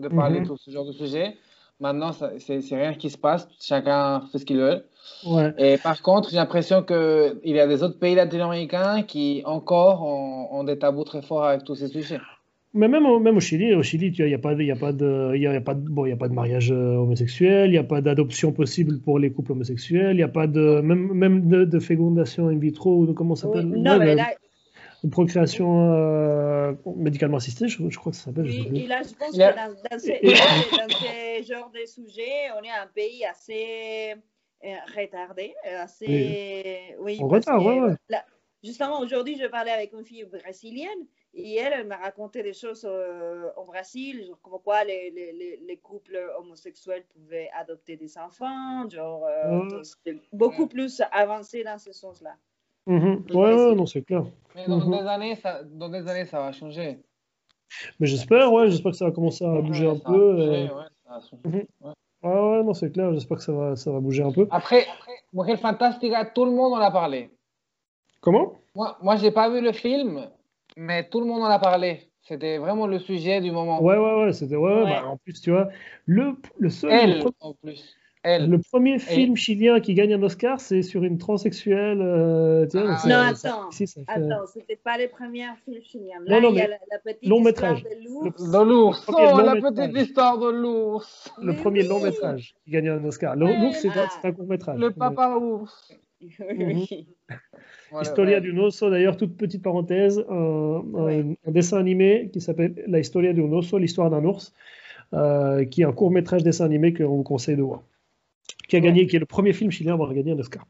de, 0.00 0.08
parler 0.08 0.40
mhm. 0.40 0.44
de 0.44 0.48
tout 0.48 0.56
ce 0.58 0.70
genre 0.70 0.84
de 0.84 0.92
sujet. 0.92 1.36
Maintenant, 1.80 2.12
c'est 2.12 2.60
rien 2.70 2.94
qui 2.94 3.10
se 3.10 3.18
passe, 3.18 3.48
chacun 3.60 4.20
fait 4.30 4.38
ce 4.38 4.44
qu'il 4.44 4.58
veut. 4.58 4.84
Ouais. 5.26 5.52
Et 5.58 5.78
par 5.78 6.00
contre, 6.02 6.30
j'ai 6.30 6.36
l'impression 6.36 6.82
qu'il 6.82 7.40
y 7.44 7.58
a 7.58 7.66
des 7.66 7.82
autres 7.82 7.98
pays 7.98 8.14
latino-américains 8.14 9.02
qui 9.02 9.42
encore 9.46 10.02
ont, 10.02 10.62
des 10.62 10.78
tabous 10.78 11.04
très 11.04 11.22
forts 11.22 11.44
avec 11.44 11.64
tous 11.64 11.74
ces 11.74 11.88
sujets. 11.88 12.20
Mais 12.74 12.88
même, 12.88 13.04
au, 13.04 13.20
même 13.20 13.36
au 13.36 13.40
Chili, 13.40 13.74
au 13.74 13.82
Chili, 13.82 14.14
il 14.18 14.24
n'y 14.24 14.34
a, 14.34 14.38
pas 14.38 14.54
de, 14.54 14.62
y 14.62 14.70
a 14.70 14.76
pas 14.76 14.92
de, 14.92 15.36
y 15.36 15.46
a, 15.46 15.60
pas 15.60 15.74
de, 15.74 15.86
bon, 15.86 16.06
y 16.06 16.12
a 16.12 16.16
pas 16.16 16.28
de 16.28 16.32
mariage 16.32 16.72
euh, 16.72 16.96
homosexuel, 16.96 17.68
il 17.68 17.72
n'y 17.72 17.78
a 17.78 17.84
pas 17.84 18.00
d'adoption 18.00 18.52
possible 18.52 18.98
pour 19.00 19.18
les 19.18 19.30
couples 19.30 19.52
homosexuels, 19.52 20.12
il 20.12 20.16
n'y 20.16 20.22
a 20.22 20.28
pas 20.28 20.46
de, 20.46 20.80
même, 20.80 21.12
même 21.12 21.48
de, 21.48 21.64
de 21.64 21.78
fécondation 21.78 22.48
in 22.48 22.58
vitro, 22.58 23.02
ou 23.02 23.12
comment 23.12 23.34
ça 23.34 23.48
s'appelle? 23.48 23.66
Non, 23.66 23.98
mais 23.98 24.14
là... 24.14 24.28
De 25.04 25.10
procréation 25.10 25.92
euh, 25.92 26.74
médicalement 26.96 27.38
assistée, 27.38 27.66
je, 27.66 27.76
je, 27.88 27.98
crois 27.98 28.12
que 28.12 28.18
ça 28.18 28.26
s'appelle. 28.26 28.44
Oui, 28.44 28.84
et 28.84 28.86
là, 28.86 29.02
je 29.02 29.12
pense 29.16 29.32
que 29.32 29.36
dans, 29.36 29.74
dans, 29.90 29.98
ces 29.98 31.42
genres 31.42 31.72
de 31.74 31.84
sujets, 31.84 32.52
on 32.56 32.62
est 32.62 32.70
un 32.70 32.86
pays 32.94 33.24
assez 33.24 34.14
euh, 34.64 34.68
retardé, 34.96 35.54
assez... 35.80 36.94
Oui, 37.00 37.18
en 37.20 37.26
retard, 37.26 37.66
ouais, 37.66 37.80
ouais. 37.80 38.16
justement, 38.62 39.00
aujourd'hui, 39.00 39.36
je 39.36 39.48
parlais 39.48 39.72
avec 39.72 39.92
une 39.92 40.04
fille 40.04 40.24
brésilienne 40.24 40.88
et 41.34 41.56
elle, 41.56 41.72
elle 41.72 41.86
m'a 41.86 41.96
raconté 41.96 42.42
des 42.42 42.52
choses 42.52 42.84
euh, 42.88 43.48
au 43.56 43.64
Brésil, 43.64 44.24
genre 44.26 44.38
comme 44.42 44.60
quoi 44.62 44.84
les, 44.84 45.10
les, 45.10 45.60
les, 45.66 45.76
couples 45.78 46.18
homosexuels 46.38 47.04
pouvaient 47.14 47.48
adopter 47.58 47.96
des 47.96 48.18
enfants, 48.18 48.88
genre 48.90 49.24
euh, 49.24 49.62
mmh. 49.62 50.18
beaucoup 50.32 50.66
plus 50.66 51.02
avancé 51.10 51.64
dans 51.64 51.78
ce 51.78 51.92
sens-là. 51.92 52.36
Mmh. 52.86 53.34
Ouais, 53.34 53.74
non, 53.74 53.86
c'est 53.86 54.02
clair. 54.02 54.24
Mais 54.54 54.66
dans, 54.66 54.78
mmh. 54.78 54.90
des 54.90 55.08
années, 55.08 55.36
ça, 55.36 55.62
dans 55.64 55.88
des 55.88 56.06
années, 56.06 56.26
ça 56.26 56.40
va 56.40 56.52
changer. 56.52 56.98
Mais 57.98 58.06
j'espère, 58.06 58.52
ouais, 58.52 58.68
j'espère 58.68 58.92
que 58.92 58.98
ça 58.98 59.06
va 59.06 59.12
commencer 59.12 59.44
à 59.46 59.60
bouger 59.62 59.86
un 59.86 59.98
peu. 59.98 60.34
Bouger, 60.34 60.50
ouais, 60.50 60.68
ça 61.06 61.14
va 61.14 61.20
changer. 61.20 61.68
Ouais. 61.80 61.92
ouais, 62.24 62.62
non, 62.62 62.74
c'est 62.74 62.92
clair, 62.92 63.10
j'espère 63.14 63.38
que 63.38 63.42
ça 63.42 63.52
va, 63.52 63.76
ça 63.76 63.90
va 63.90 64.00
bouger 64.00 64.22
un 64.22 64.32
peu. 64.32 64.46
Après, 64.50 64.86
après 64.86 65.12
Mujer 65.32 65.56
Fantastica, 65.56 66.26
tout 66.26 66.44
le 66.44 66.50
monde 66.50 66.74
en 66.74 66.80
a 66.80 66.90
parlé. 66.90 67.30
Comment? 68.20 68.52
Moi, 68.74 68.98
moi 69.00 69.16
j'ai 69.16 69.30
pas 69.30 69.48
vu 69.48 69.62
le 69.62 69.72
film, 69.72 70.28
mais 70.76 71.08
tout 71.08 71.20
le 71.20 71.26
monde 71.26 71.42
en 71.42 71.46
a 71.46 71.58
parlé. 71.58 72.08
C'était 72.22 72.58
vraiment 72.58 72.86
le 72.86 72.98
sujet 73.00 73.40
du 73.40 73.50
moment. 73.50 73.82
Ouais, 73.82 73.96
ouais, 73.96 74.24
ouais. 74.24 74.32
C'était, 74.32 74.56
ouais, 74.56 74.84
Bah, 74.84 75.06
en 75.06 75.16
plus, 75.16 75.40
tu 75.40 75.50
vois, 75.50 75.68
le, 76.06 76.36
le 76.58 76.70
seul. 76.70 76.92
Elle, 76.92 77.18
le, 77.18 77.30
en 77.40 77.54
plus. 77.54 77.96
Elle. 78.22 78.48
le 78.48 78.60
premier 78.60 79.00
film 79.00 79.34
chilien 79.34 79.80
qui 79.80 79.94
gagne 79.94 80.14
un 80.14 80.22
Oscar, 80.22 80.60
c'est 80.60 80.82
sur 80.82 81.02
une 81.02 81.18
transsexuelle. 81.18 82.00
Euh, 82.00 82.68
tu 82.68 82.78
vois, 82.78 82.96
ah, 83.02 83.08
non, 83.08 83.16
attends. 83.16 83.70
Si, 83.72 83.88
fait... 83.88 84.04
Attends, 84.06 84.46
c'était 84.46 84.76
pas 84.76 84.96
les 84.96 85.08
premiers 85.08 85.46
films 85.64 85.82
chiliens. 85.82 86.20
Là, 86.24 86.40
non, 86.40 86.50
non, 86.50 86.54
il 86.54 86.58
y 86.58 86.60
a 86.60 86.68
la, 86.68 86.76
la 86.92 86.98
petite 87.00 87.28
long 87.28 87.40
métrage. 87.40 87.82
de 87.82 88.64
l'ours. 88.64 89.04
Oh, 89.08 89.40
la 89.40 89.56
petite 89.56 89.96
histoire 89.96 90.38
de 90.38 90.50
l'ours. 90.50 91.32
Le 91.42 91.56
premier 91.56 91.82
long 91.82 92.00
métrage 92.00 92.54
qui 92.64 92.70
gagne 92.70 92.90
un 92.90 93.04
Oscar. 93.04 93.34
L'ours, 93.34 93.76
c'est, 93.80 93.88
un 94.22 94.32
court 94.32 94.46
métrage. 94.46 94.78
Le 94.78 94.92
papa 94.92 95.36
ours. 95.40 95.92
Oui. 96.58 97.06
Historia 98.00 98.40
de 98.40 98.50
un 98.50 98.58
oso, 98.58 98.90
d'ailleurs, 98.90 99.16
toute 99.16 99.36
petite 99.36 99.62
parenthèse, 99.62 100.24
un, 100.28 101.34
dessin 101.46 101.78
animé 101.78 102.30
qui 102.32 102.40
s'appelle 102.40 102.82
La 102.86 102.98
Historia 102.98 103.32
de 103.32 103.42
un 103.42 103.52
oso, 103.52 103.78
l'histoire 103.78 104.10
d'un 104.10 104.24
ours, 104.24 104.54
euh, 105.12 105.64
qui 105.64 105.82
est 105.82 105.84
un 105.84 105.92
court 105.92 106.10
métrage 106.10 106.42
dessin 106.42 106.64
animé 106.64 106.94
qu'on 106.94 107.16
vous 107.16 107.22
conseille 107.22 107.56
de 107.56 107.62
voir. 107.62 107.82
Qui 108.68 108.76
a 108.76 108.80
gagné, 108.80 109.06
qui 109.06 109.16
est 109.16 109.18
le 109.18 109.26
premier 109.26 109.52
film 109.52 109.70
chilien 109.70 109.92
à 109.92 109.94
avoir 109.94 110.14
gagné 110.14 110.32
un 110.32 110.38
Oscar. 110.38 110.66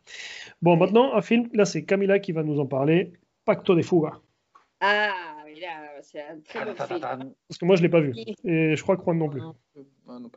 Bon, 0.60 0.76
maintenant, 0.76 1.14
un 1.14 1.22
film, 1.22 1.48
là 1.52 1.64
c'est 1.64 1.84
Camila 1.84 2.18
qui 2.18 2.32
va 2.32 2.42
nous 2.42 2.58
en 2.58 2.66
parler, 2.66 3.12
Pacto 3.44 3.74
de 3.74 3.82
Fuga. 3.82 4.20
Ah, 4.80 5.12
c'est 6.02 6.20
un 6.20 6.40
très 6.40 6.64
bon 6.64 6.74
film. 6.74 7.00
Parce 7.48 7.58
que 7.58 7.64
moi 7.64 7.76
je 7.76 7.82
ne 7.82 7.86
l'ai 7.86 7.90
pas 7.90 8.00
vu, 8.00 8.14
et 8.44 8.76
je 8.76 8.82
crois 8.82 8.96
que 8.96 9.02
Juan 9.02 9.18
non 9.18 9.28
plus. 9.28 9.42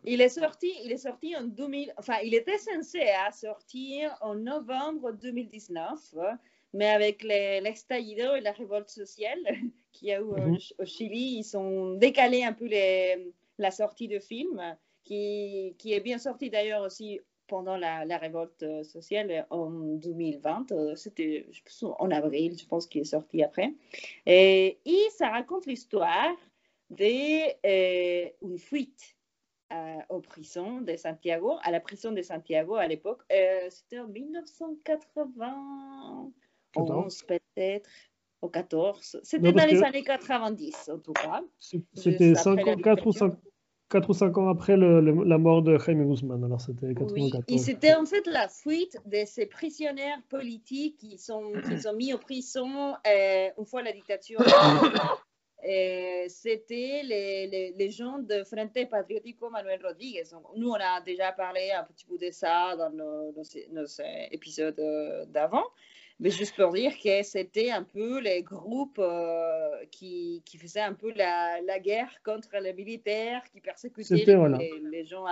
Il 0.04 0.22
est 0.22 0.30
sorti, 0.30 0.72
il 0.84 0.92
est 0.92 0.98
sorti 0.98 1.36
en 1.36 1.44
2000, 1.44 1.94
enfin 1.98 2.16
il 2.24 2.34
était 2.34 2.58
censé 2.58 3.02
à 3.02 3.32
sortir 3.32 4.16
en 4.22 4.36
novembre 4.36 5.12
2019, 5.12 6.16
mais 6.74 6.90
avec 6.90 7.24
l'estallido 7.24 8.36
et 8.36 8.42
la 8.42 8.52
révolte 8.52 8.90
sociale 8.90 9.40
qu'il 9.92 10.10
y 10.10 10.12
a 10.12 10.20
eu 10.20 10.24
mhm. 10.24 10.58
au, 10.80 10.86
Chili, 10.86 11.40
ils 11.40 11.58
ont 11.58 11.96
décalé 11.96 12.44
un 12.44 12.54
peu 12.54 12.66
les, 12.66 13.34
la 13.58 13.72
sortie 13.72 14.08
de 14.08 14.20
film, 14.20 14.62
qui, 15.04 15.76
qui 15.78 15.94
est 15.94 16.00
bien 16.00 16.18
sorti 16.18 16.50
d'ailleurs 16.50 16.82
aussi 16.82 17.20
pendant 17.48 17.78
la, 17.78 18.06
la, 18.06 18.18
révolte 18.18 18.66
sociale 18.84 19.46
en 19.52 19.70
2020. 19.70 20.96
C'était 20.96 21.48
en 21.82 22.10
avril, 22.10 22.58
je 22.60 22.66
pense 22.66 22.88
qu'il 22.88 23.02
est 23.02 23.06
sorti 23.06 23.44
après. 23.44 23.72
Et, 24.26 24.80
et 24.84 25.10
ça 25.12 25.30
raconte 25.30 25.68
l'histoire 25.68 26.36
d'une 26.90 27.44
euh, 27.66 28.58
fuite 28.58 29.15
euh, 29.76 29.98
aux 30.10 30.22
prisons 30.22 30.82
de 30.82 30.96
Santiago, 30.96 31.58
à 31.64 31.72
la 31.72 31.80
prison 31.80 32.12
de 32.12 32.22
Santiago 32.22 32.76
à 32.76 32.88
l'époque. 32.88 33.22
Euh, 33.32 33.68
c'était 33.70 34.00
en 34.00 34.08
1980. 34.08 36.32
11 36.78 37.24
peut-être, 37.24 37.90
ou 38.42 38.50
14. 38.50 39.22
C'était 39.24 39.54
dans 39.54 39.66
les 39.66 39.82
années 39.84 40.04
90 40.04 40.90
en 40.94 41.00
tout 41.00 41.14
cas. 41.14 41.42
C'était 41.60 42.34
4 42.34 43.08
ou 43.08 43.12
5 43.12 43.34
4 43.90 44.10
ou 44.10 44.14
5 44.14 44.38
ans 44.40 44.50
après 44.50 44.78
le, 44.78 45.24
la 45.24 45.38
mort 45.38 45.62
de 45.62 45.78
Jaime 45.78 46.10
Guzman, 46.10 46.44
alors 46.44 46.60
c'était 46.60 46.96
94. 46.96 47.44
Oui, 47.48 47.54
et 47.54 47.60
c'était 47.60 47.94
en 47.94 48.06
fait 48.06 48.26
la 48.26 48.48
fuite 48.48 48.98
de 49.06 49.20
ces 49.26 49.46
prisonniers 49.46 50.16
politiques 50.28 50.98
qui 50.98 51.20
sont, 51.20 51.52
qui 51.68 51.80
sont 51.80 51.94
mis 51.94 52.12
en 52.12 52.18
prison 52.18 52.96
euh, 53.08 53.50
une 53.58 53.66
fois 53.66 53.84
la 53.84 53.92
dictature. 53.92 54.40
c'était 55.62 57.02
les, 57.04 57.48
les, 57.48 57.74
les, 57.78 57.90
gens 57.90 58.20
de 58.20 58.44
Frente 58.44 58.90
Patriótico 58.90 59.50
Manuel 59.50 59.80
Rodríguez. 59.84 60.24
Nous, 60.56 60.70
on 60.70 60.74
a 60.74 61.02
déjà 61.02 61.32
parlé 61.32 61.72
un 61.72 61.84
petit 61.84 62.06
peu 62.06 62.18
de 62.18 62.32
ça 62.32 62.76
dans 62.76 62.92
nos, 62.92 63.32
nos, 63.32 63.44
nos 63.72 63.86
épisodes 64.32 64.80
euh, 64.80 65.26
d'avant. 65.26 65.66
Mais 66.20 66.30
juste 66.30 66.56
pour 66.56 66.72
dire 66.72 66.94
que 67.04 67.24
c'était 67.24 67.72
un 67.72 67.84
peu 67.84 68.22
les 68.22 68.42
groupes 68.42 69.00
euh, 69.00 69.86
qui, 69.92 70.42
qui, 70.46 70.58
faisaient 70.58 70.80
un 70.80 70.94
peu 70.94 71.12
la, 71.14 71.60
la, 71.62 71.80
guerre 71.80 72.10
contre 72.24 72.58
les 72.58 72.72
militaires, 72.72 73.44
qui 73.52 73.60
persécutaient 73.60 74.24
les, 74.26 74.72
les, 74.92 75.06
gens. 75.06 75.26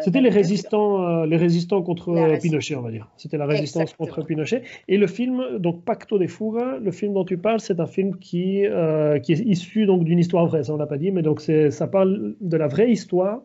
C'était 0.00 0.20
les 0.20 0.30
résistants, 0.30 1.22
euh, 1.22 1.26
les 1.26 1.36
résistants 1.36 1.82
contre 1.82 2.12
Pinochet, 2.40 2.74
on 2.74 2.82
va 2.82 2.90
dire. 2.90 3.08
C'était 3.16 3.38
la 3.38 3.46
résistance 3.46 3.94
contre 3.94 4.22
Pinochet. 4.22 4.62
Et 4.88 4.96
le 4.96 5.06
film, 5.06 5.58
donc 5.58 5.84
Pacto 5.84 6.18
de 6.18 6.26
Fuga, 6.26 6.78
le 6.82 6.90
film 6.90 7.14
dont 7.14 7.24
tu 7.24 7.38
parles, 7.38 7.60
c'est 7.60 7.78
un 7.78 7.86
film 7.86 8.18
qui, 8.18 8.66
euh, 8.66 9.20
qui 9.20 9.32
est 9.32 9.38
issu 9.38 9.86
donc 9.86 10.02
d'une 10.02 10.18
histoire 10.18 10.46
vraie, 10.46 10.64
ça 10.64 10.74
on 10.74 10.78
l'a 10.78 10.86
pas 10.86 10.98
dit, 10.98 11.12
mais 11.12 11.22
donc 11.22 11.40
ça 11.40 11.86
parle 11.86 12.34
de 12.40 12.56
la 12.56 12.66
vraie 12.66 12.90
histoire 12.90 13.42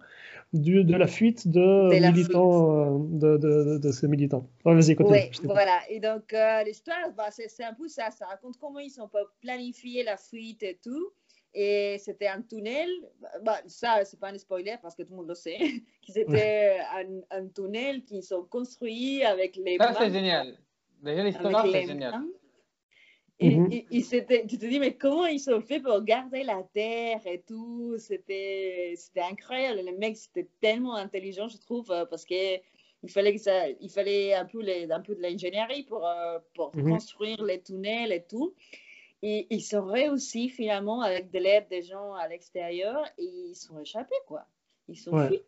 du, 0.54 0.84
de 0.84 0.96
la 0.96 1.08
fuite 1.08 1.48
de, 1.48 1.90
militants, 1.90 2.96
euh, 2.96 3.38
De, 3.38 3.78
de, 3.78 3.92
ces 3.92 4.08
militants. 4.08 4.48
Vas-y, 4.66 4.96
oui, 5.00 5.20
voilà. 5.44 5.80
Et 5.90 6.00
donc 6.00 6.34
l'histoire, 6.66 7.12
bah, 7.16 7.30
c'est 7.30 7.64
un 7.64 7.74
peu 7.74 7.88
ça. 7.88 8.10
Ça 8.10 8.26
raconte 8.26 8.58
comment 8.60 8.80
ils 8.80 9.00
ont 9.00 9.10
planifié 9.42 10.04
la 10.04 10.18
fuite 10.18 10.64
et 10.64 10.80
tout. 10.84 11.12
Et 11.54 11.98
c'était 12.00 12.28
un 12.28 12.42
tunnel, 12.42 12.90
bah, 13.44 13.60
ça, 13.68 14.04
c'est 14.06 14.20
pas 14.20 14.30
un 14.30 14.38
spoiler 14.38 14.76
parce 14.82 14.96
que 14.96 15.04
tout 15.04 15.12
le 15.12 15.18
monde 15.18 15.28
le 15.30 15.36
sait, 15.36 15.60
c'était 16.10 16.78
un, 16.92 17.22
un, 17.30 17.48
tunnel 17.48 18.04
qui 18.04 18.24
sont 18.24 18.44
construits 18.46 19.24
avec 19.24 19.56
les 19.58 19.78
Ça, 19.78 19.94
c'est 19.98 20.12
génial. 20.12 20.58
Déjà, 21.04 21.24
l'histoire, 21.24 21.66
c'est 21.72 21.86
génial. 21.86 22.24
Et, 23.40 23.56
mm 23.56 23.68
-hmm. 23.68 24.48
tu 24.48 24.58
te 24.58 24.66
dis, 24.66 24.80
mais 24.80 24.94
comment 24.96 25.26
ils 25.26 25.50
ont 25.54 25.62
fait 25.62 25.80
pour 25.80 26.02
garder 26.04 26.44
la 26.44 26.64
terre 26.74 27.22
et 27.34 27.42
tout? 27.42 27.98
C'était 27.98 28.96
incroyable. 29.32 29.82
Les 29.90 29.92
mecs, 30.04 30.18
c'était 30.18 30.50
tellement 30.62 30.96
intelligent, 30.96 31.48
je 31.50 31.58
trouve, 31.58 31.92
euh, 31.92 32.06
parce 32.06 32.26
que 32.26 32.42
il 33.06 33.12
fallait, 33.12 33.34
que 33.36 33.42
ça, 33.42 33.68
il 33.86 33.90
fallait 33.90 34.34
un, 34.34 34.46
peu 34.46 34.62
les, 34.62 34.90
un 34.90 35.02
peu 35.02 35.14
de 35.16 35.22
l'ingénierie 35.22 35.84
pour, 35.84 36.04
euh, 36.08 36.40
pour 36.56 36.68
mm 36.74 36.80
-hmm. 36.80 36.90
construire 36.94 37.42
les 37.50 37.60
tunnels 37.68 38.12
et 38.20 38.24
tout. 38.32 38.50
Et 39.26 39.48
ils 39.50 39.62
sont 39.62 39.86
réussi 39.86 40.50
finalement 40.50 41.02
avec 41.02 41.32
de 41.32 41.40
l'aide 41.40 41.68
des 41.70 41.82
gens 41.82 42.14
à 42.14 42.28
l'extérieur 42.28 43.06
et 43.18 43.24
ils 43.24 43.56
sont 43.56 43.80
échappés 43.80 44.14
quoi. 44.28 44.46
Ils 44.90 44.98
sont 44.98 45.18
fuis. 45.28 45.42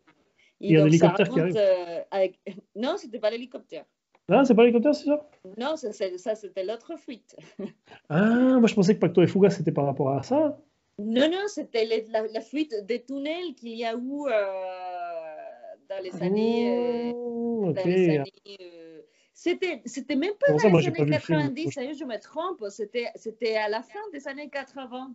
Il 0.60 0.70
y 0.70 0.78
a 0.78 0.84
l'hélicoptère 0.84 1.28
qui 1.28 1.38
arrive. 1.38 1.56
Euh, 1.58 2.00
avec... 2.10 2.40
Non, 2.74 2.96
c'était 2.96 3.18
pas 3.18 3.30
l'hélicoptère. 3.30 3.84
Ah, 4.30 4.44
c'est 4.46 4.54
pas 4.54 4.62
l'hélicoptère, 4.62 4.94
c'est 4.94 5.04
ça? 5.04 5.28
Non, 5.58 5.76
ça, 5.76 5.92
ça 5.92 6.34
c'était 6.34 6.64
l'autre 6.64 6.98
fuite. 6.98 7.36
ah, 8.08 8.58
moi 8.58 8.66
je 8.66 8.74
pensais 8.74 8.94
que 8.94 9.00
Pacto 9.00 9.22
et 9.22 9.26
Fuga 9.26 9.50
c'était 9.50 9.72
par 9.72 9.84
rapport 9.84 10.10
à 10.10 10.22
ça. 10.22 10.58
Non, 10.98 11.30
non, 11.30 11.46
c'était 11.46 11.84
la, 12.08 12.40
fuite 12.40 12.74
des 12.86 13.04
tunnels 13.04 13.54
qu'il 13.56 13.76
y 13.76 13.84
a 13.84 13.92
eu 13.92 14.22
euh, 14.26 14.32
dans 15.90 16.02
les 16.02 16.22
années. 16.22 17.12
Oh, 17.14 17.72
dans 17.76 17.84
les 17.84 18.08
années 18.08 18.85
c'était, 19.36 19.82
c'était 19.84 20.16
même 20.16 20.32
pas 20.40 20.50
dans 20.54 20.78
les 20.78 20.88
années 20.88 21.10
90, 21.10 21.70
je 21.98 22.04
me 22.04 22.18
trompe, 22.18 22.64
c'était, 22.70 23.08
c'était 23.16 23.56
à 23.56 23.68
la 23.68 23.82
fin 23.82 24.00
des 24.10 24.26
années 24.26 24.48
80. 24.48 25.14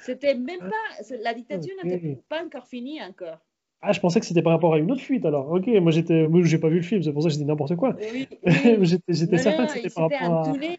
C'était 0.00 0.34
même 0.34 0.58
ah, 0.62 0.70
pas, 0.70 1.16
la 1.22 1.34
dictature 1.34 1.74
n'était 1.84 2.18
pas 2.30 2.42
encore 2.42 2.66
finie 2.66 3.02
encore. 3.02 3.36
Ah, 3.82 3.92
je 3.92 4.00
pensais 4.00 4.20
que 4.20 4.26
c'était 4.26 4.40
par 4.40 4.54
rapport 4.54 4.72
à 4.72 4.78
une 4.78 4.90
autre 4.90 5.02
fuite 5.02 5.26
alors. 5.26 5.50
Ok, 5.50 5.66
moi 5.66 5.92
j'étais, 5.92 6.26
moi 6.28 6.40
j'ai 6.44 6.56
pas 6.56 6.70
vu 6.70 6.76
le 6.76 6.82
film, 6.82 7.02
c'est 7.02 7.12
pour 7.12 7.22
ça 7.22 7.28
que 7.28 7.34
j'ai 7.34 7.40
dit 7.40 7.44
n'importe 7.44 7.76
quoi. 7.76 7.94
Oui, 8.10 8.26
j'étais, 8.86 9.12
j'étais 9.12 9.36
certain 9.36 9.66
que 9.66 9.72
c'était 9.72 9.90
par 9.90 10.08
rapport 10.08 10.22
un 10.22 10.52
Tunnel. 10.52 10.78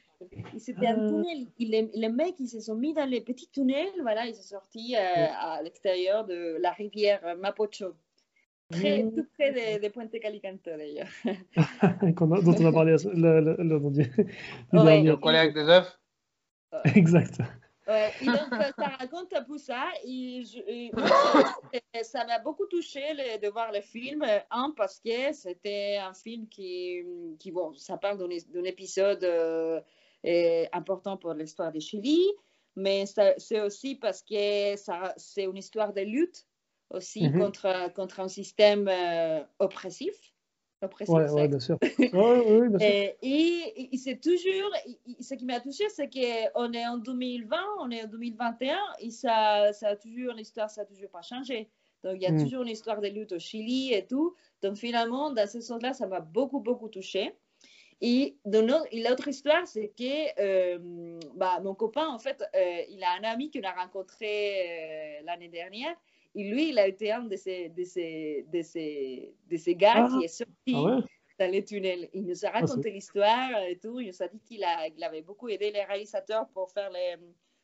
C'était 0.57 0.87
un 0.87 0.97
ah. 0.99 1.09
tunnel. 1.09 1.47
Les, 1.59 1.91
les, 1.93 2.09
mecs, 2.09 2.39
ils 2.39 2.47
se 2.47 2.59
sont 2.59 2.75
mis 2.75 2.95
dans 2.95 3.05
les 3.05 3.21
petits 3.21 3.49
tunnels. 3.51 4.01
Voilà, 4.01 4.25
ils 4.25 4.33
sont 4.33 4.41
sortis 4.41 4.95
euh, 4.95 5.27
à 5.39 5.61
l'extérieur 5.61 6.25
de 6.25 6.57
la 6.59 6.71
rivière 6.71 7.21
Mapocho. 7.39 7.93
Très, 8.71 9.03
tout 9.03 9.25
près 9.33 9.51
des, 9.51 9.79
des 9.79 9.89
Puente 9.89 10.11
Calicanto, 10.19 10.69
d'ailleurs. 10.69 11.07
dont 12.45 12.55
on 12.59 12.65
a 12.65 12.71
parlé 12.71 12.95
le, 13.03 13.41
le, 13.41 13.55
le, 13.57 13.63
le 13.63 14.79
ouais, 14.79 15.01
Le 15.01 15.17
collègue 15.17 15.53
des 15.55 15.67
œufs? 15.67 15.99
Exact. 16.95 17.39
Ouais, 17.87 18.11
et 18.21 18.25
donc, 18.25 18.37
ça 18.77 18.87
raconte 18.99 19.33
un 19.33 19.43
peu 19.43 19.57
ça. 19.57 19.87
Et, 20.05 20.43
je, 20.45 20.59
et 20.67 20.91
ça 22.03 22.23
m'a 22.25 22.37
beaucoup 22.37 22.67
touché 22.67 23.01
le, 23.15 23.41
de 23.41 23.47
voir 23.47 23.71
le 23.71 23.81
film. 23.81 24.23
Un, 24.51 24.71
parce 24.77 24.99
que 24.99 25.33
c'était 25.33 25.97
un 25.97 26.13
film 26.13 26.47
qui, 26.47 27.03
qui, 27.39 27.51
bon, 27.51 27.73
ça 27.73 27.97
parle 27.97 28.19
d'un 28.19 28.63
épisode 28.63 29.23
euh, 29.23 29.81
important 30.71 31.17
pour 31.17 31.33
l'histoire 31.33 31.71
du 31.71 31.81
Chili, 31.81 32.21
mais 32.75 33.05
c'est 33.07 33.61
aussi 33.61 33.95
parce 33.95 34.21
que 34.21 34.75
c'est 35.17 35.45
une 35.45 35.57
histoire 35.57 35.91
de 35.91 36.01
lutte 36.01 36.45
aussi 36.89 37.27
mm 37.27 37.31
-hmm. 37.31 37.39
contre, 37.39 37.93
contre 37.93 38.19
un 38.19 38.27
système 38.27 38.87
euh, 38.87 39.41
oppressif. 39.59 40.15
oppressif 40.81 41.13
ouais, 41.13 41.29
ouais, 41.31 41.47
bien 41.47 41.59
sûr. 41.59 41.77
ouais, 41.99 42.39
ouais, 42.59 42.69
bien 42.69 42.79
sûr. 42.79 42.87
Et, 42.87 43.17
et, 43.21 43.93
et 43.93 43.97
c'est 43.97 44.19
toujours, 44.19 44.71
ce 45.19 45.33
qui 45.35 45.45
m'a 45.45 45.59
touché, 45.59 45.85
c'est 45.89 46.09
qu'on 46.09 46.71
est 46.73 46.87
en 46.87 46.97
2020, 46.97 47.57
on 47.79 47.91
est 47.91 48.03
en 48.03 48.07
2021, 48.07 48.77
et 48.99 49.11
ça, 49.11 49.71
ça 49.73 49.89
a 49.89 49.95
toujours, 49.95 50.33
l'histoire, 50.33 50.69
ça 50.69 50.81
n'a 50.81 50.87
toujours 50.87 51.09
pas 51.09 51.21
changé. 51.21 51.69
Donc, 52.03 52.15
il 52.15 52.21
y 52.21 52.27
a 52.27 52.31
mm. 52.31 52.43
toujours 52.43 52.63
une 52.63 52.69
histoire 52.69 53.01
de 53.01 53.07
lutte 53.07 53.33
au 53.33 53.39
Chili 53.39 53.93
et 53.93 54.05
tout. 54.05 54.35
Donc, 54.61 54.77
finalement, 54.77 55.31
dans 55.31 55.47
ce 55.47 55.59
sens-là, 55.59 55.93
ça 55.93 56.07
m'a 56.07 56.21
beaucoup, 56.21 56.59
beaucoup 56.59 56.89
touché. 56.89 57.33
Et, 58.01 58.37
l'autre 58.45 59.27
histoire, 59.27 59.67
c'est 59.67 59.89
que 59.89 60.41
euh, 60.41 61.19
bah, 61.35 61.59
mon 61.61 61.75
copain, 61.75 62.07
en 62.07 62.19
fait, 62.19 62.41
euh, 62.55 62.81
il 62.89 63.03
a 63.03 63.11
un 63.19 63.23
ami 63.29 63.49
qu'il 63.49 63.65
a 63.65 63.73
rencontré 63.73 65.19
euh, 65.19 65.21
l'année 65.25 65.49
dernière 65.49 65.95
et 66.35 66.43
lui, 66.43 66.69
il 66.69 66.79
a 66.79 66.87
été 66.87 67.11
un 67.11 67.23
de 67.23 67.35
ces, 67.35 67.69
de 67.69 67.83
ces, 67.83 68.45
de 68.53 68.61
ces, 68.61 69.33
de 69.49 69.57
ces 69.57 69.75
gars 69.75 70.07
ah. 70.07 70.09
qui 70.09 70.25
est 70.25 70.27
sorti 70.27 70.73
ah 70.75 71.01
dans 71.39 71.51
les 71.51 71.63
tunnels. 71.63 72.09
Il 72.13 72.25
nous 72.25 72.45
a 72.45 72.49
ah, 72.49 72.59
raconté 72.59 72.91
l'histoire 72.91 73.63
et 73.67 73.77
tout. 73.77 73.99
Il 73.99 74.07
nous 74.07 74.23
a 74.23 74.27
dit 74.27 74.39
qu'il 74.41 74.65
il 74.97 75.03
avait 75.03 75.21
beaucoup 75.21 75.49
aidé 75.49 75.71
les 75.71 75.83
réalisateurs 75.83 76.47
pour 76.49 76.69
faire 76.71 76.91
les, 76.91 77.15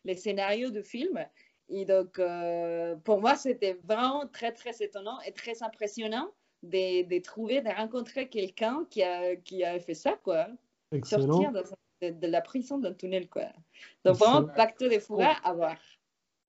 les 0.05 0.15
scénarios 0.15 0.71
de 0.71 0.81
films. 0.81 1.25
Et 1.69 1.85
donc, 1.85 2.19
euh, 2.19 2.95
pour 2.97 3.19
moi, 3.19 3.35
c'était 3.35 3.73
vraiment 3.83 4.27
très, 4.27 4.51
très 4.51 4.81
étonnant 4.81 5.19
et 5.21 5.31
très 5.31 5.63
impressionnant 5.63 6.31
de, 6.63 7.03
de 7.03 7.21
trouver, 7.21 7.61
de 7.61 7.69
rencontrer 7.69 8.29
quelqu'un 8.29 8.85
qui 8.89 9.03
a, 9.03 9.35
qui 9.35 9.63
a 9.63 9.79
fait 9.79 9.93
ça, 9.93 10.13
quoi. 10.23 10.47
Excellent. 10.91 11.41
Sortir 11.41 11.51
de, 11.51 12.09
de, 12.11 12.27
la 12.27 12.41
prison 12.41 12.77
d'un 12.77 12.93
tunnel, 12.93 13.27
quoi. 13.27 13.47
Donc, 14.03 14.15
vraiment, 14.17 14.47
Pacte 14.47 14.83
de 14.83 14.99
Fuga 14.99 15.33
à 15.43 15.53
voir. 15.53 15.77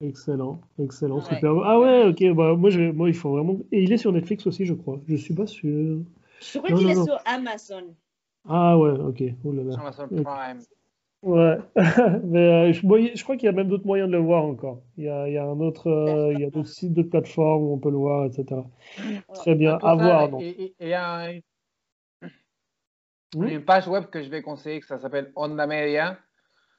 Excellent, 0.03 0.61
excellent, 0.79 1.23
super. 1.23 1.53
Ah 1.65 1.79
ouais, 1.79 2.05
ok, 2.05 2.35
bah, 2.35 2.55
moi, 2.55 2.69
je, 2.69 2.91
moi 2.91 3.09
il 3.09 3.15
faut 3.15 3.31
vraiment. 3.31 3.59
Et 3.73 3.83
il 3.83 3.93
est 3.93 3.97
sur 3.97 4.13
Netflix 4.13 4.47
aussi, 4.47 4.67
je 4.67 4.75
crois. 4.75 5.01
Je 5.09 5.17
suis 5.17 5.35
pas 5.35 5.47
sûr. 5.47 6.01
Je 6.41 6.59
crois 6.59 6.77
qu'il 6.77 6.91
est 6.91 7.03
sur 7.03 7.19
Amazon. 7.25 7.95
Ah 8.47 8.77
ouais, 8.77 8.91
ok. 8.91 9.23
Oh 9.45 9.53
là 9.53 9.63
là. 9.63 9.75
Amazon 9.81 10.09
Prime. 10.09 10.61
Ouais, 11.23 11.59
mais 12.25 12.71
euh, 12.71 12.73
je, 12.73 12.81
je, 13.15 13.23
crois 13.25 13.37
qu'il 13.37 13.47
y 13.47 13.49
a 13.49 13.53
même 13.53 13.69
d'autres 13.69 13.87
moyens 13.87 14.09
de 14.09 14.13
le 14.17 14.23
voir 14.23 14.45
encore. 14.45 14.83
Il 14.99 15.05
y 15.05 15.09
a, 15.09 15.27
il 15.27 15.33
y 15.33 15.39
a 15.39 15.45
un 15.45 15.59
autre, 15.61 15.89
euh, 15.89 16.33
il 16.35 16.41
y 16.41 16.45
a 16.45 16.51
d'autres 16.51 16.69
sites, 16.69 16.93
d'autres 16.93 17.09
plateformes 17.09 17.65
où 17.65 17.73
on 17.73 17.79
peut 17.79 17.91
le 17.91 17.97
voir, 17.97 18.27
etc. 18.27 18.61
Très 19.35 19.55
bien, 19.55 19.79
à 19.79 19.95
voir. 19.97 20.29
Il 20.41 20.73
y 20.79 20.95
a 20.95 21.33
une 23.35 23.65
page 23.65 23.89
web 23.89 24.07
que 24.07 24.23
je 24.23 24.29
vais 24.29 24.43
conseiller, 24.43 24.81
que 24.81 24.87
ça 24.87 24.99
s'appelle 24.99 25.33
Onda 25.35 25.67
Media. 25.67 26.19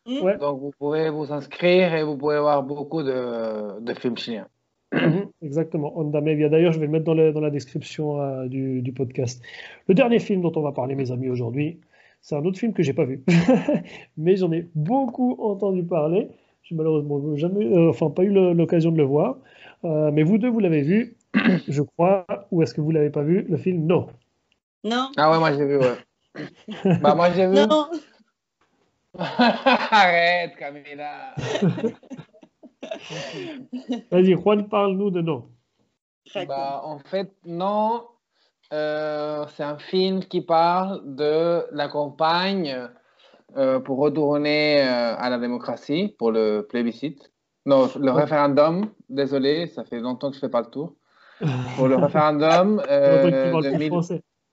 Donc, 0.07 0.59
vous 0.59 0.71
pouvez 0.79 1.09
vous 1.09 1.31
inscrire 1.33 1.93
et 1.93 2.03
vous 2.03 2.17
pouvez 2.17 2.39
voir 2.39 2.63
beaucoup 2.63 3.03
de, 3.03 3.79
de 3.81 3.93
films 3.93 4.17
chiliens. 4.17 4.47
Exactement, 5.41 5.97
Onda 5.97 6.21
Media. 6.21 6.49
D'ailleurs, 6.49 6.71
je 6.71 6.79
vais 6.79 6.85
le 6.85 6.91
mettre 6.91 7.05
dans, 7.05 7.31
dans 7.31 7.41
la 7.41 7.49
description 7.49 8.21
euh, 8.21 8.47
du, 8.47 8.81
du, 8.81 8.93
podcast. 8.93 9.43
Le 9.87 9.93
dernier 9.93 10.19
film 10.19 10.41
dont 10.41 10.53
on 10.55 10.61
va 10.61 10.71
parler, 10.71 10.95
mes 10.95 11.11
amis, 11.11 11.29
aujourd'hui, 11.29 11.79
c'est 12.21 12.35
un 12.35 12.45
autre 12.45 12.57
film 12.57 12.73
que 12.73 12.83
j'ai 12.83 12.93
pas 12.93 13.05
vu, 13.05 13.23
mais 14.17 14.37
j'en 14.37 14.51
ai 14.51 14.67
beaucoup 14.75 15.37
entendu 15.41 15.83
parler. 15.83 16.29
J'ai 16.63 16.75
malheureusement 16.75 17.35
jamais, 17.35 17.65
euh, 17.65 17.89
enfin, 17.89 18.09
pas 18.09 18.23
eu 18.23 18.29
l'occasion 18.53 18.91
de 18.91 18.97
le 18.97 19.03
voir. 19.03 19.37
Euh, 19.85 20.11
mais 20.11 20.23
vous 20.23 20.37
deux, 20.37 20.49
vous 20.49 20.59
l'avez 20.59 20.81
vu, 20.81 21.15
je 21.67 21.81
crois. 21.81 22.25
Ou 22.51 22.63
est-ce 22.63 22.73
que 22.73 22.81
vous 22.81 22.91
l'avez 22.91 23.09
pas 23.09 23.23
vu 23.23 23.45
Le 23.49 23.57
film? 23.57 23.85
Non. 23.85 24.07
Non. 24.83 25.09
Ah 25.17 25.31
ouais, 25.31 25.39
moi 25.39 25.53
j'ai 25.53 25.65
vu, 25.65 25.77
ouais. 25.77 26.95
bah, 27.01 27.15
moi 27.15 27.31
j'ai 27.31 27.47
vu. 27.47 27.55
Non. 27.55 27.87
Arrête, 29.17 30.55
Camila. 30.55 31.33
Vas-y, 34.11 34.33
Juan, 34.33 34.69
parle-nous 34.69 35.11
de 35.11 35.21
Non. 35.21 35.49
Bah, 36.47 36.81
en 36.83 36.99
fait, 36.99 37.33
Non, 37.45 38.03
euh, 38.73 39.45
c'est 39.55 39.63
un 39.63 39.77
film 39.77 40.19
qui 40.19 40.41
parle 40.41 41.01
de 41.15 41.65
la 41.71 41.87
campagne 41.87 42.89
euh, 43.55 43.79
pour 43.79 43.99
retourner 43.99 44.81
euh, 44.81 45.15
à 45.17 45.29
la 45.29 45.37
démocratie, 45.37 46.13
pour 46.17 46.31
le 46.31 46.65
plébiscite. 46.67 47.31
Non, 47.65 47.89
le 47.99 48.11
référendum, 48.11 48.89
désolé, 49.09 49.67
ça 49.67 49.83
fait 49.83 49.99
longtemps 49.99 50.29
que 50.29 50.35
je 50.35 50.39
ne 50.39 50.47
fais 50.47 50.51
pas 50.51 50.61
le 50.61 50.67
tour. 50.67 50.95
Pour 51.75 51.87
le 51.87 51.95
référendum 51.95 52.77
de, 52.77 53.61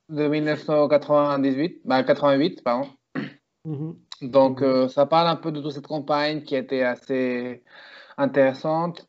de, 0.08 0.28
1998, 0.28 1.80
bah, 1.84 2.02
88, 2.02 2.62
pardon. 2.62 2.88
Mm-hmm. 3.66 3.94
Donc, 4.22 4.62
euh, 4.62 4.88
ça 4.88 5.06
parle 5.06 5.28
un 5.28 5.36
peu 5.36 5.52
de 5.52 5.60
toute 5.60 5.72
cette 5.72 5.86
campagne 5.86 6.42
qui 6.42 6.54
a 6.56 6.58
été 6.58 6.82
assez 6.82 7.62
intéressante. 8.16 9.06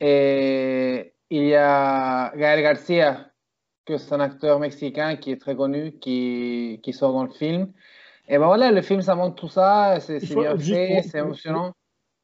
Et 0.00 1.14
il 1.30 1.46
y 1.46 1.54
a 1.54 2.32
Gael 2.36 2.62
Garcia, 2.62 3.30
que 3.86 3.96
c'est 3.96 4.14
un 4.14 4.20
acteur 4.20 4.58
mexicain 4.58 5.16
qui 5.16 5.30
est 5.32 5.40
très 5.40 5.54
connu, 5.54 5.98
qui, 6.00 6.80
qui 6.82 6.92
sort 6.92 7.12
dans 7.12 7.24
le 7.24 7.30
film. 7.30 7.72
Et 8.28 8.38
ben 8.38 8.46
voilà, 8.46 8.70
le 8.70 8.82
film, 8.82 9.02
ça 9.02 9.14
montre 9.14 9.34
tout 9.34 9.48
ça, 9.48 9.98
c'est 10.00 10.20
bien 10.34 10.56
fait, 10.56 11.02
c'est 11.02 11.18
émotionnant. 11.18 11.72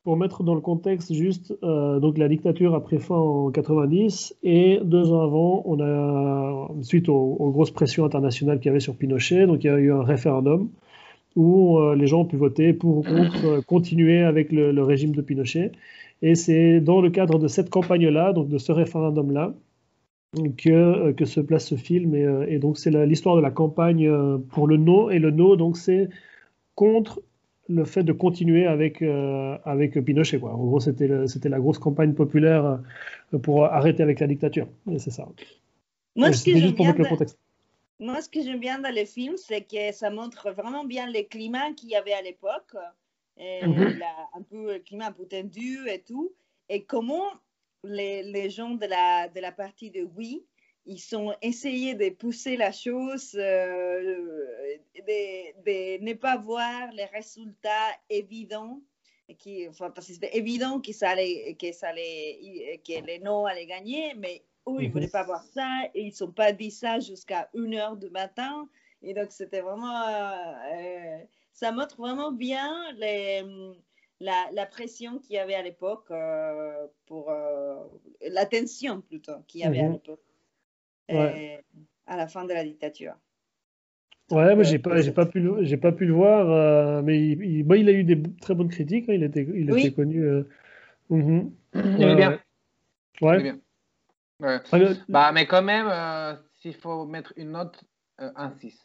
pour 0.04 0.16
mettre 0.16 0.44
dans 0.44 0.54
le 0.54 0.60
contexte 0.60 1.12
juste, 1.12 1.52
euh, 1.64 1.98
donc 1.98 2.16
la 2.16 2.28
dictature 2.28 2.76
a 2.76 2.82
pris 2.82 3.00
fin 3.00 3.16
en 3.16 3.50
90 3.50 4.36
et 4.44 4.78
deux 4.84 5.12
ans 5.12 5.22
avant, 5.22 5.62
on 5.66 5.80
a, 5.80 6.68
suite 6.82 7.08
aux, 7.08 7.50
grosses 7.50 7.72
pressions 7.72 8.04
internationales 8.04 8.60
qu'il 8.60 8.66
y 8.66 8.70
avait 8.70 8.78
sur 8.78 8.96
Pinochet, 8.96 9.48
donc 9.48 9.64
il 9.64 9.66
y 9.66 9.70
a 9.70 9.78
eu 9.78 9.92
un 9.92 10.04
référendum 10.04 10.70
où 11.36 11.78
euh, 11.78 11.94
les 11.94 12.06
gens 12.06 12.22
ont 12.22 12.24
pu 12.24 12.36
voter 12.36 12.72
pour 12.72 12.98
ou 12.98 13.02
contre 13.02 13.44
euh, 13.44 13.60
continuer 13.62 14.22
avec 14.22 14.52
le, 14.52 14.82
régime 14.82 15.14
de 15.14 15.22
Pinochet. 15.22 15.72
Et 16.22 16.34
c'est 16.34 16.80
dans 16.80 17.00
le 17.00 17.10
cadre 17.10 17.38
de 17.38 17.46
cette 17.46 17.70
campagne-là, 17.70 18.32
donc 18.32 18.48
de 18.48 18.58
ce 18.58 18.72
référendum-là, 18.72 19.54
que, 20.56 21.12
que 21.12 21.24
se 21.24 21.40
place 21.40 21.66
ce 21.66 21.76
film. 21.76 22.14
Et, 22.14 22.54
et 22.54 22.58
donc 22.58 22.78
c'est 22.78 22.90
l'histoire 23.06 23.36
de 23.36 23.42
la 23.42 23.50
campagne 23.50 24.10
pour 24.48 24.66
le 24.66 24.76
non. 24.78 25.10
Et 25.10 25.18
le 25.18 25.30
non, 25.30 25.56
donc 25.56 25.76
c'est 25.76 26.08
contre 26.74 27.20
le 27.68 27.84
fait 27.84 28.02
de 28.02 28.12
continuer 28.12 28.66
avec, 28.66 29.02
euh, 29.02 29.56
avec 29.64 29.98
Pinochet. 30.04 30.38
Quoi. 30.38 30.52
En 30.54 30.64
gros, 30.64 30.80
c'était 30.80 31.48
la 31.48 31.58
grosse 31.58 31.78
campagne 31.78 32.12
populaire 32.12 32.80
euh, 33.34 33.38
pour 33.38 33.64
arrêter 33.64 34.02
avec 34.02 34.20
la 34.20 34.26
dictature. 34.26 34.68
Et 34.90 34.98
c'est 34.98 35.10
ça. 35.10 35.26
Moi, 36.14 36.32
ce 36.32 36.44
que 36.44 36.56
j'aime 36.56 36.72
bien, 36.72 36.94
Moi, 37.98 38.20
ce 38.20 38.28
que 38.28 38.42
j'aime 38.42 38.60
bien 38.60 38.78
dans 38.78 38.92
les 38.92 39.06
films, 39.06 39.36
c'est 39.36 39.62
que 39.62 39.92
ça 39.92 40.10
montre 40.10 40.50
vraiment 40.50 40.84
bien 40.84 41.10
le 41.10 41.22
climat 41.22 41.72
qu'il 41.72 41.90
y 41.90 41.96
avait 41.96 42.12
à 42.12 42.22
l'époque. 42.22 42.74
Mhm. 43.38 44.02
Un 44.34 44.42
peu 44.42 44.74
le 44.74 44.78
climat 44.78 45.06
un 45.06 45.12
peu 45.12 45.26
tendu 45.26 45.88
et 45.88 46.02
tout. 46.02 46.34
Et 46.68 46.84
comment 46.84 47.30
les, 47.84 48.22
les 48.22 48.50
gens 48.50 48.70
de 48.70 48.86
la, 48.86 49.28
de 49.28 49.40
la 49.40 49.52
partie 49.52 49.90
de 49.90 50.02
Oui 50.02 50.46
ils 50.86 51.16
ont 51.16 51.34
essayé 51.42 51.94
de 51.94 52.10
pousser 52.10 52.56
la 52.56 52.70
chose, 52.70 53.34
euh, 53.34 54.78
de, 54.94 56.02
ne 56.02 56.12
pas 56.14 56.36
voir 56.36 56.92
les 56.92 57.06
résultats 57.06 57.90
évidents, 58.08 58.80
qui, 59.38 59.66
enfin, 59.68 59.90
parce 59.90 60.06
que 60.06 60.12
c'était 60.14 60.36
évident 60.36 60.80
que, 60.80 60.92
ça 60.92 61.10
allait, 61.10 61.56
que, 61.60 61.72
ça 61.72 61.88
allait, 61.88 62.80
que 62.86 63.04
les 63.04 63.18
non 63.18 63.46
allaient 63.46 63.66
gagner, 63.66 64.14
mais 64.14 64.42
eux, 64.68 64.76
ils 64.80 64.88
ne 64.88 64.92
voulaient 64.92 65.08
pas 65.08 65.24
voir 65.24 65.42
ça 65.44 65.68
et 65.94 66.02
ils 66.02 66.10
ne 66.10 66.14
sont 66.14 66.32
pas 66.32 66.52
dit 66.52 66.70
ça 66.70 67.00
jusqu'à 67.00 67.48
1h 67.54 67.98
du 67.98 68.10
matin. 68.10 68.68
Et 69.02 69.14
donc, 69.14 69.30
c'était 69.30 69.60
vraiment. 69.60 70.02
Euh, 70.02 71.18
ça 71.52 71.72
montre 71.72 71.96
vraiment 71.96 72.32
bien 72.32 72.72
les, 72.96 73.42
la, 74.20 74.46
la, 74.52 74.66
pression 74.66 75.18
qu'il 75.18 75.36
y 75.36 75.38
avait 75.38 75.54
à 75.54 75.62
l'époque, 75.62 76.10
euh, 76.10 76.86
pour 77.06 77.32
la 78.20 78.46
tension 78.46 79.00
plutôt 79.00 79.38
qu'il 79.46 79.60
y 79.60 79.64
avait 79.64 79.80
à 79.80 79.84
mhm. 79.84 79.92
l'époque. 79.92 80.20
Euh, 81.10 81.56
à 82.06 82.16
la 82.16 82.26
fin 82.26 82.44
de 82.44 82.52
la 82.52 82.64
dictature. 82.64 83.14
Ouais, 84.30 84.54
moi 84.54 84.64
j'ai 84.64 84.78
pas, 84.80 85.00
j'ai 85.00 85.12
pas 85.12 85.26
pu, 85.26 85.38
le, 85.38 85.64
j'ai 85.64 85.76
pas 85.76 85.92
pu 85.92 86.04
le 86.04 86.14
voir, 86.14 86.50
euh, 86.50 87.02
mais 87.02 87.16
il, 87.16 87.42
il, 87.42 87.72
il, 87.72 87.88
a 87.88 87.92
eu 87.92 88.02
des 88.02 88.20
très 88.40 88.54
bonnes 88.54 88.68
critiques. 88.68 89.08
Hein, 89.08 89.14
il 89.14 89.22
était, 89.22 89.46
il 89.54 89.70
était 89.70 89.92
connu. 89.92 90.24
Euh... 90.24 90.42
Mm 91.10 91.48
Il 91.74 92.02
est 92.02 92.16
bien. 92.16 92.40
Ouais. 93.20 93.36
Il 93.36 93.40
est 93.40 93.42
bien. 93.52 93.60
Ouais. 94.40 94.60
Bah, 95.08 95.32
mais 95.32 95.46
quand 95.46 95.62
même, 95.62 95.88
euh, 95.88 96.34
s'il 96.60 96.74
faut 96.74 97.06
mettre 97.06 97.32
une 97.36 97.52
note, 97.52 97.82
un 98.18 98.50
6. 98.50 98.78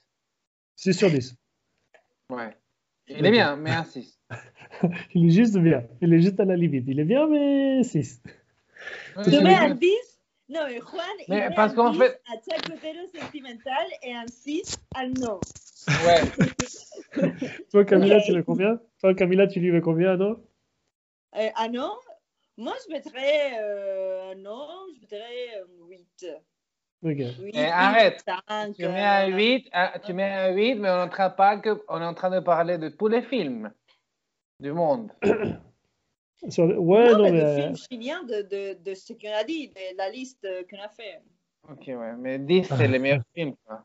6 0.75 0.93
sur 0.93 1.09
10. 1.09 1.35
Ouais. 2.29 2.57
Il 3.07 3.25
est 3.25 3.31
bien, 3.31 3.55
mais 3.57 3.71
un 3.71 3.83
6. 3.83 4.19
il 5.13 5.27
est 5.27 5.31
juste 5.31 5.57
bien. 5.57 5.83
Il 6.01 6.13
est 6.13 6.21
juste 6.21 6.39
à 6.39 6.45
la 6.45 6.55
limite. 6.55 6.85
Il 6.87 6.99
est 6.99 7.05
bien, 7.05 7.27
mais 7.27 7.83
6. 7.83 8.21
Tu 9.23 9.29
mets 9.41 9.55
un 9.55 9.75
10 9.75 10.11
non, 10.51 10.59
mais 10.67 10.79
Juan, 10.81 11.05
mais 11.29 11.47
il 11.49 11.55
parce 11.55 11.73
qu'en 11.73 11.93
fait... 11.93 12.21
à 12.27 12.33
Chacotero 12.33 13.07
Sentimental 13.17 13.85
et 14.03 14.13
un 14.13 14.27
6 14.27 14.79
al 14.95 15.13
non. 15.13 15.39
Ouais. 16.05 17.31
Toi, 17.71 17.85
Camilla, 17.85 18.19
tu 18.19 18.33
le 18.33 18.43
combien 18.43 18.77
Toi, 18.99 19.13
Camilla, 19.13 19.47
tu 19.47 19.61
lui 19.61 19.71
mets 19.71 19.79
combien, 19.79 20.17
non? 20.17 20.43
Euh, 21.37 21.49
Ah 21.55 21.69
non 21.69 21.93
Moi, 22.57 22.73
je 22.85 22.93
mettrais 22.93 23.59
euh, 23.61 24.35
non, 24.35 24.67
je 24.95 25.01
mettrais 25.01 25.63
8. 25.89 26.25
Okay. 27.03 27.31
8 27.41 27.55
eh, 27.55 27.65
arrête, 27.65 28.23
5, 28.47 28.75
tu, 28.75 28.87
mets 28.87 29.01
un 29.01 29.27
8, 29.27 29.69
euh, 29.73 29.87
tu 30.05 30.13
mets 30.13 30.23
un 30.23 30.53
8, 30.53 30.75
mais 30.75 30.89
on 30.89 31.05
est, 31.05 31.35
pas 31.35 31.57
que, 31.57 31.81
on 31.87 31.99
est 31.99 32.05
en 32.05 32.13
train 32.13 32.29
de 32.29 32.39
parler 32.39 32.77
de 32.77 32.89
tous 32.89 33.07
les 33.07 33.23
films 33.23 33.71
du 34.59 34.71
monde. 34.71 35.11
Sur... 36.49 36.65
Ouais, 36.79 37.11
non, 37.11 37.17
non 37.17 37.23
mais, 37.23 37.31
mais... 37.31 37.55
Le 37.55 37.61
film 37.61 37.75
chilien 37.75 38.23
de, 38.23 38.41
de, 38.43 38.83
de 38.83 38.93
ce 38.93 39.13
qu'on 39.13 39.33
a 39.33 39.43
dit, 39.43 39.69
de 39.69 39.97
la 39.97 40.09
liste 40.11 40.47
qu'on 40.69 40.79
a 40.79 40.89
fait. 40.89 41.21
Ok, 41.69 41.87
ouais, 41.87 42.15
mais 42.19 42.37
10, 42.37 42.67
c'est 42.67 42.87
le 42.87 42.99
meilleur 42.99 43.21
film. 43.33 43.55
Quoi. 43.65 43.83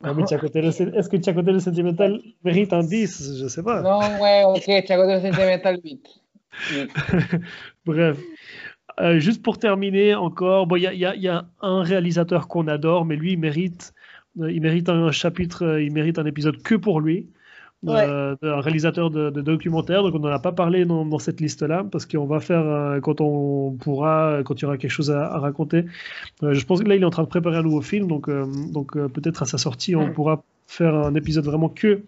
Mais 0.00 0.22
Est-ce 0.22 1.08
que 1.08 1.22
Chacotero 1.22 1.58
Sentimental 1.58 2.20
mérite 2.44 2.72
un 2.72 2.82
10 2.82 3.38
Je 3.38 3.48
sais 3.48 3.62
pas. 3.62 3.80
Non, 3.80 3.98
ouais, 4.20 4.44
ok, 4.44 4.86
Chacotero 4.86 5.20
Sentimental 5.20 5.78
8. 5.82 6.22
Bref. 7.86 8.18
Euh, 9.00 9.18
juste 9.18 9.42
pour 9.42 9.58
terminer 9.58 10.14
encore, 10.14 10.64
il 10.64 10.68
bon, 10.68 10.76
y, 10.76 10.86
y, 10.86 11.20
y, 11.20 11.28
a 11.28 11.46
un 11.60 11.82
réalisateur 11.82 12.48
qu'on 12.48 12.66
adore, 12.66 13.04
mais 13.04 13.16
lui, 13.16 13.32
il 13.32 13.38
mérite, 13.38 13.92
euh, 14.40 14.50
il 14.50 14.62
mérite 14.62 14.88
un 14.88 15.10
chapitre, 15.10 15.64
euh, 15.66 15.82
il 15.82 15.92
mérite 15.92 16.18
un 16.18 16.24
épisode 16.24 16.62
que 16.62 16.74
pour 16.74 17.00
lui 17.00 17.28
un 17.86 18.60
réalisateur 18.60 19.10
de, 19.10 19.30
documentaire. 19.30 20.02
Donc 20.02 20.14
on 20.14 20.18
n'en 20.18 20.30
a 20.30 20.40
pas 20.40 20.50
parlé 20.50 20.84
dans, 20.84 21.18
cette 21.20 21.40
liste-là 21.40 21.84
parce 21.84 22.04
qu'on 22.04 22.26
va 22.26 22.40
faire 22.40 22.98
quand 23.00 23.20
on 23.20 23.76
pourra, 23.78 24.40
quand 24.44 24.60
il 24.60 24.62
y 24.62 24.64
aura 24.64 24.76
quelque 24.76 24.90
chose 24.90 25.12
à, 25.12 25.38
raconter. 25.38 25.84
Je 26.42 26.64
pense 26.64 26.82
que 26.82 26.88
là 26.88 26.96
il 26.96 27.02
est 27.02 27.04
en 27.04 27.10
train 27.10 27.22
de 27.22 27.28
préparer 27.28 27.58
un 27.58 27.62
nouveau 27.62 27.82
film, 27.82 28.08
donc 28.08 28.28
donc 28.72 28.94
peut-être 28.94 29.42
à 29.42 29.46
sa 29.46 29.58
sortie 29.58 29.94
on 29.94 30.10
pourra 30.10 30.42
faire 30.66 30.96
un 30.96 31.14
épisode 31.14 31.44
vraiment 31.44 31.68
que 31.68 32.02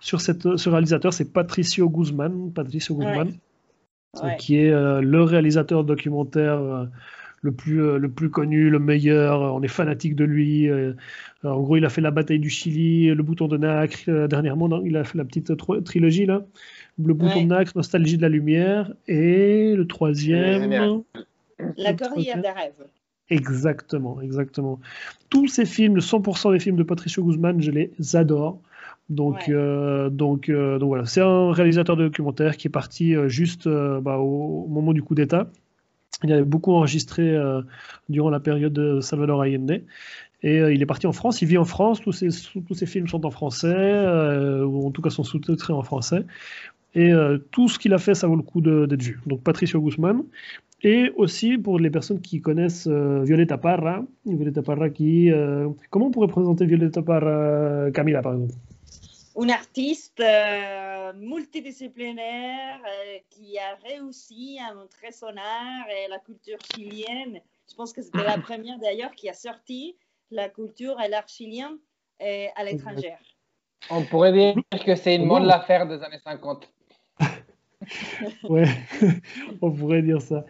sur 0.00 0.20
cette, 0.20 0.56
ce 0.56 0.68
réalisateur. 0.68 1.14
C'est 1.14 1.32
Patricio 1.32 1.88
Guzman, 1.88 2.52
Patricio 2.52 2.94
Guzman, 2.94 3.32
qui 4.38 4.56
est 4.56 4.70
le 4.70 5.22
réalisateur 5.22 5.84
documentaire 5.84 6.88
le 7.42 7.52
plus, 7.52 7.82
euh, 7.82 7.98
le 7.98 8.08
plus 8.08 8.30
connu, 8.30 8.70
le 8.70 8.78
meilleur. 8.78 9.54
On 9.54 9.62
est 9.62 9.68
fanatique 9.68 10.16
de 10.16 10.24
lui. 10.24 10.70
Euh, 10.70 10.94
en 11.42 11.60
gros, 11.60 11.76
il 11.76 11.84
a 11.84 11.88
fait 11.88 12.00
la 12.00 12.12
bataille 12.12 12.38
du 12.38 12.48
Chili, 12.48 13.12
le 13.12 13.22
bouton 13.22 13.48
de 13.48 13.58
Nacre. 13.58 13.98
Euh, 14.08 14.28
dernièrement, 14.28 14.80
il 14.84 14.96
a 14.96 15.04
fait 15.04 15.18
la 15.18 15.24
petite 15.24 15.52
trilogie 15.84 16.26
là. 16.26 16.42
Le 17.04 17.14
bouton 17.14 17.42
de 17.42 17.48
Nacre, 17.48 17.72
Nostalgie 17.74 18.16
de 18.16 18.22
la 18.22 18.28
lumière. 18.28 18.92
Et 19.08 19.74
le 19.74 19.86
troisième. 19.86 21.02
La 21.76 21.92
Corrière 21.94 22.40
des 22.40 22.48
rêves. 22.48 22.86
Exactement, 23.28 24.20
exactement. 24.20 24.78
Tous 25.30 25.48
ces 25.48 25.64
films, 25.64 25.98
100% 25.98 26.52
des 26.52 26.58
films 26.58 26.76
de 26.76 26.82
Patricio 26.82 27.24
Guzman, 27.24 27.60
je 27.62 27.70
les 27.70 27.90
adore. 28.14 28.60
Donc, 29.08 29.50
donc, 29.50 30.50
donc 30.50 30.88
voilà, 30.88 31.04
c'est 31.04 31.20
un 31.20 31.52
réalisateur 31.52 31.96
de 31.96 32.04
documentaire 32.04 32.56
qui 32.56 32.68
est 32.68 32.70
parti 32.70 33.14
juste 33.26 33.68
bah, 33.68 34.18
au, 34.18 34.66
moment 34.68 34.92
du 34.92 35.02
coup 35.02 35.14
d'État. 35.14 35.48
Il 36.24 36.32
avait 36.32 36.44
beaucoup 36.44 36.72
enregistré 36.72 37.36
euh, 37.36 37.62
durant 38.08 38.30
la 38.30 38.40
période 38.40 38.72
de 38.72 39.00
Salvador 39.00 39.42
Allende. 39.42 39.82
Et 40.44 40.60
euh, 40.60 40.72
il 40.72 40.82
est 40.82 40.86
parti 40.86 41.06
en 41.06 41.12
France, 41.12 41.42
il 41.42 41.48
vit 41.48 41.58
en 41.58 41.64
France, 41.64 42.00
tous 42.00 42.12
ses, 42.12 42.28
tous 42.66 42.74
ses 42.74 42.86
films 42.86 43.08
sont 43.08 43.24
en 43.24 43.30
français, 43.30 43.74
euh, 43.74 44.64
ou 44.64 44.86
en 44.86 44.90
tout 44.90 45.02
cas 45.02 45.10
sont 45.10 45.24
sous-titrés 45.24 45.72
en 45.72 45.82
français. 45.82 46.24
Et 46.94 47.10
tout 47.50 47.68
ce 47.68 47.78
qu'il 47.78 47.94
a 47.94 47.98
fait, 47.98 48.14
ça 48.14 48.26
vaut 48.26 48.36
le 48.36 48.42
coup 48.42 48.60
d'être 48.60 49.02
vu. 49.02 49.18
Donc 49.26 49.42
Patricio 49.42 49.80
Guzman. 49.80 50.24
Et 50.82 51.10
aussi 51.16 51.56
pour 51.56 51.78
les 51.78 51.88
personnes 51.88 52.20
qui 52.20 52.42
connaissent 52.42 52.86
Violeta 52.86 53.56
Parra, 53.56 54.04
Violeta 54.26 54.60
Parra 54.60 54.90
qui... 54.90 55.30
comment 55.88 56.08
on 56.08 56.10
pourrait 56.10 56.28
présenter 56.28 56.66
Violeta 56.66 57.00
Parra, 57.00 57.90
Camila 57.92 58.20
par 58.20 58.34
exemple? 58.34 58.52
Un 59.36 59.48
artiste 59.48 60.20
euh, 60.20 61.12
multidisciplinaire 61.14 62.80
euh, 62.86 63.18
qui 63.30 63.58
a 63.58 63.76
réussi 63.84 64.58
à 64.58 64.74
montrer 64.74 65.12
son 65.12 65.34
art 65.36 65.86
et 65.88 66.08
la 66.08 66.18
culture 66.18 66.58
chilienne. 66.74 67.40
Je 67.68 67.74
pense 67.74 67.92
que 67.92 68.02
c'était 68.02 68.24
la 68.24 68.38
première 68.48 68.78
d'ailleurs 68.78 69.12
qui 69.12 69.28
a 69.28 69.34
sorti 69.34 69.96
la 70.30 70.48
culture 70.48 71.00
et 71.00 71.08
l'art 71.08 71.28
chilien 71.28 71.76
euh, 72.22 72.46
à 72.56 72.64
l'étranger. 72.64 73.14
On 73.90 74.04
pourrait 74.04 74.32
dire 74.32 74.54
que 74.84 74.94
c'est 74.94 75.16
une 75.16 75.28
bonne 75.28 75.50
affaire 75.50 75.86
des 75.86 76.02
années 76.02 76.20
50. 76.22 76.70
ouais, 78.44 78.64
on 79.62 79.72
pourrait 79.72 80.02
dire 80.02 80.22
ça. 80.22 80.44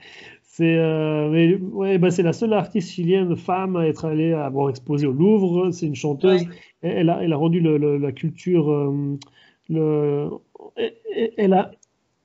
C'est 0.55 0.77
euh, 0.77 1.57
ouais, 1.59 1.99
c'est 2.11 2.23
la 2.23 2.35
seule 2.35 2.53
artiste 2.53 2.91
chilienne 2.91 3.37
femme 3.37 3.75
à 3.75 3.87
être 3.87 4.05
allée 4.05 4.35
à 4.35 4.45
avoir 4.45 4.69
exposé 4.69 5.07
au 5.07 5.13
Louvre. 5.13 5.71
C'est 5.71 5.87
une 5.87 5.95
chanteuse. 5.95 6.45
Elle, 6.83 7.09
a, 7.09 7.23
elle 7.23 7.33
a 7.33 7.37
rendu 7.37 7.59
le, 7.59 7.97
la 7.97 8.13
culture. 8.13 8.71
Euh, 8.71 9.19
le, 9.71 10.29
elle, 11.39 11.55
a, 11.55 11.71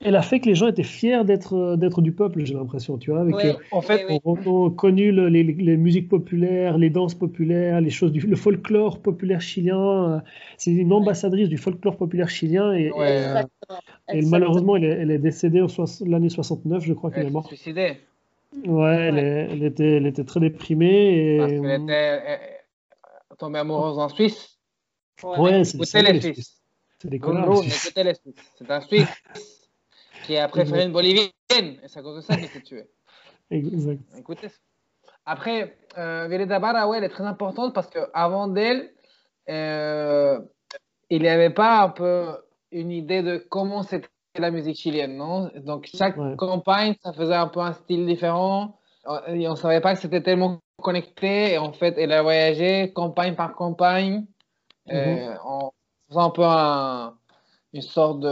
elle 0.01 0.17
a 0.17 0.21
fait 0.21 0.41
que 0.41 0.47
les 0.47 0.55
gens 0.55 0.67
étaient 0.67 0.83
fiers 0.83 1.23
d'être 1.23 1.77
d'être 1.77 2.01
du 2.01 2.11
peuple, 2.11 2.43
j'ai 2.43 2.55
l'impression, 2.55 2.97
tu 2.97 3.11
vois. 3.11 3.21
Avec, 3.21 3.35
euh, 3.35 3.53
en 3.71 3.81
fait, 3.81 4.05
on, 4.25 4.67
a 4.67 4.71
connu 4.71 5.13
les, 5.29 5.43
les, 5.43 5.77
musiques 5.77 6.09
populaires, 6.09 6.77
les 6.77 6.89
danses 6.89 7.15
populaires, 7.15 7.79
les 7.79 7.91
choses 7.91 8.11
du 8.11 8.19
le 8.19 8.35
folklore 8.35 8.99
populaire 9.01 9.39
chilien. 9.39 10.21
C'est 10.57 10.73
une 10.73 10.91
ambassadrice 10.91 11.47
du 11.47 11.57
folklore 11.57 11.95
populaire 11.95 12.27
chilien 12.27 12.73
et, 12.73 12.91
et, 14.11 14.21
malheureusement, 14.25 14.75
elle 14.75 14.83
est, 14.83 14.97
elle 14.99 15.11
est 15.11 15.17
décédée 15.17 15.65
l'année 16.05 16.27
69, 16.27 16.83
je 16.83 16.93
crois 16.93 17.09
qu'elle 17.09 17.27
est 17.27 17.31
morte. 17.31 17.47
Suicidée. 17.47 17.95
Ouais, 18.65 18.95
elle, 18.95 19.17
elle, 19.17 19.63
était, 19.63 19.97
elle 19.97 20.07
était 20.07 20.23
très 20.23 20.39
déprimée. 20.39 21.35
Et... 21.35 21.37
Parce 21.37 21.51
qu'elle 21.51 21.81
était 21.83 22.59
tombée 23.37 23.59
amoureuse 23.59 23.99
en 23.99 24.09
Suisse. 24.09 24.57
Ouais, 25.23 25.63
c'est 25.63 26.01
les 26.01 26.21
Suisses. 26.21 26.61
C'est 26.99 27.09
des 27.09 27.19
connards. 27.19 27.63
C'est 27.63 28.71
un 28.71 28.81
Suisse 28.81 29.07
qui 30.23 30.37
a 30.37 30.47
préféré 30.47 30.85
une 30.85 30.91
Bolivie 30.91 31.31
chilienne, 31.49 31.79
et 31.83 31.87
c'est 31.87 31.99
à 31.99 32.01
cause 32.01 32.17
de 32.17 32.21
ça 32.21 32.35
qu'il 32.35 32.45
était 32.45 32.61
tué. 32.61 32.85
Exact. 33.49 34.01
Écoutez. 34.17 34.47
Après, 35.25 35.77
euh, 35.97 36.27
Violeta 36.27 36.59
Barra, 36.59 36.87
ouais, 36.87 36.97
elle 36.97 37.03
est 37.03 37.09
très 37.09 37.25
importante 37.25 37.73
parce 37.73 37.89
qu'avant 37.89 38.47
d'elle, 38.47 38.91
euh, 39.49 40.39
il 41.09 41.21
n'y 41.21 41.27
avait 41.27 41.49
pas 41.49 41.81
un 41.81 41.89
peu 41.89 42.27
une 42.71 42.91
idée 42.91 43.21
de 43.21 43.37
comment 43.37 43.83
c'était 43.83 44.07
la 44.39 44.51
musique 44.51 44.77
chilienne, 44.77 45.17
non? 45.17 45.51
Donc 45.55 45.89
chaque 45.93 46.15
campagne, 46.37 46.95
ça 47.03 47.13
faisait 47.13 47.35
un 47.35 47.47
peu 47.47 47.59
un 47.59 47.73
style 47.73 48.05
différent. 48.05 48.79
Et 49.27 49.47
on 49.47 49.51
ne 49.51 49.55
savait 49.55 49.81
pas 49.81 49.93
que 49.93 50.01
c'était 50.01 50.21
tellement 50.21 50.59
connecté. 50.81 51.53
Et 51.53 51.57
en 51.57 51.71
fait, 51.71 51.95
elle 51.97 52.11
a 52.11 52.21
voyagé 52.21 52.91
campagne 52.93 53.35
par 53.35 53.55
campagne 53.55 54.25
euh, 54.91 55.31
mhm. 55.31 55.37
en 55.43 55.73
faisant 56.07 56.27
un 56.27 57.11
peu 57.11 57.15
une 57.73 57.81
sorte 57.81 58.25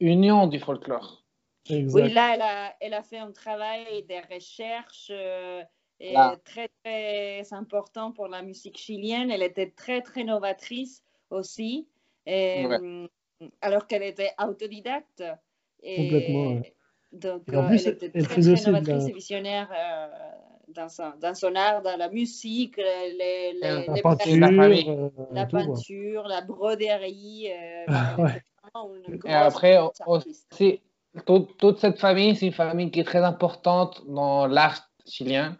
d'union 0.00 0.46
du 0.46 0.58
folklore. 0.58 1.22
Oui, 1.70 2.12
là, 2.12 2.34
elle 2.34 2.42
a, 2.42 2.74
elle 2.80 2.94
a, 2.94 3.02
fait 3.02 3.18
un 3.18 3.30
travail 3.30 4.02
de 4.02 4.34
recherche 4.34 5.10
euh, 5.10 5.62
très, 6.44 6.68
très 6.82 7.52
important 7.52 8.12
pour 8.12 8.28
la 8.28 8.42
musique 8.42 8.78
chilienne. 8.78 9.30
Elle 9.30 9.42
était 9.42 9.70
très, 9.70 10.00
très 10.00 10.24
novatrice 10.24 11.02
aussi. 11.30 11.88
Euh, 12.28 13.06
alors 13.60 13.86
qu'elle 13.86 14.02
était 14.02 14.32
autodidacte. 14.38 15.24
Et 15.82 15.96
Complètement. 15.96 16.60
Donc, 17.12 17.42
en 17.52 17.66
plus, 17.66 17.86
elle 17.86 17.94
était 17.94 18.22
très, 18.22 18.40
très 18.40 18.70
novatrice 18.70 19.08
et 19.08 19.12
visionnaire 19.12 19.68
euh, 19.76 20.06
dans, 20.68 20.88
son, 20.88 21.12
dans, 21.20 21.34
son, 21.34 21.54
art, 21.56 21.82
dans 21.82 21.96
la 21.96 22.08
musique, 22.08 22.76
les, 22.76 23.12
les, 23.18 23.58
la, 23.60 23.92
les 23.92 24.02
peinture, 24.02 24.36
la, 24.36 24.48
euh, 24.48 25.10
la, 25.32 25.46
peinture, 25.46 26.28
la 26.28 26.40
broderie. 26.42 27.48
Euh, 27.50 28.22
ouais. 28.22 28.42
Et 29.24 29.34
après, 29.34 29.78
aussi, 30.06 30.80
toute, 31.26 31.56
toute, 31.56 31.78
cette 31.78 31.98
famille, 31.98 32.36
c'est 32.36 32.46
une 32.46 32.52
famille 32.52 32.90
qui 32.92 33.00
est 33.00 33.04
très 33.04 33.24
importante 33.24 34.02
dans 34.06 34.46
l'art 34.46 34.88
chilien. 35.06 35.56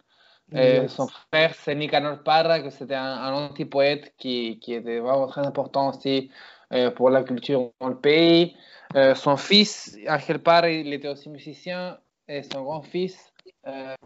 Et 0.52 0.88
son 0.88 1.06
frère, 1.06 1.54
c'est 1.54 1.74
Nicanor 1.76 2.22
Parra, 2.24 2.60
que 2.60 2.70
c'était 2.70 2.96
un, 2.96 3.04
un 3.04 3.32
anti-poète 3.32 4.14
qui, 4.18 4.58
qui, 4.58 4.74
était 4.74 4.98
vraiment 4.98 5.28
très 5.28 5.46
important 5.46 5.90
aussi 5.90 6.28
euh, 6.28 6.59
pour 6.96 7.10
la 7.10 7.22
culture 7.22 7.70
dans 7.80 7.88
le 7.88 7.96
pays. 7.96 8.54
Euh, 8.96 9.14
son 9.14 9.36
fils, 9.36 9.96
Angel 10.08 10.40
Parra, 10.40 10.68
il 10.70 10.92
était 10.92 11.08
aussi 11.08 11.28
musicien. 11.28 11.98
Et 12.28 12.42
son 12.44 12.62
grand-fils, 12.62 13.32
euh, 13.66 13.96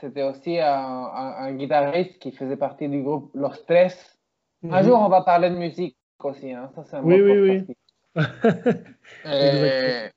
c'était 0.00 0.22
aussi 0.22 0.58
un, 0.58 0.70
un, 0.70 1.52
guitariste 1.52 2.18
qui 2.18 2.32
faisait 2.32 2.56
partie 2.56 2.88
du 2.88 3.02
groupe 3.02 3.30
Los 3.34 3.62
Tres. 3.68 4.18
Un 4.62 4.80
mhm. 4.80 4.88
jour, 4.88 4.98
on 5.00 5.08
va 5.08 5.20
parler 5.20 5.50
de 5.50 5.56
musique 5.56 5.96
aussi. 6.22 6.50
Hein. 6.50 6.70
Ça, 6.74 6.84
c'est 6.84 6.96
un 6.96 7.02
oui, 7.02 7.20
oui, 7.20 7.38
oui. 7.38 7.76
et, 9.26 10.08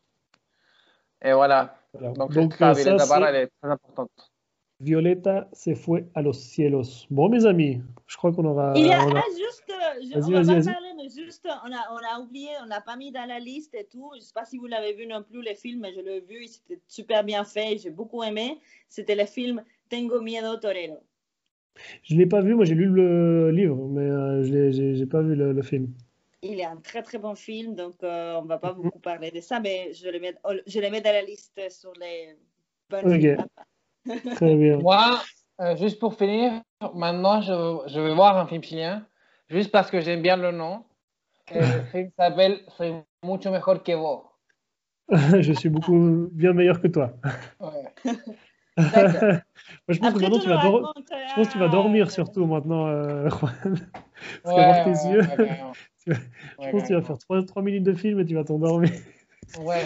et, 1.21 1.33
voilà. 1.33 1.75
Donc, 1.93 2.31
Donc 2.31 2.53
ça, 2.53 2.71
elle 2.71 3.35
est 3.35 3.49
très 3.61 3.69
importante. 3.69 4.31
Violeta 4.79 5.49
se 5.53 5.73
fue 5.73 6.05
a 6.13 6.21
los 6.21 6.33
cielos. 6.33 7.07
Bon, 7.09 7.29
mes 7.29 7.45
amis, 7.45 7.81
je 8.05 8.15
crois 8.15 8.31
qu'on 8.31 8.45
aura. 8.45 8.73
Il 8.75 8.85
y 8.85 8.93
a, 8.93 9.03
on 9.05 9.15
a... 9.15 9.23
juste, 9.35 9.63
je, 9.67 10.17
on 10.17 10.29
va 10.29 10.41
pas 10.41 10.71
parler, 10.71 10.93
mais 10.95 11.09
juste, 11.09 11.47
on 11.47 11.71
a, 11.71 11.93
on 11.93 12.15
a 12.15 12.21
oublié, 12.21 12.49
on 12.63 12.67
n'a 12.67 12.81
pas 12.81 12.95
mis 12.95 13.11
dans 13.11 13.27
la 13.27 13.39
liste 13.39 13.73
et 13.73 13.85
tout. 13.85 14.11
Je 14.13 14.19
ne 14.19 14.23
sais 14.23 14.33
pas 14.33 14.45
si 14.45 14.57
vous 14.57 14.67
l'avez 14.67 14.93
vu 14.93 15.07
non 15.07 15.23
plus, 15.23 15.41
les 15.41 15.55
films, 15.55 15.81
mais 15.81 15.93
je 15.93 16.01
l'ai 16.01 16.21
vu, 16.21 16.45
c'était 16.45 16.79
super 16.87 17.23
bien 17.23 17.43
fait, 17.43 17.79
j'ai 17.79 17.89
beaucoup 17.89 18.21
aimé. 18.21 18.59
C'était 18.87 19.15
le 19.15 19.25
film 19.25 19.63
Tengo 19.89 20.21
Miedo 20.21 20.57
Torero. 20.57 20.99
Je 22.03 22.13
ne 22.13 22.19
l'ai 22.19 22.25
pas 22.27 22.41
vu, 22.41 22.55
moi 22.55 22.65
j'ai 22.65 22.75
lu 22.75 22.87
le 22.87 23.51
livre, 23.51 23.87
mais 23.87 24.01
euh, 24.01 24.43
je 24.43 24.81
n'ai 24.81 25.05
pas 25.05 25.21
vu 25.21 25.35
le, 25.35 25.53
le, 25.53 25.61
film. 25.63 25.93
Il 26.41 26.59
est 26.59 26.65
un 26.65 26.77
très 26.77 27.03
très 27.03 27.17
bon 27.17 27.35
film, 27.35 27.75
donc 27.75 27.95
euh, 28.03 28.35
on 28.35 28.43
ne 28.43 28.47
va 28.47 28.57
pas 28.57 28.73
mhm. 28.73 28.81
beaucoup 28.81 28.99
parler 28.99 29.31
de 29.31 29.41
ça, 29.41 29.59
mais 29.59 29.91
je 29.93 30.09
le 30.09 30.19
mets, 30.19 30.35
je 30.65 30.79
le 30.79 30.89
mets 30.89 31.01
dans 31.01 31.11
la 31.11 31.21
liste 31.23 31.59
sur 31.69 31.93
les 31.99 32.35
bonnes 32.89 33.13
okay. 33.13 33.37
Très 34.35 34.55
bien. 34.55 34.77
Moi, 34.77 35.19
euh, 35.61 35.75
juste 35.75 35.99
pour 35.99 36.15
finir, 36.15 36.61
maintenant 36.93 37.41
je, 37.41 37.87
je, 37.87 37.99
vais 37.99 38.13
voir 38.13 38.37
un 38.37 38.47
film 38.47 38.63
chilien, 38.63 39.05
juste 39.49 39.71
parce 39.71 39.89
que 39.89 40.01
j'aime 40.01 40.21
bien 40.21 40.37
le 40.37 40.51
nom. 40.51 40.83
le 41.53 41.61
film 41.91 42.09
s'appelle 42.17 42.59
Soy 42.77 42.93
mucho 43.23 43.51
mejor 43.51 43.83
que 43.83 43.93
vos. 43.93 44.23
je 45.39 45.53
suis 45.53 45.69
beaucoup 45.69 46.27
bien 46.31 46.53
meilleur 46.53 46.81
que 46.81 46.87
toi. 46.87 47.13
Ouais. 47.59 48.13
je, 48.77 49.99
pense 49.99 50.13
que 50.13 50.19
maintenant, 50.21 50.39
tu 50.39 50.49
vas 50.49 50.61
je 50.61 51.35
pense 51.35 51.47
que 51.47 51.53
tu 51.53 51.59
vas 51.59 51.69
dormir 51.69 52.11
surtout 52.11 52.45
maintenant, 52.45 52.87
euh, 52.87 53.29
Juan. 53.29 53.53
Parce 54.43 54.55
ouais, 54.55 54.83
tes 54.83 55.09
yeux, 55.09 55.21
je 56.05 56.69
pense 56.71 56.83
que 56.83 56.87
tu 56.87 56.93
vas 56.93 57.01
faire 57.01 57.17
3, 57.17 57.45
3 57.45 57.61
minutes 57.63 57.83
de 57.83 57.93
film 57.93 58.19
et 58.19 58.25
tu 58.25 58.35
vas 58.35 58.43
t'endormir. 58.43 58.91
Ouais, 59.59 59.81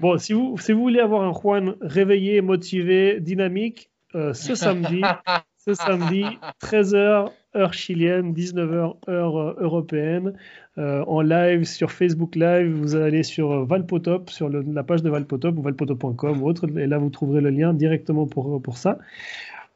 Bon, 0.00 0.18
si 0.18 0.32
vous, 0.32 0.58
si 0.58 0.72
vous 0.72 0.80
voulez 0.80 1.00
avoir 1.00 1.22
un 1.22 1.32
Juan 1.32 1.76
réveillé, 1.80 2.40
motivé, 2.40 3.20
dynamique, 3.20 3.90
euh, 4.14 4.32
ce 4.34 4.54
samedi, 4.54 5.00
ce 5.58 5.74
samedi, 5.74 6.24
13h, 6.60 7.30
heure 7.54 7.72
chilienne, 7.72 8.32
19h, 8.32 8.96
heure 9.08 9.36
euh, 9.36 9.54
européenne, 9.58 10.34
euh, 10.78 11.04
en 11.06 11.20
live 11.20 11.64
sur 11.64 11.92
Facebook 11.92 12.34
Live. 12.34 12.72
Vous 12.72 12.96
allez 12.96 13.22
sur 13.22 13.64
Valpotop, 13.64 14.30
sur 14.30 14.48
la 14.48 14.82
page 14.82 15.02
de 15.02 15.10
Valpotop 15.10 15.56
ou 15.56 15.62
valpotop.com 15.62 16.42
ou 16.42 16.48
autre, 16.48 16.66
et 16.76 16.86
là 16.86 16.98
vous 16.98 17.10
trouverez 17.10 17.40
le 17.40 17.50
lien 17.50 17.72
directement 17.72 18.26
pour, 18.26 18.60
pour 18.60 18.76
ça. 18.76 18.98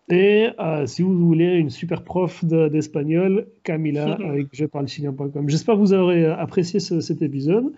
Et 0.09 0.51
si 0.87 1.03
vous 1.03 1.19
voulez 1.19 1.57
une 1.57 1.71
super 1.71 2.03
prof 2.03 2.45
d'espagnol, 2.45 3.47
Camila, 3.65 4.15
avec 4.25 4.49
je 4.53 4.65
parle 4.65 4.87
chilien.com. 4.87 5.49
J'espère 5.49 5.75
que 5.75 5.81
vous 5.81 5.95
aurez 5.95 6.27
apprécié 6.27 6.79
cet 6.81 7.23
épisode. 7.23 7.73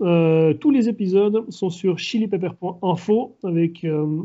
Euh, 0.00 0.54
tous 0.54 0.70
les 0.70 0.88
épisodes 0.88 1.50
sont 1.50 1.70
sur 1.70 1.98
chilipepper.info 1.98 3.36
avec 3.42 3.84
euh, 3.84 4.22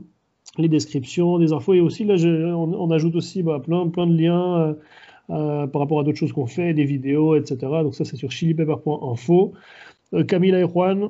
les 0.57 0.67
descriptions, 0.67 1.39
des 1.39 1.51
infos 1.51 1.73
et 1.73 1.79
aussi 1.79 2.05
là 2.05 2.15
on, 2.55 2.91
ajoute 2.91 3.15
aussi 3.15 3.41
bah, 3.41 3.59
plein, 3.63 3.87
plein 3.87 4.05
de 4.05 4.15
liens 4.15 4.75
euh, 5.31 5.67
par 5.67 5.81
rapport 5.81 5.99
à 5.99 6.03
d'autres 6.03 6.19
choses 6.19 6.33
qu'on 6.33 6.45
fait, 6.45 6.73
des 6.73 6.85
vidéos, 6.85 7.35
etc. 7.35 7.57
Donc 7.83 7.95
ça 7.95 8.05
c'est 8.05 8.17
sur 8.17 8.31
chilipepper.info. 8.31 9.53
Camila 10.27 10.59
et 10.59 10.67
Juan, 10.67 11.09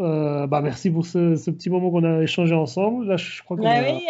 bah, 0.00 0.60
merci 0.60 0.90
pour 0.90 1.06
ce, 1.06 1.50
petit 1.50 1.70
moment 1.70 1.92
qu'on 1.92 2.02
a 2.02 2.22
échangé 2.22 2.52
ensemble. 2.52 3.06
Là, 3.06 3.16
je 3.16 3.42
crois 3.44 3.56
qu'on 3.56 3.62
bah 3.62 3.74
a, 3.74 3.92
oui, 3.92 4.08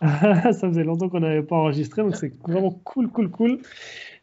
ça 0.52 0.68
faisait 0.68 0.84
longtemps 0.84 1.08
qu'on 1.08 1.18
n'avait 1.18 1.42
pas 1.42 1.56
enregistré, 1.56 2.02
donc 2.02 2.14
c'est 2.14 2.32
vraiment 2.46 2.70
cool, 2.84 3.08
cool, 3.08 3.28
cool. 3.30 3.58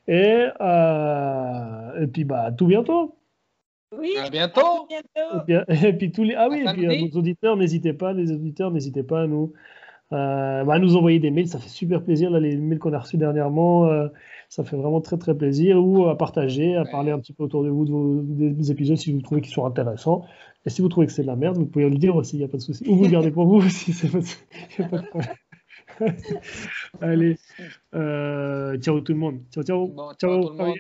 Et, 0.10 0.47
euh, 0.60 2.01
et 2.01 2.07
puis, 2.07 2.24
bah, 2.24 2.45
à 2.45 2.51
tout 2.51 2.66
bientôt. 2.66 3.16
Oui, 3.95 4.16
à 4.18 4.32
bientôt. 4.32 4.62
À 4.62 4.86
bientôt. 4.89 5.38
Et, 5.38 5.64
puis, 5.64 5.88
et 5.88 5.93
puis, 5.93 6.12
tous 6.12 6.24
les... 6.24 6.34
Ah 6.34 6.47
oui, 6.49 6.62
et 6.68 6.74
puis 6.74 6.86
à 6.88 6.99
nos 6.99 7.20
auditeurs, 7.20 7.55
n'hésitez 7.55 7.93
pas, 7.93 8.12
les 8.12 8.32
auditeurs, 8.32 8.72
n'hésitez 8.72 9.03
pas 9.03 9.22
à 9.22 9.28
nous, 9.28 9.53
euh, 10.12 10.64
bah, 10.64 10.74
à 10.74 10.80
nous 10.80 10.95
envoyer 10.95 11.20
des 11.20 11.30
mails, 11.30 11.47
ça 11.47 11.60
fait 11.60 11.70
super 11.70 12.03
plaisir, 12.03 12.32
là, 12.32 12.39
les 12.39 12.57
mails 12.57 12.80
qu'on 12.80 12.93
a 12.93 12.97
reçus 12.97 13.18
dernièrement, 13.18 13.86
euh, 13.86 14.07
ça 14.49 14.64
fait 14.64 14.78
vraiment 14.78 14.99
très 14.99 15.20
très 15.20 15.38
plaisir, 15.38 15.78
ou 15.78 16.07
à 16.07 16.18
partager, 16.18 16.76
à 16.76 16.86
parler 16.86 17.12
un 17.12 17.20
petit 17.20 17.34
peu 17.34 17.43
autour 17.43 17.64
de 17.64 17.70
vous 17.70 17.86
de 17.86 17.91
vos, 17.91 18.22
des 18.24 18.72
épisodes 18.72 18.97
si 18.97 19.14
vous 19.14 19.22
trouvez 19.22 19.41
qu'ils 19.41 19.53
sont 19.53 19.66
intéressants. 19.66 20.26
Et 20.66 20.72
si 20.72 20.82
vous 20.82 20.89
trouvez 20.89 21.05
que 21.05 21.14
c'est 21.14 21.22
de 21.22 21.28
la 21.28 21.36
merde, 21.36 21.57
vous 21.57 21.68
pouvez 21.68 21.88
le 21.88 21.97
dire 21.97 22.16
aussi, 22.16 22.36
il 22.38 22.39
n'y 22.39 22.45
a 22.45 22.47
pas 22.47 22.57
de 22.57 22.64
souci. 22.64 22.84
Ou 22.88 22.95
vous 22.95 23.03
le 23.03 23.12
gardez 23.12 23.30
pour 23.30 23.45
vous 23.45 23.57
aussi, 23.57 23.91
il 23.91 24.10
n'y 24.10 24.86
a 24.86 24.89
pas 24.89 24.97
de 24.97 25.05
problème. 25.05 25.36
Allez, 27.02 27.38
euh, 27.95 28.78
ciao 28.80 29.02
tout 29.02 29.14
le 29.14 29.20
monde. 29.20 29.41
Ciao, 29.52 29.64
ciao. 29.64 29.88
Bon, 29.88 30.14
ciao, 30.14 30.56
ciao. 30.56 30.76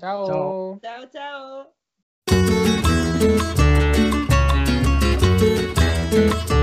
Ciao, 0.00 1.06
ciao. 1.12 1.66
ciao. 6.12 6.61